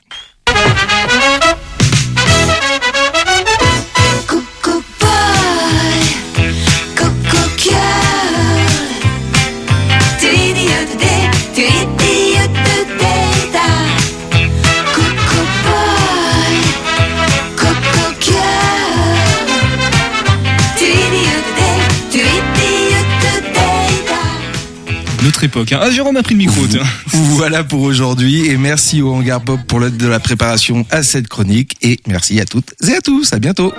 Époque. 25.47 25.71
Hein. 25.73 25.79
Ah, 25.81 25.89
Jérôme 25.91 26.15
a 26.17 26.23
pris 26.23 26.35
le 26.35 26.39
micro. 26.39 26.67
tiens. 26.67 26.83
Voilà 27.11 27.63
pour 27.63 27.81
aujourd'hui 27.81 28.47
et 28.47 28.57
merci 28.57 29.01
au 29.01 29.13
Hangar 29.13 29.41
Pop 29.41 29.59
pour 29.67 29.79
l'aide 29.79 29.97
de 29.97 30.07
la 30.07 30.19
préparation 30.19 30.85
à 30.91 31.03
cette 31.03 31.27
chronique 31.27 31.75
et 31.81 31.99
merci 32.07 32.39
à 32.39 32.45
toutes 32.45 32.73
et 32.87 32.93
à 32.93 33.01
tous. 33.01 33.33
À 33.33 33.39
bientôt. 33.39 33.73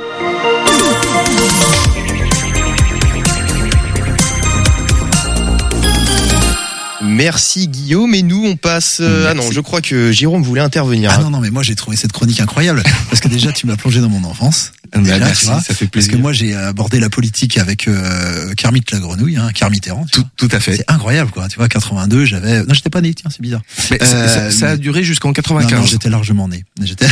Merci 7.00 7.68
Guillaume 7.68 8.12
et 8.14 8.22
nous 8.22 8.44
on 8.44 8.56
passe. 8.56 8.98
euh, 9.00 9.28
ah 9.30 9.34
non, 9.34 9.50
je 9.52 9.60
crois 9.60 9.80
que 9.80 10.10
Jérôme 10.10 10.42
voulait 10.42 10.60
intervenir. 10.60 11.12
Ah 11.14 11.22
non, 11.22 11.30
non, 11.30 11.38
mais 11.40 11.50
moi 11.50 11.62
j'ai 11.62 11.76
trouvé 11.76 11.96
cette 11.96 12.12
chronique 12.12 12.40
incroyable 12.40 12.82
parce 13.08 13.20
que 13.20 13.28
déjà 13.28 13.52
tu 13.52 13.66
m'as 13.66 13.76
plongé 13.76 14.00
dans 14.00 14.08
mon 14.08 14.24
enfance. 14.24 14.72
Bah, 14.92 15.00
merci, 15.18 15.46
vois, 15.46 15.60
ça 15.60 15.74
fait 15.74 15.86
Parce 15.86 15.90
plaisir. 15.90 16.12
que 16.12 16.16
moi 16.18 16.32
j'ai 16.32 16.54
abordé 16.54 16.98
la 17.00 17.10
politique 17.10 17.58
avec 17.58 17.88
euh, 17.88 18.54
Kermit 18.54 18.82
la 18.92 18.98
grenouille, 18.98 19.36
hein, 19.36 19.50
Kermit 19.54 19.80
Errant. 19.86 20.06
Tout, 20.12 20.24
tout 20.36 20.48
à 20.52 20.60
fait. 20.60 20.76
C'est 20.76 20.90
incroyable 20.90 21.30
quoi. 21.30 21.48
Tu 21.48 21.56
vois, 21.56 21.68
82, 21.68 22.24
j'avais. 22.24 22.60
Non, 22.64 22.74
j'étais 22.74 22.90
pas 22.90 23.00
né. 23.00 23.12
Tiens, 23.14 23.30
c'est 23.30 23.40
bizarre. 23.42 23.62
Mais 23.90 23.98
ça- 24.00 24.16
Euh, 24.16 24.50
ça, 24.50 24.56
ça 24.58 24.68
a 24.70 24.76
duré 24.76 25.02
jusqu'en 25.04 25.28
Non, 25.28 25.34
95. 25.34 25.78
non, 25.80 25.86
j'étais 25.86 26.08
largement 26.10 26.48
né. 26.48 26.64
J'étais. 26.82 27.06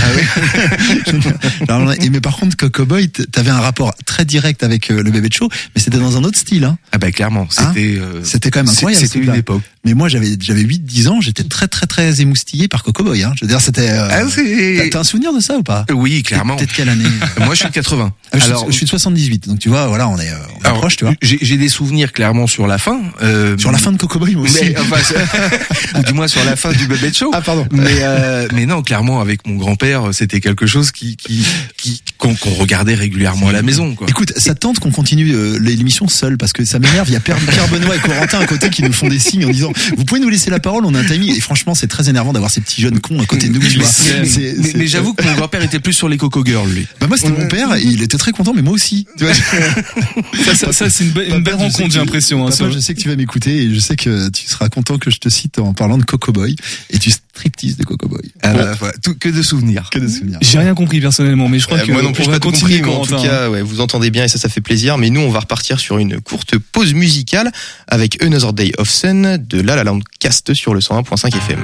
Ah 1.68 1.84
et 2.00 2.10
mais 2.10 2.20
par 2.20 2.36
contre, 2.36 2.56
Coco 2.56 2.84
Boy, 2.84 3.08
t'avais 3.08 3.50
un 3.50 3.60
rapport 3.60 3.94
très 4.04 4.24
direct 4.24 4.62
avec 4.62 4.90
euh, 4.90 5.02
le 5.02 5.10
bébé 5.10 5.28
de 5.28 5.34
show, 5.34 5.48
mais 5.74 5.80
c'était 5.80 5.98
dans 5.98 6.16
un 6.16 6.24
autre 6.24 6.38
style. 6.38 6.64
Hein. 6.64 6.78
Ah 6.92 6.98
bah 6.98 7.10
clairement, 7.10 7.46
c'était 7.50 7.96
euh, 7.98 8.22
C'était 8.24 8.50
quand 8.50 8.60
même 8.60 8.68
incroyable. 8.68 9.06
C'était 9.06 9.20
une 9.24 9.34
époque. 9.34 9.62
Mais 9.84 9.94
moi, 9.94 10.08
j'avais 10.08 10.36
j'avais 10.40 10.62
8 10.62 10.84
10 10.84 11.08
ans, 11.08 11.20
j'étais 11.20 11.44
très 11.44 11.68
très 11.68 11.86
très 11.86 12.20
émoustillé 12.20 12.66
par 12.68 12.82
Coco 12.82 13.04
Boy 13.04 13.22
hein. 13.22 13.32
Je 13.36 13.44
veux 13.44 13.48
dire, 13.48 13.60
c'était 13.60 13.88
euh, 13.90 14.08
Ah, 14.10 14.22
c'est- 14.28 14.76
t'as- 14.78 14.88
T'as 14.90 15.00
un 15.00 15.04
souvenir 15.04 15.32
de 15.32 15.40
ça 15.40 15.56
ou 15.58 15.62
pas? 15.62 15.84
Oui, 15.92 16.22
clairement. 16.22 16.56
Peut-être 16.56 16.72
quelle 16.72 16.88
année? 16.88 17.04
Moi, 17.44 17.54
je 17.54 17.65
suis 17.72 17.80
de 17.80 17.86
80. 17.86 18.12
Ah, 18.32 18.38
je, 18.38 18.42
suis- 18.42 18.50
Alors, 18.50 18.66
je 18.70 18.72
suis 18.76 18.84
de 18.84 18.90
78. 18.90 19.48
Donc 19.48 19.58
tu 19.58 19.68
vois, 19.68 19.86
voilà, 19.88 20.08
on 20.08 20.18
est 20.18 20.28
euh, 20.30 20.34
on 20.58 20.62
est 20.62 20.66
alors, 20.66 20.78
proche, 20.80 20.96
tu 20.96 21.04
vois. 21.04 21.14
J'ai 21.22 21.56
des 21.56 21.68
souvenirs 21.68 22.12
clairement 22.12 22.46
sur 22.46 22.66
la 22.66 22.78
fin. 22.78 23.00
euh, 23.22 23.56
Sur 23.58 23.72
la 23.72 23.78
fin 23.78 23.92
de 23.92 23.96
Coco 23.98 24.18
Boy 24.18 24.34
moi 24.34 24.44
aussi. 24.44 24.64
Mais, 24.64 24.74
enfin, 24.78 24.96
ou 25.98 26.02
du 26.02 26.12
moins 26.12 26.28
sur 26.28 26.44
la 26.44 26.56
fin 26.56 26.72
du 26.72 26.86
bébé 26.86 27.10
de 27.10 27.14
show. 27.14 27.30
Ah 27.32 27.40
pardon. 27.40 27.66
Mais 27.70 27.82
euh, 28.00 28.48
mais 28.54 28.66
non, 28.66 28.82
clairement 28.82 29.20
avec 29.20 29.46
mon 29.46 29.56
grand-père, 29.56 30.10
c'était 30.12 30.40
quelque 30.40 30.66
chose 30.66 30.90
qui 30.90 31.16
qui 31.16 31.44
qui 31.76 32.02
qu'on 32.18 32.34
regardait 32.58 32.94
régulièrement 32.94 33.48
à 33.48 33.52
la 33.52 33.62
maison 33.62 33.94
quoi. 33.94 34.06
Écoute, 34.08 34.32
ça 34.36 34.54
tente 34.54 34.78
qu'on 34.80 34.90
continue 34.90 35.32
euh, 35.32 35.58
l'émission 35.60 36.08
seul 36.08 36.36
parce 36.38 36.52
que 36.52 36.64
ça 36.64 36.78
m'énerve. 36.78 37.08
Il 37.08 37.12
y 37.12 37.16
a 37.16 37.20
Pierre, 37.20 37.36
Pierre 37.38 37.68
Benoît 37.68 37.96
et 37.96 38.00
Corentin 38.00 38.40
à 38.40 38.46
côté 38.46 38.70
qui 38.70 38.82
nous 38.82 38.92
font 38.92 39.08
des 39.08 39.18
signes 39.18 39.44
en 39.46 39.50
disant 39.50 39.72
Vous 39.96 40.04
pouvez 40.04 40.20
nous 40.20 40.28
laisser 40.28 40.50
la 40.50 40.58
parole, 40.60 40.84
on 40.84 40.94
a 40.94 41.00
un 41.00 41.04
timing. 41.04 41.34
Et 41.36 41.40
franchement, 41.40 41.74
c'est 41.74 41.86
très 41.88 42.08
énervant 42.08 42.32
d'avoir 42.32 42.50
ces 42.50 42.60
petits 42.60 42.80
jeunes 42.82 42.98
cons 43.00 43.20
à 43.20 43.26
côté 43.26 43.48
de 43.48 43.52
nous. 43.54 43.60
Mais, 43.60 44.54
mais 44.74 44.86
j'avoue 44.86 45.14
que 45.14 45.24
mon 45.24 45.34
grand-père 45.34 45.62
était 45.62 45.80
plus 45.80 45.92
sur 45.92 46.08
les 46.08 46.16
Coco 46.16 46.44
Girls 46.44 46.68
lui. 46.70 46.86
Bah 47.00 47.06
moi 47.06 47.16
c'était 47.16 47.30
mon 47.30 47.46
père, 47.48 47.55
et 47.56 47.82
il 47.82 48.02
était 48.02 48.18
très 48.18 48.32
content, 48.32 48.52
mais 48.54 48.62
moi 48.62 48.72
aussi. 48.74 49.06
Tu 49.18 49.24
vois. 49.24 49.34
Ça, 50.44 50.54
ça, 50.54 50.72
ça, 50.72 50.90
c'est 50.90 51.04
une, 51.04 51.10
be- 51.10 51.28
une 51.36 51.42
belle 51.42 51.54
rencontre, 51.54 51.84
j'ai 51.84 51.88
tu- 51.88 51.98
l'impression. 51.98 52.46
hein, 52.46 52.50
je 52.50 52.78
sais 52.78 52.94
que 52.94 53.00
tu 53.00 53.08
vas 53.08 53.16
m'écouter 53.16 53.62
et 53.64 53.74
je 53.74 53.80
sais 53.80 53.96
que 53.96 54.28
tu 54.30 54.46
seras 54.46 54.68
content 54.68 54.98
que 54.98 55.10
je 55.10 55.18
te 55.18 55.28
cite 55.28 55.58
en 55.58 55.72
parlant 55.74 55.98
de 55.98 56.04
Coco 56.04 56.32
Boy 56.32 56.54
et 56.90 56.98
du 56.98 57.10
striptease 57.10 57.76
de 57.76 57.84
Coco 57.84 58.08
Boy. 58.08 58.20
Ah 58.42 58.52
bah, 58.54 58.74
voilà, 58.78 58.94
tout, 59.02 59.14
que 59.18 59.28
de 59.28 59.42
souvenirs. 59.42 59.88
Que 59.90 59.98
de 59.98 60.08
souvenirs. 60.08 60.38
J'ai 60.40 60.58
rien 60.58 60.74
compris 60.74 61.00
personnellement, 61.00 61.48
mais 61.48 61.58
je 61.58 61.66
crois 61.66 61.78
Euh, 61.78 61.86
que 61.86 61.92
moi 61.92 62.02
non 62.02 62.12
plus, 62.12 62.22
on 62.22 62.26
je 62.26 62.30
va 62.30 62.38
continuer. 62.38 62.80
compris, 62.80 62.90
mais 63.08 63.16
en 63.16 63.18
tout 63.20 63.26
cas, 63.28 63.50
ouais, 63.50 63.62
vous 63.62 63.80
entendez 63.80 64.10
bien 64.10 64.24
et 64.24 64.28
ça, 64.28 64.38
ça 64.38 64.48
fait 64.48 64.60
plaisir. 64.60 64.98
Mais 64.98 65.10
nous, 65.10 65.20
on 65.20 65.30
va 65.30 65.40
repartir 65.40 65.80
sur 65.80 65.98
une 65.98 66.20
courte 66.20 66.56
pause 66.58 66.94
musicale 66.94 67.50
avec 67.88 68.22
Another 68.22 68.52
Day 68.52 68.72
of 68.78 68.88
Sun 68.90 69.38
de 69.48 69.60
La 69.60 69.76
La 69.76 69.84
Land 69.84 70.00
Cast 70.20 70.54
sur 70.54 70.74
le 70.74 70.80
101.5 70.80 71.36
FM. 71.36 71.60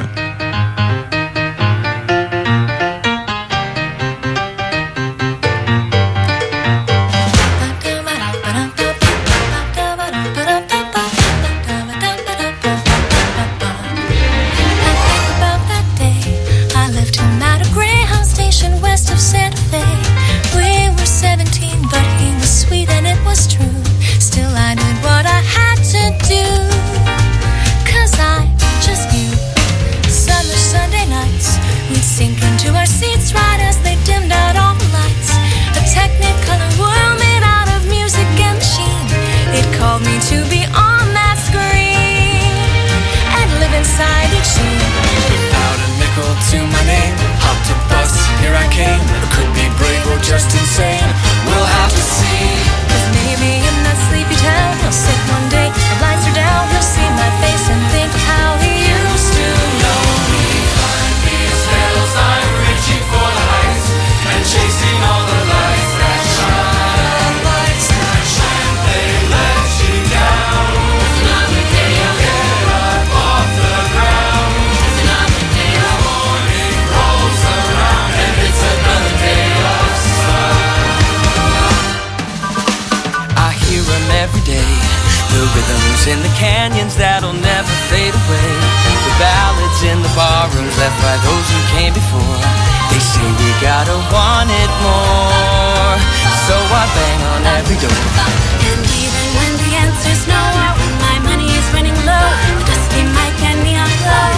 we 97.72 97.80
do. 97.80 97.88
And 97.88 98.84
even 99.00 99.26
when 99.40 99.52
the 99.64 99.70
answer's 99.80 100.22
no, 100.28 100.36
or 100.36 100.72
when 100.76 100.92
my 101.00 101.16
money 101.24 101.48
is 101.48 101.66
running 101.72 101.96
low. 102.04 102.28
The 102.60 102.64
dusty 102.68 103.02
mic 103.16 103.36
and 103.48 103.64
neon 103.64 103.88
glow 104.04 104.28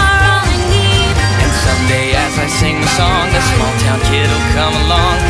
are 0.00 0.20
all 0.32 0.44
I 0.48 0.56
need. 0.72 1.16
And 1.44 1.52
someday, 1.68 2.16
as 2.16 2.34
I 2.40 2.46
sing 2.48 2.80
a 2.80 2.90
song, 2.96 3.28
a 3.28 3.42
small 3.52 3.74
town 3.84 4.00
kid'll 4.08 4.44
come 4.56 4.74
along. 4.88 5.27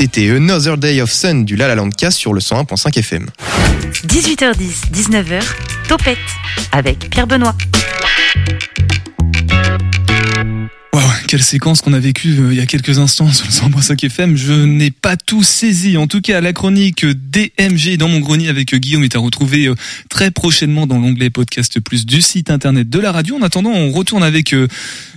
C'était 0.00 0.30
Another 0.30 0.78
Day 0.78 1.02
of 1.02 1.12
Sun 1.12 1.44
du 1.44 1.56
La 1.56 1.68
La 1.68 1.74
Land 1.74 1.90
sur 2.08 2.32
le 2.32 2.40
101.5 2.40 2.98
FM. 3.00 3.26
18h10, 4.06 4.90
19h, 4.90 5.42
Topette 5.88 6.16
avec 6.72 7.10
Pierre 7.10 7.26
Benoît. 7.26 7.54
Quelle 11.30 11.42
séquence 11.44 11.80
qu'on 11.80 11.92
a 11.92 12.00
vécue 12.00 12.40
euh, 12.40 12.52
il 12.52 12.56
y 12.56 12.60
a 12.60 12.66
quelques 12.66 12.98
instants 12.98 13.32
sur 13.32 13.46
le 13.46 13.52
100.5 13.52 14.04
FM. 14.04 14.36
Je 14.36 14.52
n'ai 14.52 14.90
pas 14.90 15.16
tout 15.16 15.44
saisi. 15.44 15.96
En 15.96 16.08
tout 16.08 16.20
cas, 16.20 16.40
la 16.40 16.52
chronique 16.52 17.06
DMG 17.06 17.96
dans 17.98 18.08
mon 18.08 18.18
grenier 18.18 18.48
avec 18.48 18.74
euh, 18.74 18.78
Guillaume 18.78 19.04
est 19.04 19.14
à 19.14 19.20
retrouver 19.20 19.66
euh, 19.68 19.76
très 20.08 20.32
prochainement 20.32 20.88
dans 20.88 20.98
l'onglet 20.98 21.30
Podcast 21.30 21.78
Plus 21.78 22.04
du 22.04 22.20
site 22.20 22.50
internet 22.50 22.90
de 22.90 22.98
la 22.98 23.12
radio. 23.12 23.36
En 23.36 23.42
attendant, 23.42 23.70
on 23.70 23.92
retourne 23.92 24.24
avec 24.24 24.52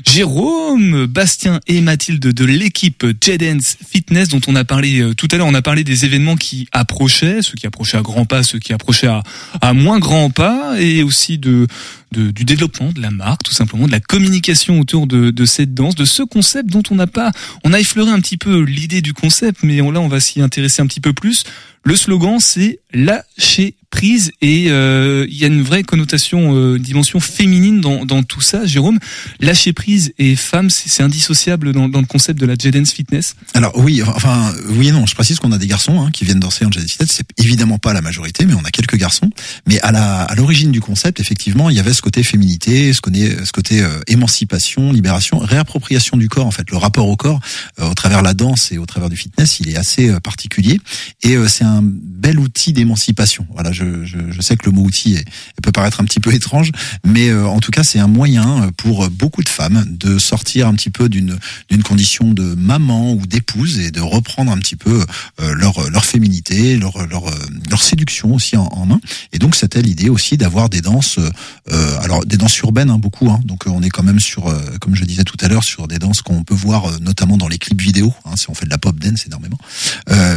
Jérôme, 0.06 1.08
Bastien 1.08 1.60
et 1.68 1.82
Mathilde 1.82 2.20
de 2.32 2.46
l'équipe 2.46 3.06
Jedens 3.20 3.78
Fitness 3.90 4.28
dont 4.28 4.42
on 4.48 4.56
a 4.56 4.64
parlé 4.64 5.04
tout 5.18 5.28
à 5.32 5.38
l'heure. 5.38 5.48
On 5.48 5.54
a 5.56 5.64
parlé 5.64 5.84
des 5.84 6.06
événements 6.06 6.36
qui 6.36 6.68
approchaient, 6.72 7.42
ceux 7.42 7.54
qui 7.56 7.66
approchaient 7.66 7.98
à 7.98 8.02
grands 8.04 8.26
pas, 8.26 8.44
ceux 8.44 8.60
qui 8.60 8.74
approchaient 8.74 9.08
à, 9.08 9.24
à 9.62 9.74
moins 9.74 9.98
grands 9.98 10.30
pas 10.30 10.76
et 10.80 11.02
aussi 11.02 11.40
de, 11.40 11.66
de- 12.12 12.30
du 12.32 12.44
développement 12.46 12.92
de 12.92 13.02
la 13.02 13.10
marque, 13.12 13.44
tout 13.44 13.54
simplement, 13.54 13.88
de 13.88 13.92
la 13.92 14.00
communication 14.00 14.80
autour 14.80 15.08
de, 15.08 15.32
de 15.32 15.46
cette 15.46 15.74
danse, 15.74 15.96
ce 16.06 16.24
concept 16.24 16.70
dont 16.70 16.84
on 16.92 16.96
n'a 16.96 17.08
pas, 17.08 17.32
on 17.64 17.74
a 17.74 17.80
effleuré 17.80 18.12
un 18.12 18.20
petit 18.20 18.38
peu 18.38 18.62
l'idée 18.62 19.02
du 19.02 19.14
concept, 19.14 19.64
mais 19.64 19.78
là 19.78 20.00
on 20.00 20.08
va 20.08 20.20
s'y 20.20 20.42
intéresser 20.42 20.82
un 20.82 20.88
petit 20.88 21.02
peu 21.02 21.14
plus. 21.14 21.44
Le 21.84 21.96
slogan 21.96 22.40
c'est 22.40 22.80
lâcher 22.94 23.76
prise 23.94 24.32
et 24.42 24.72
euh, 24.72 25.28
il 25.30 25.38
y 25.38 25.44
a 25.44 25.48
une 25.48 25.62
vraie 25.62 25.84
connotation, 25.84 26.56
euh, 26.56 26.80
dimension 26.80 27.20
féminine 27.20 27.80
dans, 27.80 28.06
dans 28.06 28.24
tout 28.24 28.42
ça. 28.42 28.66
Jérôme, 28.66 28.98
lâcher 29.40 29.72
prise 29.72 30.14
et 30.18 30.36
femme, 30.36 30.72
c'est 30.72 31.04
indissociable 31.04 31.74
dans, 31.74 31.88
dans 31.88 32.00
le 32.00 32.08
concept 32.08 32.40
de 32.40 32.48
la 32.48 32.56
Jedens 32.56 32.92
Fitness. 32.92 33.36
Alors 33.54 33.78
oui, 33.78 34.02
enfin 34.02 34.52
oui 34.70 34.88
et 34.88 34.92
non. 34.92 35.06
Je 35.06 35.14
précise 35.14 35.40
qu'on 35.40 35.52
a 35.52 35.60
des 35.60 35.68
garçons 35.68 36.02
hein, 36.02 36.10
qui 36.12 36.26
viennent 36.26 36.40
danser 36.40 36.66
en 36.66 36.72
jazz 36.72 36.84
fitness. 36.84 37.12
C'est 37.12 37.28
évidemment 37.38 37.78
pas 37.78 37.94
la 37.94 38.02
majorité, 38.02 38.48
mais 38.48 38.56
on 38.56 38.64
a 38.64 38.72
quelques 38.72 38.96
garçons. 38.96 39.30
Mais 39.68 39.80
à 39.82 39.92
la 39.92 40.24
à 40.24 40.36
l'origine 40.36 40.72
du 40.72 40.82
concept, 40.82 41.20
effectivement, 41.20 41.70
il 41.70 41.76
y 41.76 41.80
avait 41.80 41.94
ce 41.94 42.02
côté 42.02 42.24
féminité, 42.24 42.94
ce 42.94 43.02
côté 43.02 43.82
euh, 43.82 44.00
émancipation, 44.08 44.92
libération, 44.92 45.38
réappropriation 45.38 46.18
du 46.18 46.30
corps. 46.30 46.48
En 46.48 46.52
fait, 46.52 46.72
le 46.72 46.78
rapport 46.78 47.08
au 47.08 47.16
corps, 47.16 47.40
euh, 47.80 47.90
au 47.90 47.94
travers 47.94 48.24
la 48.24 48.34
danse 48.34 48.72
et 48.72 48.80
au 48.80 48.88
travers 48.88 49.10
du 49.10 49.18
fitness, 49.18 49.60
il 49.60 49.70
est 49.70 49.78
assez 49.78 50.10
euh, 50.10 50.20
particulier 50.20 50.80
et 51.22 51.38
c'est 51.48 51.64
un 51.64 51.73
bel 51.82 52.40
outil 52.40 52.74
d'émancipation. 52.74 53.46
Voilà, 53.54 53.72
je, 53.72 54.06
je, 54.06 54.18
je 54.32 54.42
sais 54.42 54.56
que 54.56 54.66
le 54.66 54.72
mot 54.72 54.84
outil 54.84 55.16
est, 55.16 55.26
peut 55.62 55.72
paraître 55.72 56.02
un 56.02 56.06
petit 56.06 56.20
peu 56.20 56.34
étrange, 56.34 56.72
mais 57.06 57.30
euh, 57.30 57.48
en 57.48 57.60
tout 57.60 57.72
cas, 57.72 57.84
c'est 57.84 58.00
un 58.00 58.08
moyen 58.08 58.64
euh, 58.64 58.72
pour 58.76 59.10
beaucoup 59.10 59.44
de 59.44 59.50
femmes 59.50 59.86
de 59.88 60.18
sortir 60.18 60.68
un 60.68 60.74
petit 60.74 60.90
peu 60.90 61.10
d'une 61.10 61.38
d'une 61.70 61.84
condition 61.84 62.32
de 62.34 62.56
maman 62.56 63.14
ou 63.14 63.26
d'épouse 63.26 63.80
et 63.80 63.92
de 63.92 64.02
reprendre 64.02 64.52
un 64.52 64.58
petit 64.58 64.76
peu 64.76 65.04
euh, 65.42 65.54
leur 65.54 65.90
leur 65.90 66.06
féminité, 66.06 66.78
leur 66.78 67.08
leur 67.08 67.28
euh, 67.28 67.36
leur 67.70 67.82
séduction 67.82 68.34
aussi 68.34 68.58
en, 68.58 68.66
en 68.66 68.86
main. 68.86 69.00
Et 69.32 69.40
donc 69.40 69.56
c'était 69.56 69.82
l'idée 69.82 70.10
aussi 70.10 70.38
d'avoir 70.38 70.70
des 70.70 70.82
danses, 70.82 71.18
euh, 71.20 72.00
alors 72.02 72.26
des 72.26 72.38
danses 72.38 72.58
urbaines 72.60 72.90
hein, 72.90 72.98
beaucoup. 72.98 73.30
Hein, 73.30 73.40
donc 73.46 73.64
on 73.68 73.82
est 73.82 73.90
quand 73.90 74.04
même 74.04 74.20
sur, 74.20 74.48
euh, 74.48 74.60
comme 74.80 74.96
je 74.96 75.06
disais 75.06 75.24
tout 75.24 75.38
à 75.42 75.48
l'heure, 75.48 75.64
sur 75.64 75.88
des 75.88 76.00
danses 76.00 76.22
qu'on 76.22 76.44
peut 76.44 76.54
voir 76.54 77.00
notamment 77.02 77.38
dans 77.38 77.48
les 77.48 77.58
clips 77.58 77.82
vidéo. 77.82 78.14
Hein, 78.26 78.36
si 78.36 78.50
on 78.50 78.54
fait 78.54 78.66
de 78.66 78.70
la 78.72 78.78
pop 78.78 78.98
dance 78.98 79.26
énormément. 79.26 79.58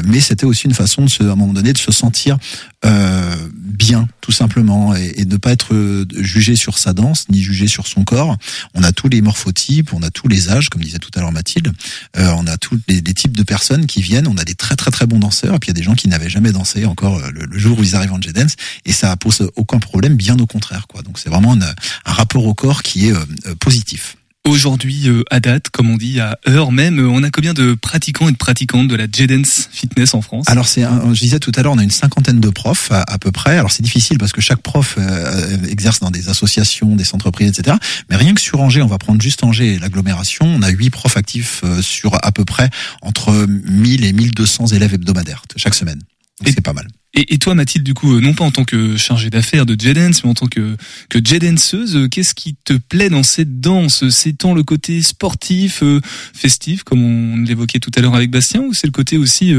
Mais 0.05 0.21
c'était 0.21 0.47
aussi 0.47 0.67
une 0.67 0.75
façon 0.75 1.05
de 1.05 1.11
se, 1.11 1.23
à 1.29 1.33
un 1.33 1.37
moment 1.37 1.53
donné 1.53 1.73
de 1.73 1.79
se 1.79 1.93
sentir 1.93 2.39
euh, 2.85 3.35
bien 3.55 4.09
tout 4.21 4.33
simplement 4.33 4.95
et, 4.95 5.15
et 5.17 5.25
de 5.25 5.33
ne 5.33 5.37
pas 5.39 5.53
être 5.53 5.75
euh, 5.75 6.07
jugé 6.19 6.57
sur 6.57 6.79
sa 6.79 6.93
danse 6.93 7.29
ni 7.29 7.41
jugé 7.41 7.67
sur 7.69 7.87
son 7.87 8.05
corps. 8.05 8.37
On 8.75 8.83
a 8.83 8.93
tous 8.93 9.09
les 9.09 9.21
morphotypes, 9.23 9.93
on 9.93 10.03
a 10.03 10.11
tous 10.11 10.29
les 10.29 10.51
âges, 10.51 10.69
comme 10.69 10.83
disait 10.83 10.99
tout 10.99 11.11
à 11.15 11.21
l'heure 11.21 11.33
Mathilde. 11.33 11.73
Euh, 12.17 12.31
on 12.37 12.47
a 12.47 12.57
tous 12.57 12.79
les, 12.89 13.01
les 13.01 13.15
types 13.15 13.37
de 13.37 13.43
personnes 13.43 13.87
qui 13.87 14.03
viennent. 14.03 14.29
On 14.29 14.37
a 14.37 14.45
des 14.45 14.55
très 14.55 14.77
très 14.77 14.91
très 14.91 15.07
bons 15.07 15.19
danseurs 15.19 15.55
et 15.55 15.59
puis 15.59 15.69
il 15.69 15.71
y 15.71 15.77
a 15.77 15.81
des 15.81 15.83
gens 15.83 15.95
qui 15.95 16.09
n'avaient 16.09 16.31
jamais 16.31 16.53
dansé 16.53 16.85
encore 16.85 17.17
euh, 17.19 17.31
le, 17.33 17.47
le 17.47 17.59
jour 17.59 17.79
où 17.79 17.83
ils 17.83 17.95
arrivent 17.95 18.13
en 18.13 18.21
jet 18.21 18.33
dance 18.33 18.55
et 18.85 18.93
ça 18.93 19.17
pose 19.17 19.51
aucun 19.57 19.79
problème, 19.79 20.17
bien 20.17 20.39
au 20.39 20.47
contraire 20.47 20.87
quoi. 20.87 21.03
Donc 21.03 21.19
c'est 21.19 21.31
vraiment 21.31 21.55
un, 21.55 21.61
un 21.63 22.13
rapport 22.13 22.45
au 22.47 22.55
corps 22.55 22.83
qui 22.83 23.09
est 23.09 23.13
euh, 23.13 23.25
euh, 23.47 23.55
positif. 23.55 24.17
Aujourd'hui, 24.47 25.09
euh, 25.09 25.25
à 25.31 25.41
date, 25.41 25.71
comme 25.71 25.91
on 25.91 25.97
dit, 25.97 26.21
à 26.21 26.39
heure 26.49 26.71
même, 26.71 27.01
on 27.01 27.25
a 27.25 27.31
combien 27.33 27.53
de 27.53 27.75
pratiquants 27.75 28.29
et 28.29 28.33
de 28.33 28.37
pratiquantes 28.37 28.87
de 28.87 28.95
la 28.95 29.07
Jedens 29.11 29.69
Fitness 29.73 30.15
en 30.15 30.23
France? 30.23 30.45
Alors 30.49 30.69
c'est, 30.69 30.85
un- 30.85 31.13
je 31.13 31.21
disais 31.21 31.41
tout 31.41 31.51
à 31.57 31.63
l'heure, 31.63 31.73
on 31.73 31.79
a 31.79 31.83
une 31.83 31.91
cinquantaine 31.91 32.39
de 32.39 32.49
profs 32.49 32.93
à, 32.93 33.03
à 33.03 33.19
peu 33.19 33.33
près. 33.33 33.59
Alors 33.59 33.73
c'est 33.73 33.83
difficile 33.83 34.19
parce 34.19 34.31
que 34.33 34.41
chaque 34.41 34.63
prof 34.63 34.95
euh, 34.99 35.57
exerce 35.69 35.99
dans 35.99 36.13
des 36.13 36.29
associations, 36.29 36.95
des 36.95 37.13
entreprises, 37.13 37.49
etc. 37.59 37.77
Mais 38.09 38.15
rien 38.17 38.35
que 38.35 38.41
sur 38.41 38.61
Angers, 38.61 38.83
on 38.83 38.87
va 38.87 38.99
prendre 38.99 39.21
juste 39.21 39.43
Angers 39.43 39.75
et 39.75 39.79
l'agglomération, 39.81 40.47
on 40.47 40.63
a 40.63 40.69
huit 40.71 40.91
profs 40.91 41.17
actifs 41.17 41.63
euh, 41.65 41.83
sur 41.83 42.15
à 42.25 42.31
peu 42.31 42.45
près 42.45 42.71
entre 43.03 43.33
1000 43.49 44.05
et 44.05 44.13
1200 44.13 44.69
élèves 44.69 44.95
hebdomadaires 44.95 45.43
chaque 45.57 45.75
semaine. 45.75 45.99
Donc 46.41 46.53
c'est 46.55 46.61
pas 46.61 46.73
mal. 46.73 46.87
Et, 47.19 47.39
toi, 47.39 47.55
Mathilde, 47.55 47.83
du 47.83 47.95
coup, 47.95 48.15
euh, 48.15 48.21
non 48.21 48.35
pas 48.35 48.45
en 48.45 48.51
tant 48.51 48.65
que 48.65 48.99
chargée 48.99 49.31
d'affaires 49.31 49.65
de 49.65 49.75
Jedens, 49.81 50.21
mais 50.23 50.29
en 50.29 50.35
tant 50.35 50.49
que, 50.49 50.77
que 51.09 51.19
Jedenseuse, 51.25 51.97
euh, 51.97 52.09
qu'est-ce 52.09 52.35
qui 52.35 52.57
te 52.63 52.75
plaît 52.75 53.09
dans 53.09 53.23
cette 53.23 53.59
danse? 53.59 54.07
C'est 54.11 54.37
tant 54.37 54.53
le 54.53 54.63
côté 54.63 55.03
sportif, 55.03 55.83
euh, 55.83 56.03
festif, 56.35 56.83
comme 56.83 57.03
on 57.03 57.39
l'évoquait 57.39 57.79
tout 57.79 57.91
à 57.97 58.03
l'heure 58.03 58.15
avec 58.15 58.31
Bastien, 58.31 58.61
ou 58.61 58.75
c'est 58.75 58.87
le 58.87 58.93
côté 58.93 59.17
aussi, 59.17 59.55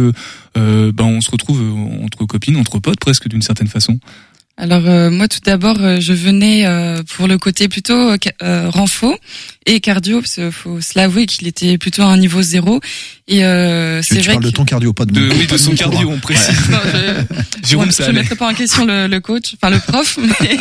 ben, 0.55 1.03
on 1.03 1.21
se 1.21 1.31
retrouve 1.31 1.61
entre 2.03 2.25
copines, 2.25 2.57
entre 2.57 2.79
potes, 2.79 2.99
presque 2.99 3.27
d'une 3.27 3.41
certaine 3.41 3.67
façon? 3.67 3.99
Alors 4.59 4.81
euh, 4.87 5.11
moi 5.11 5.27
tout 5.27 5.39
d'abord 5.45 5.77
euh, 5.79 5.99
je 6.01 6.13
venais 6.13 6.65
euh, 6.65 7.03
pour 7.15 7.27
le 7.27 7.37
côté 7.37 7.67
plutôt 7.67 7.93
euh, 7.93 8.17
euh, 8.41 8.69
renfo 8.71 9.15
et 9.67 9.79
cardio 9.81 10.19
parce 10.19 10.33
qu'il 10.35 10.51
faut 10.51 10.81
se 10.81 10.93
l'avouer 10.97 11.27
qu'il 11.27 11.47
était 11.47 11.77
plutôt 11.77 12.01
à 12.01 12.05
un 12.05 12.17
niveau 12.17 12.41
zéro 12.41 12.79
et 13.27 13.45
euh, 13.45 14.01
Tu, 14.01 14.07
c'est 14.07 14.15
tu 14.15 14.21
vrai 14.23 14.33
parles 14.35 14.45
de 14.45 14.49
ton 14.51 14.63
cardio, 14.65 14.93
pas 14.93 15.03
de, 15.05 15.11
De- 15.11 15.29
oui, 15.33 15.45
de 15.45 15.57
son 15.57 15.75
cardio, 15.75 16.09
on 16.09 16.17
précise. 16.17 16.55
Non, 16.71 16.77
je, 16.85 17.67
Jérôme, 17.67 17.87
Bon, 17.87 17.91
ça 17.91 18.05
je 18.05 18.09
allait. 18.09 18.21
mettrai 18.21 18.35
pas 18.37 18.49
en 18.49 18.53
question 18.53 18.85
le, 18.85 19.07
le 19.07 19.19
coach, 19.19 19.53
enfin 19.55 19.69
le 19.69 19.79
prof, 19.79 20.17
mais, 20.41 20.57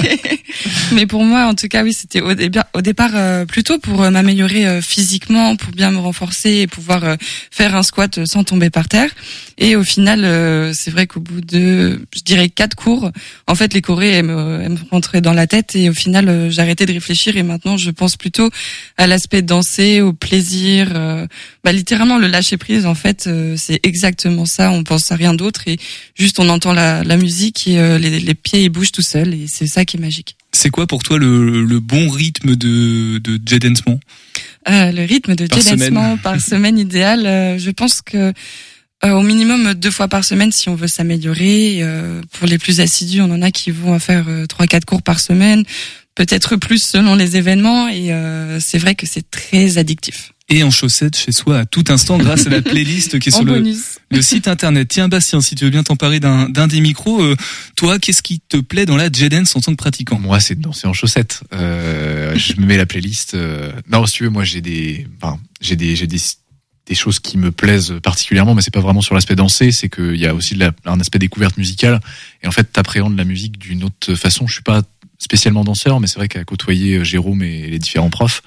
mais 0.91 1.07
pour 1.07 1.23
moi, 1.23 1.47
en 1.47 1.55
tout 1.55 1.69
cas, 1.69 1.85
oui, 1.85 1.93
c'était 1.93 2.21
au, 2.21 2.35
début- 2.35 2.59
au 2.75 2.81
départ 2.81 3.13
euh, 3.15 3.45
plutôt 3.47 3.79
pour 3.79 4.03
euh, 4.03 4.11
m'améliorer 4.11 4.67
euh, 4.67 4.83
physiquement, 4.83 5.55
pour 5.55 5.71
bien 5.71 5.93
me 5.93 5.99
renforcer 5.99 6.55
et 6.63 6.67
pouvoir 6.67 7.05
euh, 7.05 7.15
faire 7.53 7.77
un 7.77 7.85
squat 7.85 8.19
euh, 8.19 8.27
sans 8.27 8.43
tomber 8.43 8.69
par 8.71 8.89
terre. 8.89 9.11
Et 9.59 9.77
au 9.77 9.85
final, 9.85 10.25
euh, 10.25 10.73
c'est 10.75 10.91
vrai 10.91 11.07
qu'au 11.07 11.21
bout 11.21 11.41
de, 11.43 12.01
je 12.17 12.23
dirais, 12.23 12.49
quatre 12.49 12.75
cours, 12.75 13.13
en 13.47 13.55
fait, 13.55 13.75
les 13.75 13.81
chorés 13.87 14.11
elles 14.11 14.25
me, 14.25 14.69
me 14.69 14.77
rentraient 14.91 15.21
dans 15.21 15.33
la 15.33 15.47
tête 15.47 15.77
et 15.77 15.89
au 15.91 15.95
final, 15.95 16.29
euh, 16.29 16.51
j'ai 16.51 16.61
arrêté 16.63 16.87
de 16.87 16.93
réfléchir 16.93 17.37
et 17.37 17.43
maintenant, 17.43 17.77
je 17.77 17.91
pense 17.91 18.17
plutôt 18.17 18.51
à 18.97 19.07
l'aspect 19.07 19.43
danser, 19.43 20.01
au 20.01 20.13
plaisir, 20.13 20.93
euh, 20.95 21.27
bah, 21.65 21.73
littéralement 21.73 22.19
le 22.19 22.27
lâcher 22.27 22.57
prise. 22.57 22.87
En 22.87 22.95
fait, 22.95 23.27
euh, 23.27 23.55
c'est 23.57 23.81
exactement 23.85 24.47
ça. 24.47 24.71
On 24.71 24.83
pense 24.85 25.11
à 25.13 25.17
rien 25.17 25.35
d'autre 25.35 25.63
et 25.69 25.77
juste 26.15 26.39
on 26.41 26.49
entend 26.49 26.73
la, 26.73 27.05
la 27.05 27.17
musique 27.17 27.67
et 27.69 27.99
les, 27.99 28.21
les 28.21 28.35
pieds 28.35 28.63
ils 28.65 28.69
bougent 28.71 28.93
tout 28.93 29.03
seuls 29.03 29.35
et 29.35 29.47
c'est 29.49 29.67
ça 29.67 29.85
qui 29.85 29.97
est 29.97 30.01
magique. 30.01 30.37
C'est 30.53 30.71
quoi 30.71 30.87
pour 30.87 31.03
toi 31.03 31.19
le, 31.19 31.63
le 31.65 31.81
bon 31.81 32.09
rythme 32.09 32.57
de, 32.57 33.19
de 33.19 33.39
Jedensement 33.47 34.01
Euh, 34.69 34.91
le 34.91 35.05
rythme 35.05 35.35
de 35.37 35.47
Par 35.47 35.59
délaissement 35.59 36.03
semaine. 36.17 36.19
par 36.23 36.41
semaine 36.41 36.79
idéal, 36.79 37.27
euh, 37.27 37.59
je 37.59 37.71
pense 37.71 38.01
que 38.03 38.33
au 39.15 39.23
minimum 39.23 39.75
deux 39.75 39.91
fois 39.91 40.09
par 40.09 40.25
semaine 40.25 40.53
si 40.53 40.69
on 40.69 40.75
veut 40.75 40.89
s'améliorer. 40.89 41.79
Euh, 41.83 42.21
pour 42.33 42.47
les 42.47 42.59
plus 42.59 42.81
assidus, 42.81 43.21
on 43.21 43.31
en 43.31 43.43
a 43.43 43.51
qui 43.51 43.71
vont 43.71 43.95
à 43.95 43.99
faire 43.99 44.25
euh, 44.29 44.47
trois 44.47 44.67
quatre 44.67 44.85
cours 44.85 45.03
par 45.03 45.21
semaine, 45.21 45.65
peut-être 46.15 46.57
plus 46.57 46.83
selon 46.83 47.15
les 47.15 47.37
événements 47.37 47.89
et 47.89 48.13
euh, 48.13 48.59
c'est 48.61 48.79
vrai 48.79 48.95
que 48.95 49.07
c'est 49.07 49.31
très 49.31 49.79
addictif. 49.79 50.33
et 50.49 50.63
en 50.63 50.71
chaussettes 50.71 51.17
chez 51.17 51.33
soi 51.33 51.59
à 51.61 51.65
tout 51.67 51.85
instant 51.89 52.19
grâce 52.19 52.47
à 52.47 52.51
la 52.51 52.63
playlist 52.63 53.19
qui 53.19 53.29
est 53.29 53.33
sur 53.35 53.45
le, 53.45 54.23
site 54.23 54.49
internet. 54.49 54.89
Tiens 54.89 55.09
Bastien, 55.09 55.41
si 55.41 55.55
tu 55.57 55.65
veux 55.65 55.71
bien 55.71 55.83
t'emparer 55.83 56.21
d'un 56.21 56.49
d'un 56.49 56.69
des 56.69 56.81
micros, 56.81 57.21
euh, 57.21 57.37
toi, 57.77 57.99
qu'est-ce 57.99 58.23
qui 58.23 58.41
te 58.41 58.57
plaît 58.57 58.87
dans 58.87 58.97
la 58.97 59.11
Jedens 59.13 59.45
en 59.57 59.61
tant 59.61 59.73
que 59.73 59.77
pratiquant? 59.77 60.19
Moi, 60.19 60.39
c'est 60.41 60.55
de 60.55 60.63
danser 60.63 60.87
en 60.87 60.93
chaussettes. 60.93 61.43
Euh, 61.53 62.35
je 62.37 62.59
me 62.61 62.67
mets 62.67 62.77
la 62.77 62.87
playlist. 62.87 63.35
euh, 63.35 63.73
Non, 63.91 64.07
si 64.07 64.15
tu 64.15 64.25
veux, 64.25 64.31
moi, 64.31 64.45
j'ai 64.45 64.61
des, 64.61 65.07
enfin, 65.21 65.39
j'ai 65.61 65.77
des, 65.77 65.97
j'ai 65.97 66.07
des, 66.07 66.19
des 66.87 66.95
choses 66.95 67.19
qui 67.19 67.37
me 67.37 67.51
plaisent 67.51 67.95
particulièrement, 68.03 68.55
mais 68.55 68.63
c'est 68.63 68.73
pas 68.73 68.81
vraiment 68.81 69.01
sur 69.03 69.15
l'aspect 69.15 69.35
danser. 69.37 69.73
C'est 69.73 69.89
qu'il 69.89 70.17
y 70.17 70.27
a 70.27 70.35
aussi 70.35 70.55
de 70.55 70.61
la- 70.61 70.73
un 70.85 71.01
aspect 71.01 71.19
découverte 71.19 71.57
musicale. 71.57 72.01
Et 72.43 72.47
en 72.47 72.53
fait, 72.53 72.73
t'appréhendes 72.73 73.17
la 73.17 73.25
musique 73.25 73.59
d'une 73.59 73.83
autre 73.85 74.15
façon. 74.15 74.47
Je 74.47 74.55
suis 74.55 74.63
pas 74.63 74.83
spécialement 75.19 75.65
danseur, 75.65 75.99
mais 75.99 76.07
c'est 76.07 76.17
vrai 76.19 76.29
qu'à 76.29 76.45
côtoyer 76.45 76.99
euh, 76.99 77.05
Jérôme 77.05 77.43
et 77.43 77.69
les 77.69 77.79
différents 77.79 78.11
profs, 78.11 78.43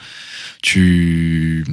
tu 0.62 1.66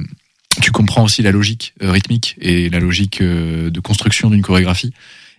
tu 0.61 0.71
comprends 0.71 1.03
aussi 1.03 1.21
la 1.21 1.31
logique 1.31 1.75
euh, 1.83 1.91
rythmique 1.91 2.35
et 2.41 2.69
la 2.69 2.79
logique 2.79 3.21
euh, 3.21 3.69
de 3.69 3.79
construction 3.79 4.31
d'une 4.31 4.41
chorégraphie. 4.41 4.91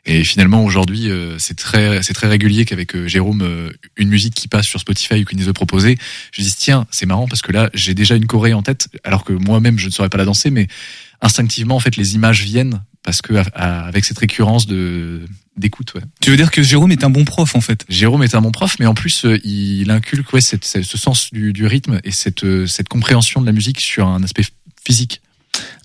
Et 0.06 0.22
finalement, 0.24 0.64
aujourd'hui, 0.64 1.10
c'est 1.38 1.56
très, 1.56 2.02
c'est 2.02 2.14
très 2.14 2.28
régulier 2.28 2.64
qu'avec 2.64 2.96
Jérôme, 3.08 3.70
une 3.98 4.08
musique 4.08 4.32
qui 4.32 4.48
passe 4.48 4.64
sur 4.64 4.80
Spotify 4.80 5.20
ou 5.20 5.24
qui 5.24 5.36
nous 5.36 5.50
est 5.50 5.52
proposée, 5.52 5.98
je 6.32 6.40
dis 6.40 6.54
tiens, 6.56 6.86
c'est 6.90 7.04
marrant 7.04 7.28
parce 7.28 7.42
que 7.42 7.52
là, 7.52 7.68
j'ai 7.74 7.92
déjà 7.92 8.14
une 8.14 8.26
choré 8.26 8.54
en 8.54 8.62
tête, 8.62 8.88
alors 9.04 9.22
que 9.22 9.34
moi-même, 9.34 9.78
je 9.78 9.86
ne 9.86 9.90
saurais 9.90 10.08
pas 10.08 10.16
la 10.16 10.24
danser, 10.24 10.50
mais 10.50 10.66
instinctivement, 11.20 11.76
en 11.76 11.80
fait, 11.80 11.96
les 11.96 12.14
images 12.14 12.42
viennent 12.42 12.82
parce 13.02 13.22
que 13.22 13.34
avec 13.54 14.04
cette 14.04 14.18
récurrence 14.18 14.66
de 14.66 15.22
d'écoute, 15.56 15.94
ouais. 15.94 16.02
Tu 16.20 16.30
veux 16.30 16.36
dire 16.36 16.52
que 16.52 16.62
Jérôme 16.62 16.92
est 16.92 17.02
un 17.02 17.10
bon 17.10 17.24
prof 17.24 17.56
en 17.56 17.60
fait? 17.60 17.84
Jérôme 17.88 18.22
est 18.22 18.36
un 18.36 18.40
bon 18.40 18.52
prof, 18.52 18.76
mais 18.78 18.86
en 18.86 18.94
plus, 18.94 19.24
euh, 19.24 19.38
il 19.44 19.90
inculque 19.90 20.32
ouais, 20.32 20.40
cette, 20.40 20.64
cette- 20.64 20.84
ce 20.84 20.96
sens 20.96 21.32
du, 21.32 21.52
du 21.52 21.66
rythme 21.66 22.00
et 22.04 22.12
cette, 22.12 22.44
euh, 22.44 22.66
cette 22.68 22.88
compréhension 22.88 23.40
de 23.40 23.46
la 23.46 23.50
musique 23.52 23.80
sur 23.80 24.06
un 24.06 24.22
aspect 24.22 24.44
physique. 24.86 25.20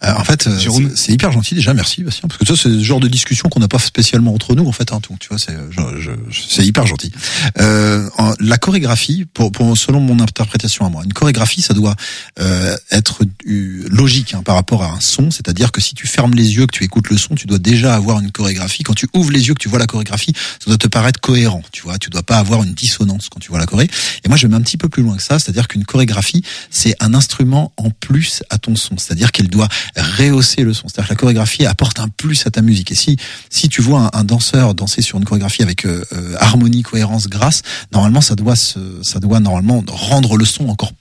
Euh, 0.04 0.14
en 0.18 0.24
fait, 0.24 0.48
euh, 0.48 0.58
Jérôme. 0.60 0.92
c'est- 0.96 1.12
hyper 1.14 1.32
gentil 1.32 1.56
déjà, 1.56 1.74
merci 1.74 2.04
Bastien, 2.04 2.28
parce 2.28 2.38
que 2.38 2.46
ça 2.46 2.62
c'est 2.62 2.70
le 2.70 2.82
genre 2.84 3.00
de 3.00 3.08
discussion 3.08 3.48
qu'on 3.50 3.60
n'a 3.62 3.68
pas 3.70 3.80
spécialement 3.80 4.34
entre 4.34 4.54
nous 4.56 4.68
en 4.68 4.72
fait. 4.72 4.92
Hein, 4.92 5.00
tout, 5.02 5.16
tu 5.20 5.30
vois, 5.30 5.38
c'est 5.38 5.54
c'est 6.32 6.66
hyper 6.66 6.86
gentil. 6.86 7.12
Euh, 7.60 8.10
en- 8.18 8.34
la 8.40 8.58
chorégraphie, 8.58 9.26
pour, 9.34 9.52
pour 9.52 9.78
selon 9.78 10.00
mon 10.02 10.20
interprétation 10.20 10.86
à 10.86 10.90
moi, 10.90 11.04
une 11.06 11.14
chorégraphie, 11.14 11.62
ça 11.62 11.74
doit 11.74 11.96
euh, 12.40 12.76
être 12.92 13.22
logique 13.90 14.34
hein, 14.34 14.44
par 14.44 14.56
rapport 14.56 14.84
à 14.84 14.92
un 14.92 15.00
son, 15.00 15.32
c'est-à-dire 15.32 15.72
que 15.72 15.82
si 15.82 15.94
tu 15.96 16.08
fermes 16.08 16.34
les 16.34 16.56
yeux, 16.56 16.66
que 16.68 16.76
tu 16.78 16.84
écoutes 16.84 17.10
le 17.10 17.18
son, 17.18 17.36
tu 17.36 17.48
dois 17.48 17.60
déjà 17.60 17.96
avoir 17.96 18.20
une 18.20 18.32
chorégraphie. 18.32 18.84
Quand 18.84 18.94
tu 18.94 19.08
ouvres 19.14 19.32
les 19.32 19.48
yeux, 19.48 19.54
que 19.54 19.60
tu 19.60 19.70
vois 19.70 19.80
la 19.80 19.88
chorégraphie, 19.88 20.34
ça 20.60 20.66
doit 20.68 20.78
te 20.78 20.88
paraître 20.88 21.20
cohérent. 21.22 21.62
Tu 21.72 21.84
vois, 21.84 21.98
tu 21.98 22.10
dois 22.10 22.24
pas 22.24 22.38
avoir 22.38 22.64
une 22.64 22.74
dissonance 22.74 23.30
quand 23.30 23.40
tu 23.40 23.50
vois 23.50 23.60
la 23.60 23.66
choré. 23.66 23.90
Et 24.26 24.28
moi, 24.28 24.38
je 24.38 24.48
vais 24.48 24.56
un 24.56 24.62
petit 24.62 24.78
peu 24.78 24.90
plus 24.90 25.04
loin 25.04 25.16
que 25.16 25.24
ça, 25.24 25.40
c'est-à-dire 25.40 25.68
qu'une 25.68 25.86
chorégraphie, 25.86 26.44
c'est 26.72 26.96
un 27.00 27.14
instrument 27.14 27.72
en 27.78 27.90
plus 27.90 28.44
à 28.50 28.58
ton 28.58 28.76
son, 28.76 28.98
c'est-à-dire 28.98 29.32
qu'elle 29.32 29.50
doit 29.50 29.63
rehausser 29.96 30.64
le 30.64 30.74
son. 30.74 30.88
C'est-à-dire 30.88 31.10
que 31.10 31.14
la 31.14 31.20
chorégraphie 31.20 31.66
apporte 31.66 32.00
un 32.00 32.08
plus 32.08 32.46
à 32.46 32.52
ta 32.52 32.62
musique. 32.62 32.92
Et 32.92 32.96
si 32.96 33.18
si 33.50 33.70
tu 33.70 33.82
vois 33.82 34.10
un, 34.14 34.24
danseur 34.24 34.74
danser 34.74 35.02
sur 35.02 35.18
une 35.18 35.26
chorégraphie 35.26 35.64
avec 35.64 35.86
euh, 35.86 36.04
euh, 36.14 36.36
harmonie, 36.40 36.84
cohérence, 36.84 37.28
grâce, 37.28 37.62
normalement 37.92 38.22
ça 38.22 38.36
doit 38.36 38.56
se, 38.56 38.80
ça 39.02 39.20
doit 39.20 39.40
normalement 39.40 39.84
rendre 39.88 40.38
le 40.38 40.46
son 40.46 40.70
encore 40.70 40.92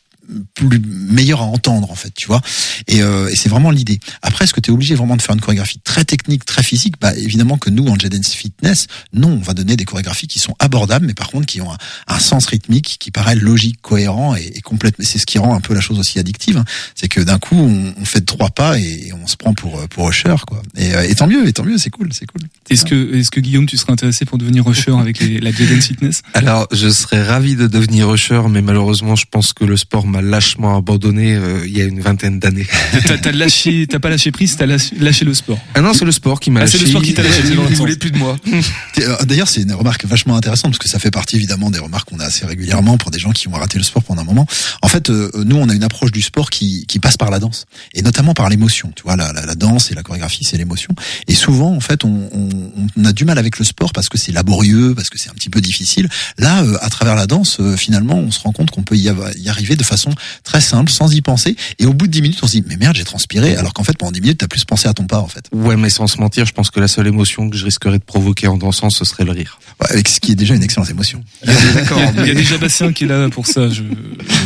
plus 0.54 0.80
meilleur 0.80 1.40
à 1.40 1.44
entendre 1.44 1.90
en 1.90 1.94
fait 1.94 2.12
tu 2.14 2.26
vois. 2.26 2.40
Et, 2.88 3.02
euh, 3.02 3.28
et 3.28 3.36
c'est 3.36 3.48
vraiment 3.48 3.70
l'idée. 3.70 4.00
Après 4.22 4.44
est-ce 4.44 4.54
que 4.54 4.60
tu 4.60 4.70
es 4.70 4.72
obligé 4.72 4.94
vraiment 4.94 5.16
de 5.16 5.22
faire 5.22 5.34
une 5.34 5.40
chorégraphie 5.40 5.80
très 5.80 6.04
technique 6.04 6.44
très 6.44 6.62
physique? 6.62 6.94
Bah 7.00 7.14
évidemment 7.16 7.58
que 7.58 7.70
nous 7.70 7.86
en 7.86 7.96
J 7.98 8.08
Dance 8.08 8.32
Fitness 8.32 8.86
non 9.12 9.30
on 9.30 9.38
va 9.40 9.54
donner 9.54 9.76
des 9.76 9.84
chorégraphies 9.84 10.28
qui 10.28 10.38
sont 10.38 10.54
abordables 10.58 11.06
mais 11.06 11.14
par 11.14 11.28
contre 11.28 11.46
qui 11.46 11.60
ont 11.60 11.72
un, 11.72 11.78
un 12.08 12.18
sens 12.18 12.46
rythmique 12.46 12.96
qui 13.00 13.10
paraît 13.10 13.34
logique 13.34 13.80
cohérent 13.82 14.36
et, 14.36 14.52
et 14.54 14.60
complètement 14.60 15.04
c'est 15.06 15.18
ce 15.18 15.26
qui 15.26 15.38
rend 15.38 15.54
un 15.54 15.60
peu 15.60 15.74
la 15.74 15.80
chose 15.80 15.98
aussi 15.98 16.18
addictive 16.18 16.56
hein. 16.56 16.64
c'est 16.94 17.08
que 17.08 17.20
d'un 17.20 17.38
coup 17.38 17.56
on, 17.56 17.94
on 18.00 18.04
fait 18.04 18.24
trois 18.24 18.50
pas 18.50 18.78
et 18.78 19.12
on 19.12 19.26
se 19.26 19.36
prend 19.36 19.54
pour 19.54 19.78
euh, 19.78 19.86
pour 19.88 20.08
Usher 20.08 20.36
quoi. 20.46 20.62
Et, 20.76 20.94
euh, 20.94 21.08
et 21.08 21.14
tant 21.14 21.26
mieux 21.26 21.46
et 21.46 21.52
tant 21.52 21.64
mieux 21.64 21.78
c'est 21.78 21.90
cool 21.90 22.10
c'est 22.12 22.26
cool. 22.26 22.42
Est-ce 22.70 22.84
que, 22.84 23.14
est-ce 23.14 23.30
que 23.30 23.40
Guillaume, 23.40 23.66
tu 23.66 23.76
serais 23.76 23.92
intéressé 23.92 24.24
pour 24.24 24.38
devenir 24.38 24.64
rusher 24.64 24.92
avec 24.92 25.18
les, 25.20 25.40
la 25.40 25.50
J 25.50 25.66
Dance 25.66 25.86
Fitness? 25.86 26.22
Alors, 26.34 26.66
je 26.72 26.88
serais 26.88 27.22
ravi 27.22 27.56
de 27.56 27.66
devenir 27.66 28.08
rusher, 28.08 28.42
mais 28.48 28.62
malheureusement, 28.62 29.16
je 29.16 29.26
pense 29.30 29.52
que 29.52 29.64
le 29.64 29.76
sport 29.76 30.06
m'a 30.12 30.22
lâchement 30.22 30.76
abandonné 30.76 31.34
euh, 31.34 31.66
il 31.66 31.76
y 31.76 31.80
a 31.80 31.84
une 31.84 32.00
vingtaine 32.00 32.38
d'années. 32.38 32.66
T'as, 33.22 33.32
lâché, 33.32 33.86
t'as 33.88 33.98
pas 33.98 34.10
lâché 34.10 34.30
prise, 34.30 34.56
t'as 34.56 34.66
lâché, 34.66 34.94
lâché 34.98 35.24
le 35.24 35.34
sport. 35.34 35.58
Ah 35.74 35.80
non, 35.80 35.92
c'est 35.94 36.04
le 36.04 36.12
sport 36.12 36.38
qui 36.38 36.50
m'a 36.50 36.60
Ah, 36.60 36.64
lâché. 36.64 36.78
c'est 36.78 36.84
le 36.84 36.90
sport 36.90 37.02
qui 37.02 37.14
t'a 37.14 37.22
lâché, 37.22 37.42
l'autre 37.54 37.68
Il 37.70 37.76
voulait 37.76 37.96
plus 37.96 38.10
de 38.10 38.18
moi. 38.18 38.36
Euh, 38.98 39.16
D'ailleurs, 39.24 39.48
c'est 39.48 39.62
une 39.62 39.72
remarque 39.72 40.04
vachement 40.04 40.36
intéressante 40.36 40.72
parce 40.72 40.78
que 40.78 40.88
ça 40.88 40.98
fait 40.98 41.10
partie 41.10 41.36
évidemment 41.36 41.70
des 41.70 41.78
remarques 41.78 42.10
qu'on 42.10 42.20
a 42.20 42.24
assez 42.26 42.44
régulièrement 42.46 42.98
pour 42.98 43.10
des 43.10 43.18
gens 43.18 43.30
qui 43.32 43.48
ont 43.48 43.52
raté 43.52 43.78
le 43.78 43.84
sport 43.84 44.02
pendant 44.04 44.20
un 44.22 44.24
moment. 44.24 44.46
En 44.82 44.88
fait, 44.88 45.08
euh, 45.10 45.30
nous, 45.44 45.56
on 45.56 45.68
a 45.70 45.74
une 45.74 45.82
approche 45.82 46.12
du 46.12 46.20
sport 46.22 46.50
qui, 46.50 46.84
qui 46.86 46.98
passe 46.98 47.16
par 47.16 47.30
la 47.30 47.38
danse 47.40 47.64
et 47.94 48.02
notamment 48.02 48.34
par 48.34 48.48
l'émotion. 48.50 48.92
Tu 48.94 49.02
vois, 49.02 49.16
la, 49.16 49.32
la, 49.32 49.46
la 49.46 49.54
danse 49.54 49.90
et 49.90 49.94
la 49.94 50.02
chorégraphie, 50.02 50.44
c'est 50.44 50.58
l'émotion. 50.58 50.94
Et 51.26 51.34
souvent, 51.34 51.74
en 51.74 51.80
fait, 51.80 52.04
on, 52.04 52.28
on, 52.32 52.48
on 52.96 53.04
a 53.04 53.12
du 53.12 53.24
mal 53.24 53.38
avec 53.38 53.58
le 53.58 53.64
sport 53.64 53.92
parce 53.92 54.08
que 54.08 54.18
c'est 54.18 54.32
laborieux, 54.32 54.94
parce 54.94 55.08
que 55.08 55.18
c'est 55.18 55.30
un 55.30 55.34
petit 55.34 55.50
peu 55.50 55.60
difficile. 55.60 56.08
Là, 56.38 56.62
euh, 56.62 56.76
à 56.82 56.90
travers 56.90 57.14
la 57.16 57.26
danse, 57.26 57.58
euh, 57.60 57.76
finalement, 57.76 58.16
on 58.18 58.30
se 58.30 58.40
rend 58.40 58.52
compte 58.52 58.70
qu'on 58.70 58.82
peut 58.82 58.96
y, 58.96 59.08
y 59.38 59.48
arriver 59.48 59.74
de 59.76 59.82
façon 59.84 60.01
très 60.44 60.60
simple, 60.60 60.90
sans 60.90 61.12
y 61.14 61.20
penser. 61.20 61.56
Et 61.78 61.86
au 61.86 61.92
bout 61.94 62.06
de 62.06 62.12
10 62.12 62.22
minutes, 62.22 62.38
on 62.42 62.46
se 62.46 62.52
dit, 62.52 62.64
mais 62.66 62.76
merde, 62.76 62.96
j'ai 62.96 63.04
transpiré. 63.04 63.56
Alors 63.56 63.72
qu'en 63.72 63.84
fait, 63.84 63.96
pendant 63.96 64.12
10 64.12 64.20
minutes, 64.20 64.38
t'as 64.38 64.48
plus 64.48 64.64
pensé 64.64 64.88
à 64.88 64.94
ton 64.94 65.04
pas, 65.06 65.18
en 65.20 65.28
fait. 65.28 65.44
Ouais, 65.52 65.76
mais 65.76 65.90
sans 65.90 66.06
se 66.06 66.18
mentir, 66.18 66.44
je 66.46 66.52
pense 66.52 66.70
que 66.70 66.80
la 66.80 66.88
seule 66.88 67.06
émotion 67.06 67.48
que 67.50 67.56
je 67.56 67.64
risquerais 67.64 67.98
de 67.98 68.04
provoquer 68.04 68.46
en 68.48 68.56
dansant, 68.56 68.90
ce 68.90 69.04
serait 69.04 69.24
le 69.24 69.32
rire. 69.32 69.58
Ouais, 69.80 69.90
avec 69.90 70.08
ce 70.08 70.20
qui 70.20 70.32
est 70.32 70.36
déjà 70.36 70.54
une 70.54 70.62
excellente 70.62 70.90
émotion. 70.90 71.22
D'accord. 71.74 72.00
Il 72.18 72.26
y 72.26 72.30
a 72.30 72.34
déjà 72.34 72.58
Bastien 72.58 72.92
qui 72.92 73.04
est 73.04 73.08
là 73.08 73.28
pour 73.30 73.46
ça. 73.46 73.68
Je, 73.68 73.82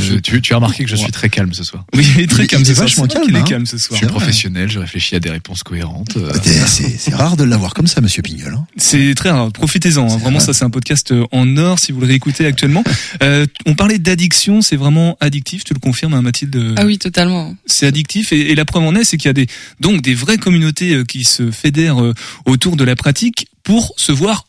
Je- 0.02 0.14
tu, 0.16 0.40
tu 0.40 0.52
as 0.52 0.57
remarqué 0.57 0.84
que 0.84 0.90
je 0.90 0.96
suis 0.96 1.11
très 1.12 1.28
calme 1.28 1.52
ce 1.52 1.64
soir. 1.64 1.84
Oui, 1.94 2.07
il 2.16 2.22
est 2.22 2.26
très 2.26 2.44
Il- 2.44 2.46
calme 2.48 2.62
il 2.62 2.66
ce 2.66 2.72
est 2.72 2.74
soir. 2.74 2.86
vachement 2.86 3.04
C'est 3.04 3.09
vrai 3.09 3.14
calme, 3.20 3.26
qu'il 3.26 3.36
est 3.36 3.40
hein. 3.40 3.44
calme 3.44 3.66
ce 3.66 3.76
Je 3.76 3.82
soir. 3.82 3.98
suis 3.98 4.07
professionnel, 4.07 4.70
je 4.70 4.78
réfléchis 4.78 5.14
à 5.16 5.20
des 5.20 5.30
réponses 5.30 5.62
cohérentes. 5.62 6.16
euh, 6.16 6.32
C'est- 6.66 7.14
rare 7.14 7.36
de 7.36 7.44
l'avoir 7.44 7.74
comme 7.74 7.86
ça, 7.86 8.00
monsieur 8.00 8.22
Pignol. 8.22 8.54
Hein. 8.54 8.66
C'est 8.76 9.14
très 9.16 9.30
rare. 9.30 9.50
Profitez-en. 9.52 10.04
hein. 10.11 10.16
Vraiment, 10.18 10.40
ça, 10.40 10.52
c'est 10.52 10.64
un 10.64 10.70
podcast 10.70 11.12
euh, 11.12 11.24
en 11.32 11.57
or 11.57 11.78
si 11.78 11.92
vous 11.92 12.00
le 12.00 12.07
réécoutez 12.07 12.46
actuellement. 12.46 12.82
Euh, 13.22 13.46
on 13.66 13.74
parlait 13.74 13.98
d'addiction. 13.98 14.62
C'est 14.62 14.76
vraiment 14.76 15.16
addictif. 15.47 15.64
Tu 15.64 15.74
le 15.74 15.80
confirmes, 15.80 16.14
hein, 16.14 16.22
Mathilde 16.22 16.74
Ah 16.76 16.84
oui, 16.84 16.99
totalement. 16.99 17.55
C'est 17.66 17.86
addictif. 17.86 18.32
Et, 18.32 18.51
et 18.51 18.55
la 18.55 18.64
preuve 18.64 18.82
en 18.82 18.94
est, 18.94 19.05
c'est 19.05 19.16
qu'il 19.16 19.28
y 19.28 19.30
a 19.30 19.34
des, 19.34 19.47
donc 19.80 20.03
des 20.03 20.14
vraies 20.14 20.38
communautés 20.38 20.94
euh, 20.94 21.05
qui 21.05 21.24
se 21.24 21.51
fédèrent 21.51 22.03
euh, 22.03 22.14
autour 22.47 22.76
de 22.76 22.84
la 22.84 22.97
pratique 22.97 23.47
pour 23.62 23.94
se 23.97 24.12
voir 24.12 24.47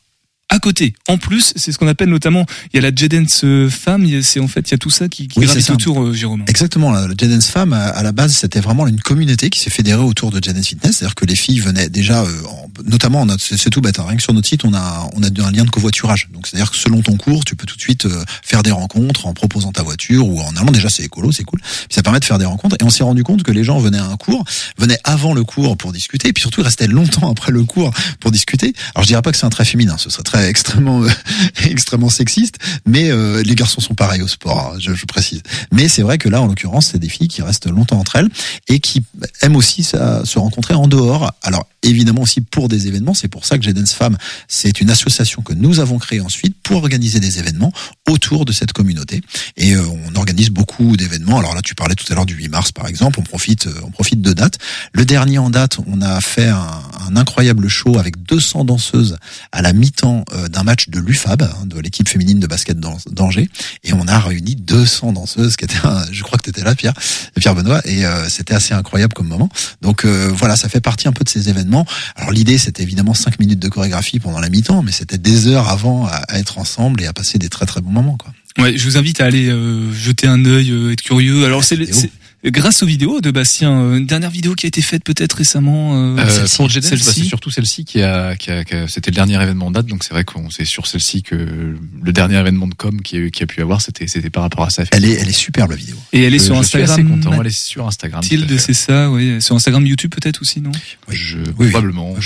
à 0.49 0.59
côté. 0.59 0.93
En 1.07 1.17
plus, 1.17 1.53
c'est 1.55 1.71
ce 1.71 1.77
qu'on 1.77 1.87
appelle 1.87 2.09
notamment, 2.09 2.45
il 2.73 2.77
y 2.81 2.85
a 2.85 2.89
la 2.89 3.69
Femme, 3.69 4.05
il 4.05 4.11
y 4.11 4.15
a- 4.17 4.23
c'est 4.23 4.39
en 4.39 4.47
fait, 4.47 4.69
il 4.69 4.71
y 4.71 4.75
a 4.75 4.77
tout 4.77 4.89
ça 4.89 5.07
qui, 5.09 5.27
qui 5.27 5.39
Oui, 5.39 5.45
gravite 5.45 5.69
autour, 5.69 6.01
euh, 6.03 6.13
Jérôme. 6.13 6.43
Exactement. 6.47 6.91
La 6.91 7.07
Jet 7.17 7.27
Dance 7.27 7.47
Femme, 7.47 7.73
à, 7.73 7.85
à 7.87 8.01
la 8.03 8.11
base, 8.11 8.33
c'était 8.33 8.59
vraiment 8.61 8.87
une 8.87 8.99
communauté 8.99 9.49
qui 9.49 9.59
s'est 9.59 9.69
fédérée 9.69 10.01
autour 10.03 10.31
de 10.31 10.41
Jet 10.43 10.53
Dance 10.53 10.67
Fitness. 10.67 10.97
C'est-à-dire 10.97 11.15
que 11.15 11.25
les 11.25 11.35
filles 11.35 11.59
venaient 11.59 11.89
déjà, 11.89 12.21
euh, 12.21 12.43
en- 12.49 12.69
notamment, 12.85 13.25
c'est 13.37 13.69
tout 13.69 13.81
bête. 13.81 13.99
hein. 13.99 14.05
rien 14.07 14.15
que 14.17 14.23
sur 14.23 14.33
notre 14.33 14.47
site, 14.47 14.63
on 14.63 14.73
a, 14.73 15.09
on 15.15 15.23
a 15.23 15.27
un 15.27 15.51
lien 15.51 15.65
de 15.65 15.69
covoiturage. 15.69 16.29
Donc, 16.33 16.47
c'est-à-dire 16.47 16.71
que 16.71 16.77
selon 16.77 17.01
ton 17.01 17.17
cours, 17.17 17.43
tu 17.45 17.55
peux 17.55 17.65
tout 17.65 17.75
de 17.75 17.81
suite 17.81 18.05
euh, 18.05 18.23
faire 18.43 18.63
des 18.63 18.71
rencontres 18.71 19.25
en 19.25 19.33
proposant 19.33 19.71
ta 19.71 19.83
voiture 19.83 20.27
ou 20.27 20.39
en 20.39 20.55
allant. 20.55 20.71
Déjà, 20.71 20.89
c'est 20.89 21.03
écolo, 21.03 21.31
c'est 21.31 21.43
cool. 21.43 21.59
Puis 21.61 21.95
ça 21.95 22.01
permet 22.03 22.19
de 22.19 22.25
faire 22.25 22.39
des 22.39 22.45
rencontres. 22.45 22.77
Et 22.79 22.83
on 22.83 22.89
s'est 22.89 23.03
rendu 23.03 23.23
compte 23.23 23.43
que 23.43 23.51
les 23.51 23.63
gens 23.63 23.79
venaient 23.79 23.97
à 23.99 24.05
un 24.05 24.17
cours, 24.17 24.45
venaient 24.77 24.99
avant 25.03 25.33
le 25.33 25.43
cours 25.43 25.75
pour 25.77 25.91
discuter, 25.91 26.29
et 26.29 26.33
puis 26.33 26.41
surtout 26.41 26.61
ils 26.61 26.65
restaient 26.65 26.87
longtemps 26.87 27.29
après 27.29 27.51
le 27.51 27.63
cours 27.63 27.91
pour 28.19 28.31
discuter. 28.31 28.73
Alors, 28.95 29.03
je 29.03 29.07
dirais 29.07 29.21
pas 29.21 29.31
que 29.31 29.37
c'est 29.37 29.45
un 29.45 29.49
trait 29.49 29.65
féminin, 29.65 29.97
ce 29.97 30.09
serait 30.09 30.23
très 30.23 30.36
extrêmement, 30.45 31.03
extrêmement 31.65 32.09
sexiste, 32.09 32.57
mais 32.85 33.09
euh, 33.09 33.41
les 33.43 33.55
garçons 33.55 33.81
sont 33.81 33.95
pareils 33.95 34.21
au 34.21 34.27
sport, 34.27 34.73
hein, 34.73 34.77
je, 34.79 35.05
précise. 35.05 35.41
Mais 35.71 35.87
c'est 35.87 36.01
vrai 36.01 36.17
que 36.17 36.27
là, 36.29 36.41
en 36.41 36.47
l'occurrence, 36.47 36.87
c'est 36.87 36.99
des 36.99 37.09
filles 37.09 37.29
qui 37.29 37.41
restent 37.41 37.69
longtemps 37.69 37.99
entre 37.99 38.17
elles 38.17 38.29
et 38.67 38.79
qui 38.79 39.03
aiment 39.41 39.55
aussi 39.55 39.83
se 39.83 40.37
rencontrer 40.39 40.73
en 40.73 40.87
dehors. 40.87 41.31
Alors 41.43 41.65
évidemment 41.89 42.21
aussi 42.21 42.41
pour 42.41 42.67
des 42.67 42.87
événements, 42.87 43.13
c'est 43.13 43.27
pour 43.27 43.45
ça 43.45 43.57
que 43.57 43.63
Jedens 43.63 43.85
Femmes, 43.93 44.17
c'est 44.47 44.81
une 44.81 44.89
association 44.89 45.41
que 45.41 45.53
nous 45.53 45.79
avons 45.79 45.97
créée 45.97 46.21
ensuite 46.21 46.55
pour 46.63 46.77
organiser 46.77 47.19
des 47.19 47.39
événements 47.39 47.71
autour 48.07 48.45
de 48.45 48.51
cette 48.51 48.73
communauté. 48.73 49.21
Et 49.57 49.75
euh, 49.75 49.83
on 50.07 50.15
organise 50.15 50.49
beaucoup 50.49 50.97
d'événements. 50.97 51.39
Alors 51.39 51.53
là, 51.55 51.61
tu 51.61 51.75
parlais 51.75 51.95
tout 51.95 52.05
à 52.11 52.15
l'heure 52.15 52.25
du 52.25 52.33
8 52.35 52.49
mars, 52.49 52.71
par 52.71 52.87
exemple. 52.87 53.19
On 53.19 53.23
profite, 53.23 53.67
euh, 53.67 53.73
on 53.83 53.91
profite 53.91 54.21
de 54.21 54.33
dates. 54.33 54.57
Le 54.93 55.05
dernier 55.05 55.37
en 55.37 55.49
date, 55.49 55.77
on 55.87 56.01
a 56.01 56.19
fait 56.21 56.47
un, 56.49 56.81
incroyable 57.15 57.67
show 57.69 57.97
avec 57.97 58.21
200 58.23 58.65
danseuses 58.65 59.17
à 59.51 59.61
la 59.61 59.73
mi-temps 59.73 60.25
euh, 60.33 60.47
d'un 60.49 60.63
match 60.63 60.89
de 60.89 60.99
l'UFAB, 60.99 61.41
hein, 61.43 61.65
de 61.65 61.79
l'équipe 61.79 62.07
féminine 62.09 62.39
de 62.39 62.47
basket 62.47 62.79
d'An- 62.79 62.97
d'Angers. 63.11 63.49
Et 63.83 63.93
on 63.93 64.07
a 64.07 64.19
réuni 64.19 64.55
200 64.55 65.13
danseuses, 65.13 65.55
qui 65.55 65.65
était, 65.65 65.77
un- 65.85 66.05
je 66.11 66.23
crois 66.23 66.37
que 66.37 66.43
tu 66.43 66.49
étais 66.49 66.63
là, 66.63 66.75
Pierre, 66.75 66.93
Pierre 67.39 67.55
Benoît, 67.55 67.81
et 67.85 68.03
c'était 68.29 68.53
assez 68.53 68.73
incroyable 68.73 69.13
comme 69.13 69.27
moment. 69.27 69.49
Donc 69.81 70.05
voilà, 70.05 70.55
ça 70.55 70.69
fait 70.69 70.81
partie 70.81 71.07
un 71.07 71.11
peu 71.13 71.23
de 71.23 71.29
ces 71.29 71.49
événements. 71.49 71.76
Alors 72.15 72.31
l'idée, 72.31 72.57
c'était 72.57 72.83
évidemment 72.83 73.13
5 73.13 73.39
minutes 73.39 73.59
de 73.59 73.69
chorégraphie 73.69 74.19
pendant 74.19 74.39
la 74.39 74.49
mi-temps, 74.49 74.81
mais 74.83 74.91
c'était 74.91 75.17
des 75.17 75.47
heures 75.47 75.69
avant 75.69 76.05
à, 76.07 76.11
à 76.29 76.39
être 76.39 76.57
ensemble 76.57 77.01
et 77.01 77.05
à 77.07 77.13
passer 77.13 77.37
des 77.37 77.49
très 77.49 77.65
très 77.65 77.81
bons 77.81 77.91
moments. 77.91 78.17
Quoi. 78.17 78.33
Ouais, 78.59 78.77
je 78.77 78.83
vous 78.85 78.97
invite 78.97 79.21
à 79.21 79.25
aller 79.25 79.49
euh, 79.49 79.93
jeter 79.93 80.25
un 80.27 80.43
œil, 80.45 80.71
euh, 80.71 80.91
être 80.93 81.01
curieux. 81.03 81.45
Alors 81.45 81.63
c'est, 81.63 81.75
le- 81.75 81.85
c'est 81.91 82.09
grâce 82.45 82.83
aux 82.83 82.85
vidéos 82.85 83.19
de 83.21 83.31
Bastien, 83.31 83.71
euh, 83.79 83.97
une 83.97 84.05
dernière 84.05 84.29
vidéo 84.29 84.53
qui 84.55 84.65
a 84.65 84.69
été 84.69 84.81
faite 84.81 85.03
peut-être 85.03 85.33
récemment. 85.33 85.95
Euh, 85.95 86.17
Euh, 86.17 86.27
celle-ci, 86.47 86.57
pour 86.57 86.67
bah, 86.67 86.97
c'est 87.13 87.23
surtout 87.23 87.49
celle-ci 87.51 87.83
qui 87.85 88.01
a, 88.01 88.35
qui 88.35 88.51
a, 88.51 88.63
qui 88.63 88.73
a- 88.75 88.87
c'était 88.87 89.11
le 89.11 89.15
dernier 89.15 89.41
événement 89.41 89.67
en 89.67 89.71
date, 89.71 89.87
donc 89.87 90.03
c'est 90.03 90.13
vrai 90.13 90.23
qu'on 90.23 90.49
c'est 90.49 90.65
sur 90.65 90.87
celle-ci 90.87 91.23
que 91.23 91.35
le 91.35 92.11
dernier 92.13 92.37
événement 92.39 92.67
de 92.67 92.73
com 92.75 93.01
qui 93.01 93.17
a, 93.17 93.29
qui 93.29 93.43
a 93.43 93.47
pu 93.47 93.61
avoir, 93.61 93.81
c'était, 93.81 94.07
c'était 94.07 94.29
par 94.29 94.43
rapport 94.43 94.65
à 94.65 94.69
ça. 94.69 94.83
Elle 94.91 95.05
est, 95.05 95.13
elle 95.13 95.29
est 95.29 95.31
superbe 95.31 95.71
la 95.71 95.77
vidéo. 95.77 95.95
Et 96.13 96.23
elle 96.23 96.33
est 96.33 96.37
Euh, 96.37 96.39
sur 96.43 96.61
je 96.63 96.67
suis 96.67 96.77
Instagram. 96.81 97.15
assez 97.17 97.21
content, 97.23 97.41
elle 97.41 97.47
est 97.47 97.57
sur 97.57 97.87
Instagram. 97.87 98.23
fait. 98.23 98.57
c'est 98.59 98.73
ça, 98.73 99.09
oui. 99.11 99.41
Sur 99.41 99.55
Instagram, 99.55 99.85
YouTube 99.85 100.11
peut-être 100.13 100.41
aussi, 100.41 100.61
non? 100.61 100.71
Je, 101.09 101.37
oui. 101.57 101.69
probablement, 101.69 102.13
euh, 102.15 102.21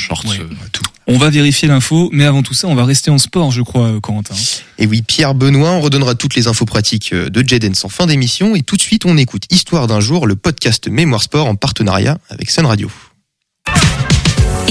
tout. 0.72 0.84
On 1.08 1.18
va 1.18 1.30
vérifier 1.30 1.68
l'info, 1.68 2.10
mais 2.14 2.26
avant 2.26 2.44
tout 2.44 2.54
ça, 2.54 2.68
on 2.68 2.76
va 2.76 2.86
rester 2.86 3.10
en 3.12 3.18
sport, 3.18 3.52
je 3.52 3.62
crois, 3.62 4.00
Corentin. 4.02 4.36
Et 4.78 4.86
oui, 4.86 5.02
Pierre 5.02 5.34
Benoît, 5.34 5.72
on 5.72 5.82
redonnera 5.82 6.16
toutes 6.16 6.36
les 6.36 6.48
infos 6.48 6.66
pratiques 6.66 7.14
de 7.14 7.48
Jedens 7.48 7.84
en 7.84 7.90
fin 7.90 8.06
d'émission. 8.06 8.56
Et 8.56 8.62
tout 8.62 8.78
de 8.78 8.82
suite, 8.82 9.06
on 9.06 9.18
écoute 9.18 9.44
Histoire 9.50 9.88
d'un 9.88 10.00
jour, 10.02 10.28
le 10.28 10.36
podcast 10.36 10.88
Mémoire 10.88 11.22
Sport 11.22 11.48
en 11.48 11.56
partenariat 11.56 12.18
avec 12.30 12.50
Sun 12.50 12.66
Radio. 12.66 12.90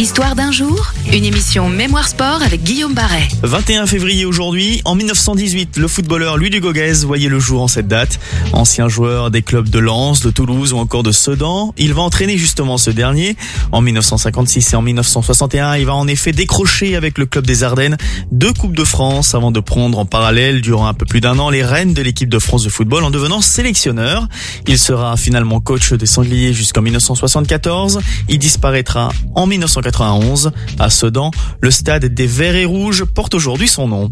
Histoire 0.01 0.35
d'un 0.35 0.51
jour, 0.51 0.95
une 1.13 1.27
émission 1.27 1.69
Mémoire 1.69 2.09
Sport 2.09 2.41
avec 2.43 2.63
Guillaume 2.63 2.95
Barret. 2.95 3.29
21 3.43 3.87
février 3.87 4.25
aujourd'hui, 4.25 4.81
en 4.87 4.95
1918, 4.95 5.77
le 5.77 5.89
footballeur 5.89 6.39
Louis 6.39 6.49
Dugoguez 6.49 7.05
voyait 7.05 7.29
le 7.29 7.39
jour 7.39 7.61
en 7.61 7.69
cette 7.69 7.87
date. 7.87 8.19
Ancien 8.55 8.89
joueur 8.89 9.31
des 9.31 9.43
clubs 9.43 9.69
de 9.69 9.79
Lens, 9.79 10.23
de 10.23 10.31
Toulouse 10.31 10.73
ou 10.73 10.79
encore 10.79 11.03
de 11.03 11.13
Sedan, 11.13 11.75
il 11.77 11.93
va 11.93 12.01
entraîner 12.01 12.39
justement 12.39 12.79
ce 12.79 12.91
dernier. 12.91 13.37
En 13.73 13.83
1956 13.83 14.73
et 14.73 14.77
en 14.77 14.81
1961, 14.81 15.77
il 15.77 15.85
va 15.85 15.93
en 15.93 16.09
effet 16.09 16.33
décrocher 16.33 16.97
avec 16.97 17.19
le 17.19 17.27
club 17.27 17.47
des 17.47 17.63
Ardennes 17.63 17.99
deux 18.33 18.55
Coupes 18.55 18.75
de 18.75 18.85
France 18.85 19.35
avant 19.35 19.51
de 19.51 19.61
prendre 19.61 19.99
en 19.99 20.07
parallèle 20.07 20.63
durant 20.63 20.87
un 20.87 20.95
peu 20.95 21.05
plus 21.05 21.21
d'un 21.21 21.39
an 21.39 21.51
les 21.51 21.63
rênes 21.63 21.93
de 21.93 22.01
l'équipe 22.01 22.31
de 22.31 22.39
France 22.39 22.65
de 22.65 22.71
football 22.71 23.05
en 23.05 23.11
devenant 23.11 23.43
sélectionneur. 23.43 24.29
Il 24.67 24.79
sera 24.79 25.19
finalement 25.19 25.61
coach 25.61 25.93
des 25.93 26.07
Sangliers 26.07 26.55
jusqu'en 26.55 26.81
1974. 26.81 28.01
Il 28.31 28.39
disparaîtra 28.39 29.11
en 29.35 29.47
1994 29.47 29.90
1991. 29.91 30.53
À 30.79 30.91
Sedan, 30.91 31.31
le 31.61 31.71
stade 31.71 32.07
des 32.07 32.27
Verts 32.27 32.55
et 32.55 32.65
Rouges 32.65 33.05
porte 33.05 33.35
aujourd'hui 33.35 33.69
son 33.69 33.89
nom. 33.89 34.09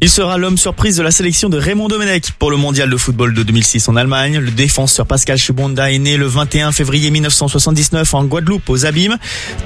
Il 0.00 0.08
sera 0.08 0.38
l'homme 0.38 0.58
surprise 0.58 0.96
de 0.96 1.02
la 1.02 1.10
sélection 1.10 1.48
de 1.48 1.58
Raymond 1.58 1.88
Domenech 1.88 2.32
pour 2.38 2.50
le 2.50 2.56
mondial 2.56 2.90
de 2.90 2.96
football 2.96 3.34
de 3.34 3.42
2006 3.42 3.88
en 3.88 3.96
Allemagne. 3.96 4.38
Le 4.38 4.50
défenseur 4.50 5.06
Pascal 5.06 5.38
Chibonda 5.38 5.90
est 5.90 5.98
né 5.98 6.16
le 6.16 6.26
21 6.26 6.72
février 6.72 7.10
1979 7.10 8.14
en 8.14 8.24
Guadeloupe 8.24 8.68
aux 8.68 8.86
Abîmes, 8.86 9.16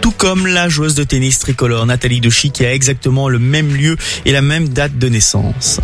tout 0.01 0.13
comme 0.13 0.47
la 0.47 0.69
joueuse 0.69 0.95
de 0.95 1.05
tennis 1.05 1.39
tricolore 1.39 1.87
Nathalie 1.87 2.21
Dechy 2.21 2.51
qui 2.51 2.65
a 2.65 2.73
exactement 2.73 3.29
le 3.29 3.39
même 3.39 3.75
lieu 3.75 3.97
et 4.25 4.33
la 4.33 4.43
même 4.43 4.69
date 4.69 4.99
de 4.99 5.09
naissance. 5.09 5.81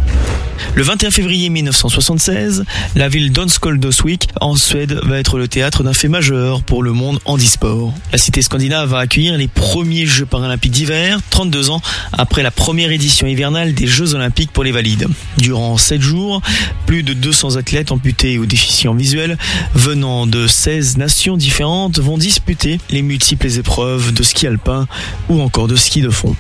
Le 0.75 0.83
21 0.83 1.11
février 1.11 1.49
1976, 1.49 2.65
la 2.95 3.09
ville 3.09 3.33
d'Onskoldsvik 3.33 4.29
en 4.41 4.57
Suède 4.57 5.01
va 5.05 5.19
être 5.19 5.39
le 5.39 5.49
théâtre 5.49 5.83
d'un 5.83 5.93
fait 5.93 6.09
majeur 6.09 6.63
pour 6.63 6.83
le 6.83 6.93
monde 6.93 7.19
handisport. 7.25 7.93
La 8.13 8.19
cité 8.19 8.43
scandinave 8.43 8.91
va 8.91 8.99
accueillir 8.99 9.37
les 9.37 9.49
premiers 9.67 10.07
Jeux 10.07 10.27
paralympiques 10.27 10.71
d'hiver, 10.71 11.19
32 11.31 11.71
ans 11.71 11.83
après 12.13 12.45
la 12.45 12.53
première 12.53 12.93
édition 12.93 13.27
hivernale 13.27 13.75
des 13.75 13.89
Jeux 13.89 14.15
olympiques 14.15 14.53
pour 14.53 14.63
les 14.63 14.71
valides. 14.71 15.09
Durant 15.39 15.77
7 15.77 16.01
jours, 16.01 16.41
plus 16.87 17.03
de 17.03 17.13
200 17.13 17.57
athlètes 17.57 17.91
amputés 17.91 18.39
ou 18.39 18.47
déficients 18.47 18.95
visuels 18.95 19.37
venant 19.75 20.29
de 20.29 20.47
16 20.47 20.99
nations 20.99 21.37
différentes 21.37 21.99
vont 21.99 22.17
disputer 22.17 22.79
les 22.91 23.03
multiples 23.03 23.59
épreuves 23.59 24.15
de 24.15 24.23
ski 24.23 24.47
alpin 24.47 24.87
ou 25.29 25.41
encore 25.41 25.67
de 25.67 25.75
ski 25.75 26.01
de 26.01 26.11
fond 26.11 26.37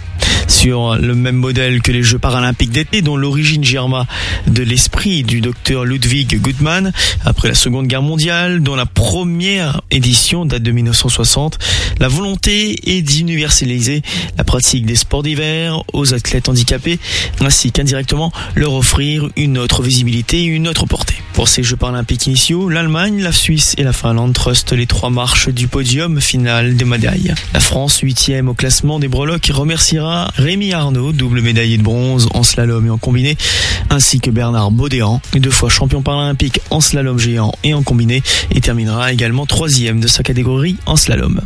sur 0.49 0.97
le 0.97 1.14
même 1.14 1.37
modèle 1.37 1.83
que 1.83 1.93
les 1.93 2.03
Jeux 2.03 2.18
paralympiques 2.18 2.70
d'été 2.70 3.03
dont 3.03 3.16
l'origine 3.16 3.64
germa 3.64 4.07
de 4.47 4.62
l'esprit 4.62 5.22
du 5.22 5.41
docteur 5.41 5.85
Ludwig 5.85 6.41
Gutmann 6.41 6.93
après 7.24 7.49
la 7.49 7.55
Seconde 7.55 7.87
Guerre 7.87 8.03
mondiale 8.03 8.62
dont 8.62 8.77
la 8.77 8.87
première 8.87 9.81
édition 9.91 10.45
date 10.45 10.62
de 10.62 10.70
1960. 10.70 11.59
La 11.99 12.09
volonté 12.09 12.97
est 12.97 13.03
d'universaliser 13.07 14.02
la 14.36 14.44
pratique 14.44 14.84
des 14.84 14.96
sports 14.96 15.22
d'hiver 15.22 15.82
aux 15.92 16.12
athlètes 16.12 16.48
handicapés 16.48 16.98
ainsi 17.40 17.72
qu'indirectement 17.72 18.32
leur 18.54 18.74
offrir 18.74 19.28
une 19.36 19.59
autre 19.59 19.82
visibilité 19.82 20.42
et 20.42 20.44
une 20.44 20.68
autre 20.68 20.86
portée. 20.86 21.16
Pour 21.32 21.48
ces 21.48 21.62
Jeux 21.62 21.76
paralympiques 21.76 22.26
initiaux, 22.26 22.68
l'Allemagne, 22.68 23.20
la 23.20 23.32
Suisse 23.32 23.74
et 23.78 23.82
la 23.82 23.92
Finlande 23.92 24.32
trustent 24.32 24.72
les 24.72 24.86
trois 24.86 25.11
marches 25.11 25.50
du 25.50 25.68
podium 25.68 26.20
final 26.20 26.76
des 26.76 26.84
médailles. 26.84 27.34
La 27.52 27.61
France, 27.61 27.98
huitième 27.98 28.48
au 28.48 28.54
classement 28.54 28.98
des 28.98 29.09
breloques, 29.09 29.50
remerciera 29.52 30.30
Rémi 30.36 30.72
Arnaud, 30.72 31.12
double 31.12 31.42
médaillé 31.42 31.76
de 31.76 31.82
bronze 31.82 32.28
en 32.32 32.42
slalom 32.42 32.86
et 32.86 32.90
en 32.90 32.98
combiné, 32.98 33.36
ainsi 33.90 34.20
que 34.20 34.30
Bernard 34.30 34.70
Baudéan, 34.70 35.20
deux 35.34 35.50
fois 35.50 35.68
champion 35.68 36.02
paralympique 36.02 36.61
en 36.70 36.80
slalom 36.80 37.18
géant 37.18 37.52
et 37.64 37.74
en 37.74 37.82
combiné, 37.82 38.22
et 38.50 38.61
terminera 38.61 39.12
également 39.12 39.46
troisième 39.46 40.00
de 40.00 40.09
sa 40.09 40.22
catégorie 40.22 40.76
en 40.86 40.96
slalom. 40.96 41.40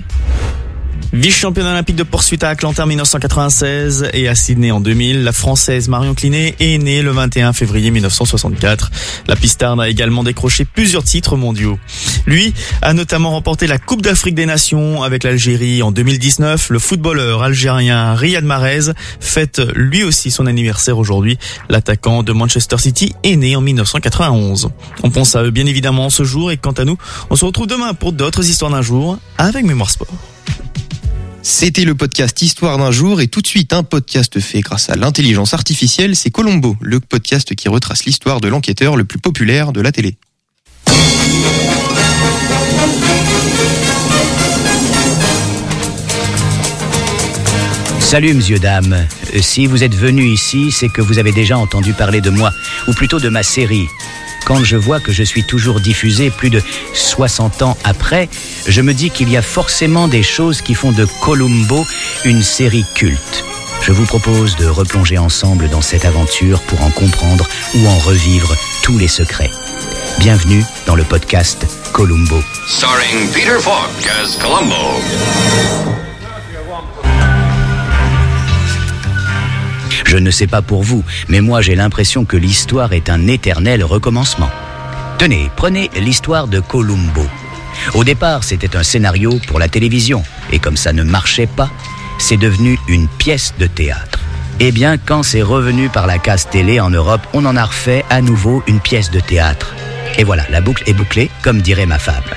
Vice-championne 1.13 1.67
olympique 1.67 1.97
de 1.97 2.05
poursuite 2.05 2.45
à 2.45 2.51
Atlanta 2.51 2.85
en 2.85 2.87
1996 2.87 4.11
et 4.13 4.29
à 4.29 4.37
Sydney 4.37 4.71
en 4.71 4.81
2000, 4.81 5.25
la 5.25 5.33
française 5.33 5.89
Marion 5.89 6.15
Clinet 6.15 6.55
est 6.61 6.79
née 6.79 7.03
le 7.03 7.11
21 7.11 7.53
février 7.53 7.91
1964. 7.91 8.93
La 9.27 9.35
pistarde 9.35 9.81
a 9.81 9.89
également 9.89 10.23
décroché 10.23 10.65
plusieurs 10.65 11.03
titres 11.03 11.37
mondiaux. 11.37 11.81
Lui 12.27 12.55
a 12.81 12.95
notamment 12.95 13.33
remporté 13.33 13.67
la 13.67 13.79
Coupe 13.79 14.03
d'Afrique 14.03 14.37
des 14.37 14.47
Nations 14.47 15.03
avec 15.03 15.25
l'Algérie 15.25 15.83
en 15.83 15.91
2019. 15.91 16.71
Le 16.71 16.79
footballeur 16.79 17.43
algérien 17.43 18.15
Riyad 18.15 18.45
Mahrez 18.45 18.93
fête 19.19 19.61
lui 19.75 20.05
aussi 20.05 20.31
son 20.31 20.47
anniversaire 20.47 20.97
aujourd'hui. 20.97 21.39
L'attaquant 21.69 22.23
de 22.23 22.33
Manchester 22.33 22.79
City 22.79 23.15
est 23.25 23.35
né 23.35 23.57
en 23.57 23.61
1991. 23.63 24.71
On 25.03 25.11
pense 25.11 25.35
à 25.35 25.43
eux 25.43 25.51
bien 25.51 25.67
évidemment 25.67 26.09
ce 26.09 26.23
jour 26.23 26.53
et 26.53 26.57
quant 26.57 26.71
à 26.71 26.85
nous, 26.85 26.99
on 27.31 27.37
se 27.37 27.45
retrouve 27.45 27.67
demain 27.67 27.95
pour 27.95 28.13
d'autres 28.13 28.49
histoires 28.49 28.71
d'un 28.71 28.83
jour 28.83 29.19
avec 29.39 29.65
Mémoire 29.65 29.91
Sport. 29.91 30.15
C'était 31.43 31.85
le 31.85 31.95
podcast 31.95 32.41
Histoire 32.43 32.79
d'un 32.79 32.91
jour 32.91 33.21
et 33.21 33.29
tout 33.29 33.41
de 33.41 33.47
suite 33.47 33.73
un 33.73 33.83
podcast 33.83 34.39
fait 34.41 34.61
grâce 34.61 34.91
à 34.91 34.97
l'intelligence 34.97 35.55
artificielle, 35.55 36.15
c'est 36.15 36.31
Colombo, 36.31 36.77
le 36.81 37.01
podcast 37.01 37.55
qui 37.55 37.69
retrace 37.69 38.05
l'histoire 38.05 38.41
de 38.41 38.49
l'enquêteur 38.49 38.97
le 38.97 39.05
plus 39.05 39.19
populaire 39.19 39.73
de 39.73 39.81
la 39.81 39.93
télé. 39.93 40.17
Salut, 48.01 48.35
monsieur, 48.35 48.59
dame. 48.59 48.93
Euh, 49.35 49.39
Si 49.41 49.67
vous 49.67 49.85
êtes 49.85 49.95
venu 49.95 50.25
ici, 50.25 50.73
c'est 50.73 50.89
que 50.89 51.01
vous 51.01 51.19
avez 51.19 51.31
déjà 51.31 51.57
entendu 51.57 51.93
parler 51.93 52.21
de 52.21 52.31
moi, 52.31 52.51
ou 52.89 52.93
plutôt 52.93 53.21
de 53.21 53.29
ma 53.29 53.45
série. 53.45 53.87
Quand 54.45 54.65
je 54.65 54.77
vois 54.77 55.01
que 55.01 55.13
je 55.13 55.23
suis 55.23 55.45
toujours 55.45 55.81
diffusé 55.81 56.31
plus 56.31 56.51
de 56.51 56.63
60 56.95 57.63
ans 57.63 57.77
après, 57.85 58.29
je 58.67 58.81
me 58.81 58.95
dis 58.95 59.11
qu'il 59.11 59.29
y 59.31 59.37
a 59.37 59.43
forcément 59.43 60.09
des 60.09 60.23
choses 60.23 60.63
qui 60.63 60.75
font 60.75 60.93
de 60.93 61.07
Columbo 61.23 61.87
une 62.25 62.43
série 62.43 62.85
culte. 62.95 63.45
Je 63.83 63.93
vous 63.93 64.05
propose 64.05 64.57
de 64.57 64.67
replonger 64.67 65.19
ensemble 65.19 65.69
dans 65.69 65.81
cette 65.81 66.05
aventure 66.05 66.61
pour 66.63 66.83
en 66.83 66.91
comprendre 66.91 67.47
ou 67.75 67.87
en 67.87 67.99
revivre 67.99 68.55
tous 68.83 68.99
les 68.99 69.09
secrets. 69.09 69.51
Bienvenue 70.19 70.63
dans 70.87 70.97
le 70.97 71.05
podcast 71.05 71.67
Columbo. 71.93 72.43
Starring 72.69 73.29
Peter 73.33 73.59
Falk 73.59 74.07
as 74.21 74.37
Columbo. 74.37 76.10
Je 80.05 80.17
ne 80.17 80.31
sais 80.31 80.47
pas 80.47 80.63
pour 80.63 80.83
vous, 80.83 81.05
mais 81.29 81.41
moi 81.41 81.61
j'ai 81.61 81.75
l'impression 81.75 82.25
que 82.25 82.37
l'histoire 82.37 82.93
est 82.93 83.11
un 83.11 83.27
éternel 83.27 83.85
recommencement. 83.85 84.51
Tenez, 85.19 85.51
prenez 85.57 85.91
l'histoire 85.97 86.49
de 86.49 86.61
Columbo. 86.61 87.27
Au 87.95 88.05
départ, 88.05 88.45
c'était 88.45 88.77
un 88.77 88.83
scénario 88.83 89.39
pour 89.47 89.59
la 89.59 89.69
télévision, 89.69 90.23
et 90.53 90.59
comme 90.59 90.77
ça 90.77 90.93
ne 90.93 91.03
marchait 91.03 91.47
pas, 91.47 91.71
c'est 92.19 92.37
devenu 92.37 92.79
une 92.89 93.09
pièce 93.09 93.55
de 93.59 93.67
théâtre. 93.67 94.21
Eh 94.61 94.73
bien, 94.73 94.99
quand 94.99 95.23
c'est 95.23 95.43
revenu 95.43 95.89
par 95.89 96.07
la 96.07 96.19
case 96.19 96.49
télé 96.51 96.81
en 96.81 96.91
Europe, 96.91 97.23
on 97.33 97.47
en 97.47 97.57
a 97.57 97.65
refait 97.65 98.05
à 98.11 98.21
nouveau 98.21 98.63
une 98.67 98.81
pièce 98.81 99.11
de 99.11 99.21
théâtre. 99.21 99.75
Et 100.19 100.25
voilà, 100.25 100.45
la 100.51 100.61
boucle 100.61 100.83
est 100.87 100.93
bouclée, 100.93 101.31
comme 101.43 101.63
dirait 101.63 101.87
ma 101.87 101.99
fable. 101.99 102.37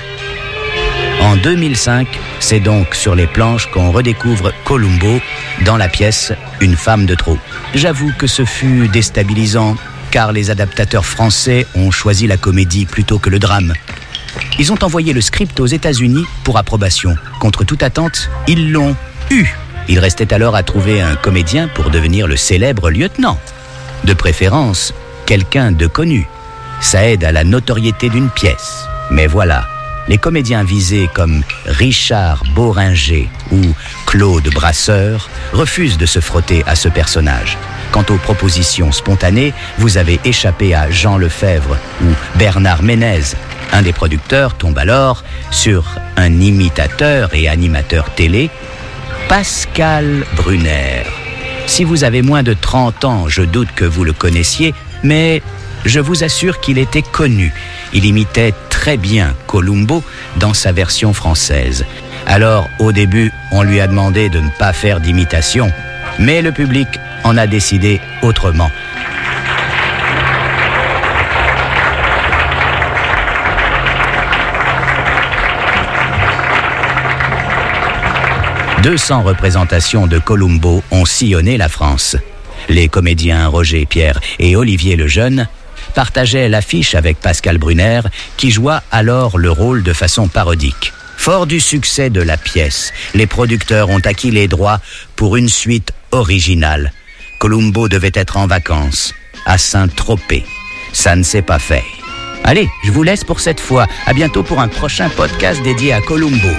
En 1.24 1.36
2005, 1.36 2.06
c'est 2.38 2.60
donc 2.60 2.94
sur 2.94 3.14
les 3.14 3.26
planches 3.26 3.70
qu'on 3.70 3.90
redécouvre 3.90 4.52
Columbo 4.62 5.20
dans 5.64 5.78
la 5.78 5.88
pièce 5.88 6.34
Une 6.60 6.76
femme 6.76 7.06
de 7.06 7.14
trop. 7.14 7.38
J'avoue 7.74 8.12
que 8.18 8.26
ce 8.26 8.44
fut 8.44 8.88
déstabilisant, 8.88 9.76
car 10.10 10.32
les 10.32 10.50
adaptateurs 10.50 11.06
français 11.06 11.66
ont 11.76 11.90
choisi 11.90 12.26
la 12.26 12.36
comédie 12.36 12.84
plutôt 12.84 13.18
que 13.18 13.30
le 13.30 13.38
drame. 13.38 13.72
Ils 14.58 14.70
ont 14.70 14.84
envoyé 14.84 15.14
le 15.14 15.22
script 15.22 15.58
aux 15.60 15.66
États-Unis 15.66 16.26
pour 16.44 16.58
approbation. 16.58 17.16
Contre 17.40 17.64
toute 17.64 17.82
attente, 17.82 18.28
ils 18.46 18.70
l'ont 18.70 18.94
eu. 19.30 19.46
Il 19.88 20.00
restait 20.00 20.34
alors 20.34 20.54
à 20.54 20.62
trouver 20.62 21.00
un 21.00 21.16
comédien 21.16 21.68
pour 21.68 21.88
devenir 21.88 22.26
le 22.26 22.36
célèbre 22.36 22.90
lieutenant. 22.90 23.38
De 24.04 24.12
préférence, 24.12 24.92
quelqu'un 25.24 25.72
de 25.72 25.86
connu. 25.86 26.28
Ça 26.82 27.08
aide 27.08 27.24
à 27.24 27.32
la 27.32 27.44
notoriété 27.44 28.10
d'une 28.10 28.28
pièce. 28.28 28.84
Mais 29.10 29.26
voilà, 29.26 29.66
les 30.08 30.18
comédiens 30.18 30.64
visés 30.64 31.08
comme 31.12 31.42
Richard 31.66 32.42
Boringer 32.54 33.28
ou 33.52 33.60
Claude 34.06 34.48
Brasseur 34.52 35.28
refusent 35.52 35.98
de 35.98 36.06
se 36.06 36.20
frotter 36.20 36.62
à 36.66 36.76
ce 36.76 36.88
personnage. 36.88 37.58
Quant 37.92 38.04
aux 38.10 38.18
propositions 38.18 38.92
spontanées, 38.92 39.52
vous 39.78 39.96
avez 39.96 40.20
échappé 40.24 40.74
à 40.74 40.90
Jean 40.90 41.16
Lefebvre 41.16 41.76
ou 42.02 42.08
Bernard 42.36 42.82
Ménez. 42.82 43.34
Un 43.72 43.82
des 43.82 43.92
producteurs 43.92 44.54
tombe 44.54 44.78
alors 44.78 45.24
sur 45.50 45.84
un 46.16 46.40
imitateur 46.40 47.34
et 47.34 47.48
animateur 47.48 48.10
télé, 48.14 48.50
Pascal 49.28 50.24
Brunner. 50.36 51.04
Si 51.66 51.82
vous 51.82 52.04
avez 52.04 52.22
moins 52.22 52.42
de 52.42 52.52
30 52.52 53.04
ans, 53.04 53.28
je 53.28 53.42
doute 53.42 53.70
que 53.74 53.84
vous 53.84 54.04
le 54.04 54.12
connaissiez, 54.12 54.74
mais 55.02 55.42
je 55.84 56.00
vous 56.00 56.24
assure 56.24 56.60
qu'il 56.60 56.78
était 56.78 57.02
connu. 57.02 57.52
Il 57.92 58.04
imitait 58.04 58.54
très 58.70 58.96
bien 58.96 59.34
Columbo 59.46 60.02
dans 60.36 60.54
sa 60.54 60.72
version 60.72 61.12
française. 61.12 61.84
Alors, 62.26 62.68
au 62.78 62.92
début, 62.92 63.32
on 63.52 63.62
lui 63.62 63.80
a 63.80 63.86
demandé 63.86 64.28
de 64.28 64.40
ne 64.40 64.50
pas 64.58 64.72
faire 64.72 65.00
d'imitation, 65.00 65.70
mais 66.18 66.42
le 66.42 66.52
public 66.52 66.88
en 67.22 67.36
a 67.36 67.46
décidé 67.46 68.00
autrement. 68.22 68.70
«200 78.82 79.22
représentations 79.22 80.06
de 80.06 80.18
Columbo 80.18 80.82
ont 80.90 81.06
sillonné 81.06 81.56
la 81.56 81.70
France. 81.70 82.18
Les 82.68 82.88
comédiens 82.88 83.48
Roger 83.48 83.86
Pierre 83.86 84.20
et 84.38 84.56
Olivier 84.56 84.96
Lejeune 84.96 85.48
partageaient 85.94 86.48
l'affiche 86.48 86.94
avec 86.94 87.18
Pascal 87.20 87.58
Brunner, 87.58 88.00
qui 88.36 88.50
joua 88.50 88.82
alors 88.90 89.38
le 89.38 89.50
rôle 89.50 89.82
de 89.82 89.92
façon 89.92 90.28
parodique. 90.28 90.92
Fort 91.16 91.46
du 91.46 91.60
succès 91.60 92.10
de 92.10 92.20
la 92.20 92.36
pièce, 92.36 92.92
les 93.14 93.26
producteurs 93.26 93.88
ont 93.88 94.00
acquis 94.00 94.30
les 94.30 94.48
droits 94.48 94.80
pour 95.16 95.36
une 95.36 95.48
suite 95.48 95.92
originale. 96.10 96.92
Columbo 97.38 97.88
devait 97.88 98.12
être 98.14 98.36
en 98.36 98.46
vacances, 98.46 99.14
à 99.46 99.56
Saint-Tropez. 99.56 100.44
Ça 100.92 101.16
ne 101.16 101.22
s'est 101.22 101.42
pas 101.42 101.58
fait. 101.58 101.84
Allez, 102.44 102.68
je 102.84 102.90
vous 102.90 103.02
laisse 103.02 103.24
pour 103.24 103.40
cette 103.40 103.60
fois. 103.60 103.86
À 104.06 104.12
bientôt 104.12 104.42
pour 104.42 104.60
un 104.60 104.68
prochain 104.68 105.08
podcast 105.08 105.62
dédié 105.62 105.94
à 105.94 106.00
Columbo. 106.02 106.50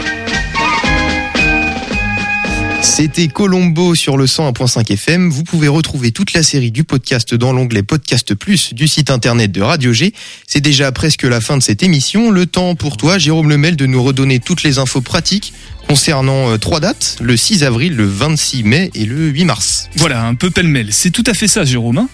C'était 2.85 3.27
Colombo 3.27 3.95
sur 3.95 4.15
le 4.15 4.25
101.5 4.25 4.93
FM. 4.93 5.29
Vous 5.29 5.43
pouvez 5.43 5.67
retrouver 5.67 6.11
toute 6.11 6.33
la 6.33 6.43
série 6.43 6.71
du 6.71 6.83
podcast 6.83 7.33
dans 7.33 7.51
l'onglet 7.51 7.81
Podcast 7.81 8.35
Plus 8.35 8.73
du 8.75 8.87
site 8.87 9.09
internet 9.09 9.51
de 9.51 9.61
Radio 9.61 9.91
G. 9.91 10.13
C'est 10.47 10.61
déjà 10.61 10.91
presque 10.91 11.23
la 11.23 11.41
fin 11.41 11.57
de 11.57 11.63
cette 11.63 11.81
émission. 11.83 12.29
Le 12.29 12.45
temps 12.45 12.75
pour 12.75 12.95
toi, 12.97 13.17
Jérôme 13.17 13.49
Lemel, 13.49 13.75
de 13.75 13.85
nous 13.87 14.01
redonner 14.03 14.39
toutes 14.39 14.61
les 14.63 14.77
infos 14.77 15.01
pratiques 15.01 15.51
concernant 15.89 16.51
euh, 16.51 16.57
trois 16.57 16.79
dates, 16.79 17.17
le 17.21 17.35
6 17.35 17.63
avril, 17.63 17.95
le 17.95 18.05
26 18.05 18.63
mai 18.63 18.91
et 18.93 19.05
le 19.05 19.27
8 19.29 19.45
mars. 19.45 19.89
Voilà, 19.95 20.23
un 20.23 20.35
peu 20.35 20.49
pêle-mêle. 20.51 20.93
C'est 20.93 21.11
tout 21.11 21.23
à 21.25 21.33
fait 21.33 21.47
ça, 21.47 21.65
Jérôme. 21.65 21.97
hein? 21.97 22.09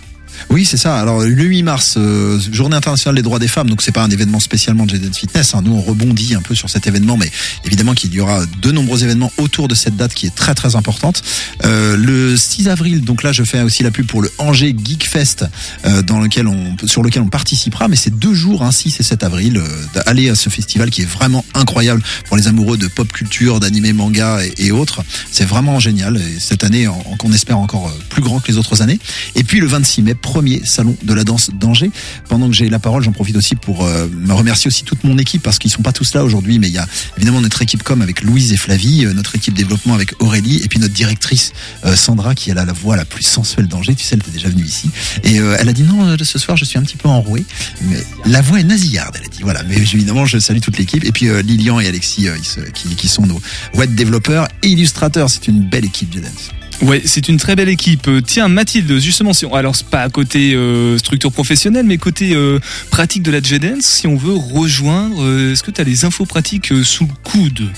Oui, 0.50 0.66
c'est 0.66 0.78
ça. 0.78 0.98
Alors 0.98 1.22
le 1.22 1.44
8 1.44 1.64
mars, 1.64 1.96
euh, 1.98 2.40
journée 2.52 2.76
internationale 2.76 3.16
des 3.16 3.22
droits 3.22 3.40
des 3.40 3.48
femmes, 3.48 3.70
donc 3.70 3.82
c'est 3.82 3.92
pas 3.92 4.04
un 4.04 4.10
événement 4.10 4.40
spécialement 4.40 4.86
de 4.86 4.96
J-Dance 4.96 5.18
Fitness. 5.18 5.56
hein. 5.56 5.62
Nous, 5.64 5.74
on 5.74 5.82
rebondit 5.82 6.36
un 6.36 6.42
peu 6.42 6.56
sur 6.56 6.70
cet 6.70 6.88
événement, 6.88 7.18
mais 7.18 7.32
évidemment 7.66 7.94
qu'il 7.94 8.14
y 8.14 8.20
aura 8.20 8.46
de 8.46 8.72
nombreux 8.72 9.04
événements 9.04 9.32
autour 9.38 9.68
de 9.68 9.76
cette 9.76 9.96
date 9.96 10.14
qui 10.14 10.26
est 10.26 10.36
très 10.36 10.56
très 10.56 10.76
importante. 10.76 11.24
Euh, 11.64 11.96
le 11.96 12.36
6 12.36 12.70
avril, 12.70 13.02
donc 13.02 13.24
là, 13.24 13.32
je 13.32 13.44
fais 13.44 13.62
aussi 13.62 13.84
la 13.84 13.92
pub 13.92 14.06
pour 14.06 14.22
le 14.22 14.32
Angers 14.38 14.76
Geek 14.78 15.08
Fest, 15.08 15.46
euh, 15.86 16.02
dans 16.02 16.20
lequel 16.20 16.48
on, 16.48 16.76
sur 16.86 17.04
lequel 17.04 17.22
on 17.22 17.30
participera. 17.30 17.88
Mais 17.88 17.96
c'est 17.96 18.18
deux 18.18 18.34
jours, 18.34 18.64
hein, 18.64 18.72
6 18.72 19.00
et 19.00 19.04
7 19.04 19.24
avril, 19.24 19.58
euh, 19.58 19.68
d'aller 19.94 20.30
à 20.30 20.36
ce 20.36 20.50
festival 20.50 20.90
qui 20.90 21.02
est 21.02 21.10
vraiment 21.10 21.46
incroyable 21.54 22.02
pour 22.26 22.38
les 22.38 22.48
amoureux 22.48 22.78
de 22.78 22.88
pop 22.88 23.12
culture, 23.12 23.60
d'animé, 23.60 23.94
manga 23.94 24.40
et, 24.58 24.72
autres. 24.72 25.04
C'est 25.32 25.46
vraiment 25.46 25.80
génial. 25.80 26.18
Et 26.18 26.40
cette 26.40 26.64
année, 26.64 26.88
qu'on 27.18 27.32
espère 27.34 27.58
encore 27.58 27.88
euh, 27.88 28.00
plus 28.10 28.22
grand 28.22 28.40
que 28.40 28.52
les 28.52 28.58
autres 28.58 28.82
années. 28.82 29.00
Et 29.36 29.44
puis 29.44 29.60
le 29.60 29.68
26 29.68 30.02
mai, 30.02 30.16
premier 30.32 30.62
salon 30.64 30.96
de 31.04 31.14
la 31.14 31.26
danse 31.26 31.50
d'Angers. 31.54 31.92
Pendant 32.30 32.48
que 32.48 32.56
j'ai 32.56 32.70
la 32.70 32.80
parole, 32.80 33.04
j'en 33.04 33.12
profite 33.12 33.36
aussi 33.36 33.56
pour 33.56 33.84
euh, 33.84 34.08
me 34.08 34.34
remercier 34.34 34.70
aussi 34.70 34.86
toute 34.86 35.04
mon 35.04 35.18
équipe 35.18 35.44
parce 35.44 35.60
qu'ils 35.60 35.72
sont 35.72 35.82
pas 35.82 35.92
tous 35.92 36.14
là 36.14 36.24
aujourd'hui, 36.24 36.58
mais 36.58 36.68
il 36.68 36.74
y 36.74 36.78
a 36.78 36.88
évidemment 37.18 37.42
notre 37.42 37.62
équipe 37.62 37.84
com 37.84 38.02
avec 38.02 38.22
Louise 38.22 38.54
et 38.54 38.58
Flavie, 38.58 39.06
euh, 39.06 39.14
notre 39.14 39.36
équipe 39.36 39.54
développement 39.54 39.94
avec 39.94 40.22
Aurélie 40.22 40.62
et 40.64 40.70
puis 40.70 40.80
notre 40.80 40.94
directrice 40.94 41.52
euh, 41.84 41.98
Sandra 41.98 42.34
qui 42.34 42.50
a 42.50 42.54
la 42.54 42.64
voix 42.72 42.96
la 42.96 43.04
plus 43.04 43.24
sensuelle 43.24 43.68
d'Angers. 43.68 43.94
Tu 43.94 44.06
sais, 44.06 44.16
elle 44.16 44.22
était 44.22 44.32
déjà 44.32 44.48
venue 44.48 44.64
ici 44.64 44.90
et 45.24 45.40
euh, 45.40 45.58
elle 45.60 45.68
a 45.68 45.74
dit 45.74 45.84
non, 45.84 46.08
euh, 46.08 46.16
ce 46.22 46.40
soir 46.40 46.56
je 46.56 46.64
suis 46.64 46.78
un 46.78 46.84
petit 46.84 46.96
peu 46.96 47.10
enrouée, 47.10 47.44
mais 47.82 48.02
la 48.26 48.42
voix 48.42 48.60
est 48.62 48.64
nasillarde. 48.64 49.16
Elle 49.20 49.26
a 49.26 49.30
dit 49.30 49.42
voilà, 49.42 49.64
mais 49.64 49.76
évidemment 49.76 50.26
je 50.26 50.38
salue 50.38 50.60
toute 50.60 50.78
l'équipe 50.78 51.04
et 51.04 51.12
puis 51.12 51.28
euh, 51.28 51.42
Lilian 51.42 51.80
et 51.82 51.88
Alexis 51.88 52.28
qui, 52.74 52.96
qui 52.96 53.08
sont 53.10 53.26
nos 53.26 53.42
web 53.76 53.94
développeurs 53.96 54.48
et 54.64 54.70
illustrateurs. 54.70 55.30
C'est 55.30 55.48
une 55.48 55.62
belle 55.62 55.86
équipe 55.86 56.10
de 56.10 56.22
dance. 56.22 56.52
Ouais, 56.82 57.02
c'est 57.06 57.28
une 57.30 57.38
très 57.38 57.56
belle 57.56 57.70
équipe. 57.70 58.08
Euh, 58.08 58.22
Tiens, 58.22 58.48
Mathilde, 58.48 59.00
justement, 59.00 59.34
si 59.34 59.46
on, 59.46 59.54
alors 59.54 59.76
c'est 59.76 59.88
pas 59.88 60.02
à 60.02 60.10
côté 60.10 60.54
euh, 60.56 60.98
structure 60.98 61.32
professionnelle, 61.32 61.86
mais 61.86 61.98
côté 61.98 62.34
euh, 62.34 62.60
pratique 62.90 63.22
de 63.22 63.32
la 63.32 63.40
J-Dance, 63.42 63.84
si 63.84 64.08
on 64.08 64.16
veut 64.16 64.34
rejoindre, 64.34 65.24
euh, 65.24 65.54
est-ce 65.54 65.62
que 65.62 65.70
tu 65.70 65.80
as 65.80 65.84
les 65.84 66.06
infos 66.06 66.26
pratiques 66.26 66.74
sous 66.84 67.06
le 67.06 67.14
coude? 67.24 67.70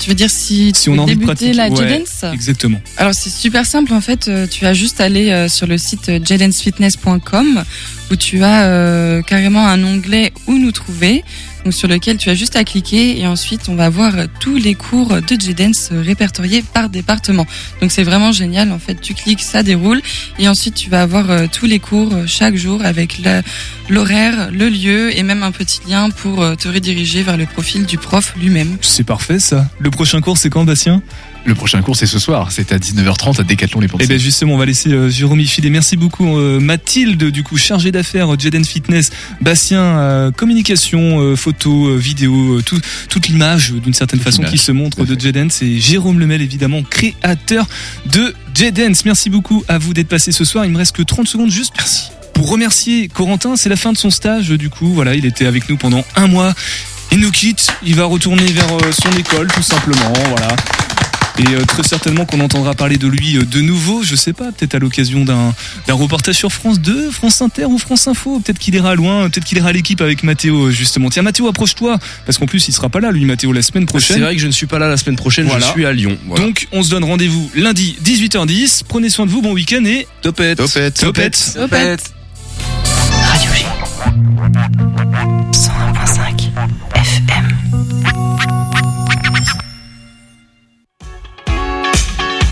Tu 0.00 0.08
veux 0.08 0.16
dire 0.16 0.30
si, 0.30 0.72
Si 0.74 0.84
tu 0.84 0.90
on 0.90 1.04
veux 1.04 1.14
débuter 1.14 1.52
la 1.52 1.68
Ouais, 1.68 1.88
J-Dance 1.88 2.32
Exactement. 2.32 2.80
Alors 2.96 3.14
c'est 3.14 3.30
super 3.30 3.64
simple 3.64 3.92
en 3.92 4.00
fait, 4.00 4.28
tu 4.50 4.66
as 4.66 4.74
juste 4.74 5.00
aller 5.00 5.46
sur 5.48 5.68
le 5.68 5.78
site 5.78 6.10
jdancefitness.com 6.24 7.62
où 8.10 8.16
tu 8.16 8.42
as 8.42 9.22
carrément 9.24 9.64
un 9.68 9.84
onglet 9.84 10.32
où 10.48 10.58
nous 10.58 10.72
trouver, 10.72 11.22
donc 11.64 11.74
sur 11.74 11.88
lequel 11.88 12.16
tu 12.16 12.30
as 12.30 12.34
juste 12.34 12.56
à 12.56 12.64
cliquer 12.64 13.18
et 13.20 13.26
ensuite 13.26 13.68
on 13.68 13.74
va 13.74 13.88
voir 13.88 14.12
tous 14.40 14.56
les 14.56 14.74
cours 14.74 15.08
de 15.08 15.40
J-Dance 15.40 15.90
répertoriés 15.92 16.62
par 16.62 16.88
département. 16.88 17.46
Donc 17.80 17.92
c'est 17.92 18.02
vraiment 18.02 18.32
génial 18.32 18.72
en 18.72 18.78
fait, 18.78 19.00
tu 19.00 19.14
cliques, 19.14 19.42
ça 19.42 19.62
déroule 19.62 20.00
et 20.38 20.48
ensuite 20.48 20.74
tu 20.74 20.90
vas 20.90 21.02
avoir 21.02 21.30
euh, 21.30 21.46
tous 21.50 21.66
les 21.66 21.78
cours 21.78 22.12
euh, 22.12 22.24
chaque 22.26 22.56
jour 22.56 22.84
avec 22.84 23.20
l'horaire, 23.88 24.50
le 24.52 24.68
lieu 24.68 25.16
et 25.16 25.22
même 25.22 25.42
un 25.42 25.52
petit 25.52 25.80
lien 25.88 26.10
pour 26.10 26.42
euh, 26.42 26.54
te 26.54 26.68
rediriger 26.68 27.22
vers 27.22 27.36
le 27.36 27.46
profil 27.46 27.86
du 27.86 27.98
prof 27.98 28.34
lui-même. 28.36 28.76
C'est 28.80 29.04
parfait 29.04 29.38
ça. 29.38 29.68
Le 29.78 29.90
prochain 29.90 30.20
cours, 30.20 30.38
c'est 30.38 30.50
quand, 30.50 30.64
Bastien? 30.64 31.02
Le 31.44 31.54
prochain 31.56 31.82
cours, 31.82 31.96
c'est 31.96 32.06
ce 32.06 32.20
soir. 32.20 32.52
C'est 32.52 32.70
à 32.72 32.78
19h30 32.78 33.40
à 33.40 33.42
Décathlon 33.42 33.80
les 33.80 33.86
Eh 33.86 33.88
Pensées. 33.88 34.06
bien 34.06 34.16
justement, 34.16 34.54
on 34.54 34.58
va 34.58 34.64
laisser 34.64 34.90
euh, 34.92 35.10
Jérôme 35.10 35.40
y 35.40 35.46
filer. 35.46 35.70
Merci 35.70 35.96
beaucoup 35.96 36.38
euh, 36.38 36.60
Mathilde, 36.60 37.24
du 37.30 37.42
coup 37.42 37.56
chargée 37.56 37.90
d'affaires 37.90 38.32
euh, 38.32 38.36
J-Dance 38.38 38.68
Fitness, 38.68 39.10
Bastien 39.40 39.80
euh, 39.80 40.30
communication, 40.30 41.34
photo, 41.36 41.96
vidéo, 41.96 42.62
tout, 42.62 42.80
toute 43.08 43.26
l'image 43.28 43.72
d'une 43.72 43.92
certaine 43.92 44.20
façon 44.20 44.42
qui 44.44 44.56
se 44.58 44.70
montre 44.70 45.04
de 45.04 45.18
J-Dance 45.18 45.62
et 45.62 45.80
Jérôme 45.80 46.20
Lemel 46.20 46.42
évidemment 46.42 46.82
créateur 46.82 47.66
de 48.06 48.34
J-Dance. 48.54 49.04
Merci 49.04 49.28
beaucoup 49.28 49.64
à 49.66 49.78
vous 49.78 49.94
d'être 49.94 50.08
passé 50.08 50.30
ce 50.30 50.44
soir. 50.44 50.64
Il 50.64 50.70
me 50.70 50.78
reste 50.78 50.94
que 50.94 51.02
30 51.02 51.26
secondes 51.26 51.50
juste. 51.50 51.72
Merci. 51.76 52.10
Pour 52.34 52.50
remercier 52.50 53.08
Corentin, 53.08 53.56
c'est 53.56 53.68
la 53.68 53.76
fin 53.76 53.92
de 53.92 53.98
son 53.98 54.10
stage 54.10 54.48
du 54.50 54.70
coup. 54.70 54.92
Voilà, 54.94 55.16
il 55.16 55.26
était 55.26 55.46
avec 55.46 55.68
nous 55.68 55.76
pendant 55.76 56.04
un 56.14 56.28
mois. 56.28 56.54
Il 57.10 57.18
nous 57.18 57.30
quitte, 57.32 57.66
il 57.82 57.96
va 57.96 58.04
retourner 58.04 58.44
vers 58.46 58.68
son 58.92 59.10
école 59.18 59.48
tout 59.48 59.62
simplement. 59.62 60.12
Voilà. 60.30 60.54
Et 61.38 61.46
euh, 61.48 61.64
très 61.64 61.82
certainement 61.82 62.26
qu'on 62.26 62.40
entendra 62.40 62.74
parler 62.74 62.98
de 62.98 63.06
lui 63.06 63.38
euh, 63.38 63.44
de 63.44 63.60
nouveau, 63.62 64.02
je 64.02 64.14
sais 64.16 64.32
pas, 64.34 64.52
peut-être 64.52 64.74
à 64.74 64.78
l'occasion 64.78 65.24
d'un 65.24 65.54
d'un 65.86 65.94
reportage 65.94 66.34
sur 66.34 66.52
France 66.52 66.78
2, 66.80 67.10
France 67.10 67.40
Inter 67.40 67.64
ou 67.64 67.78
France 67.78 68.06
Info. 68.06 68.38
Peut-être 68.40 68.58
qu'il 68.58 68.74
ira 68.74 68.94
loin, 68.94 69.30
peut-être 69.30 69.44
qu'il 69.46 69.56
ira 69.58 69.70
à 69.70 69.72
l'équipe 69.72 70.00
avec 70.02 70.22
Mathéo, 70.24 70.66
euh, 70.66 70.70
justement. 70.70 71.08
Tiens, 71.08 71.22
Mathéo, 71.22 71.48
approche-toi, 71.48 71.98
parce 72.26 72.36
qu'en 72.38 72.46
plus, 72.46 72.68
il 72.68 72.72
sera 72.72 72.88
pas 72.90 73.00
là, 73.00 73.10
lui, 73.10 73.24
Mathéo, 73.24 73.52
la 73.52 73.62
semaine 73.62 73.86
prochaine. 73.86 74.16
C'est 74.16 74.22
vrai 74.22 74.34
que 74.34 74.40
je 74.42 74.46
ne 74.46 74.52
suis 74.52 74.66
pas 74.66 74.78
là 74.78 74.88
la 74.88 74.96
semaine 74.98 75.16
prochaine, 75.16 75.46
Voilà. 75.46 75.66
je 75.66 75.72
suis 75.72 75.86
à 75.86 75.92
Lyon. 75.92 76.18
Voilà. 76.26 76.44
Donc, 76.44 76.68
on 76.72 76.82
se 76.82 76.90
donne 76.90 77.04
rendez-vous 77.04 77.50
lundi, 77.54 77.96
18h10. 78.04 78.82
Prenez 78.86 79.08
soin 79.08 79.24
de 79.26 79.30
vous, 79.30 79.40
bon 79.40 79.52
week-end 79.52 79.84
et. 79.86 80.06
Topette. 80.20 80.58
Topette. 80.58 80.94
Topette. 81.00 81.52
Topette. 81.54 82.12
Radio 83.24 83.50
G. 83.54 83.64
101.5 85.52 86.50
FM. 86.94 87.51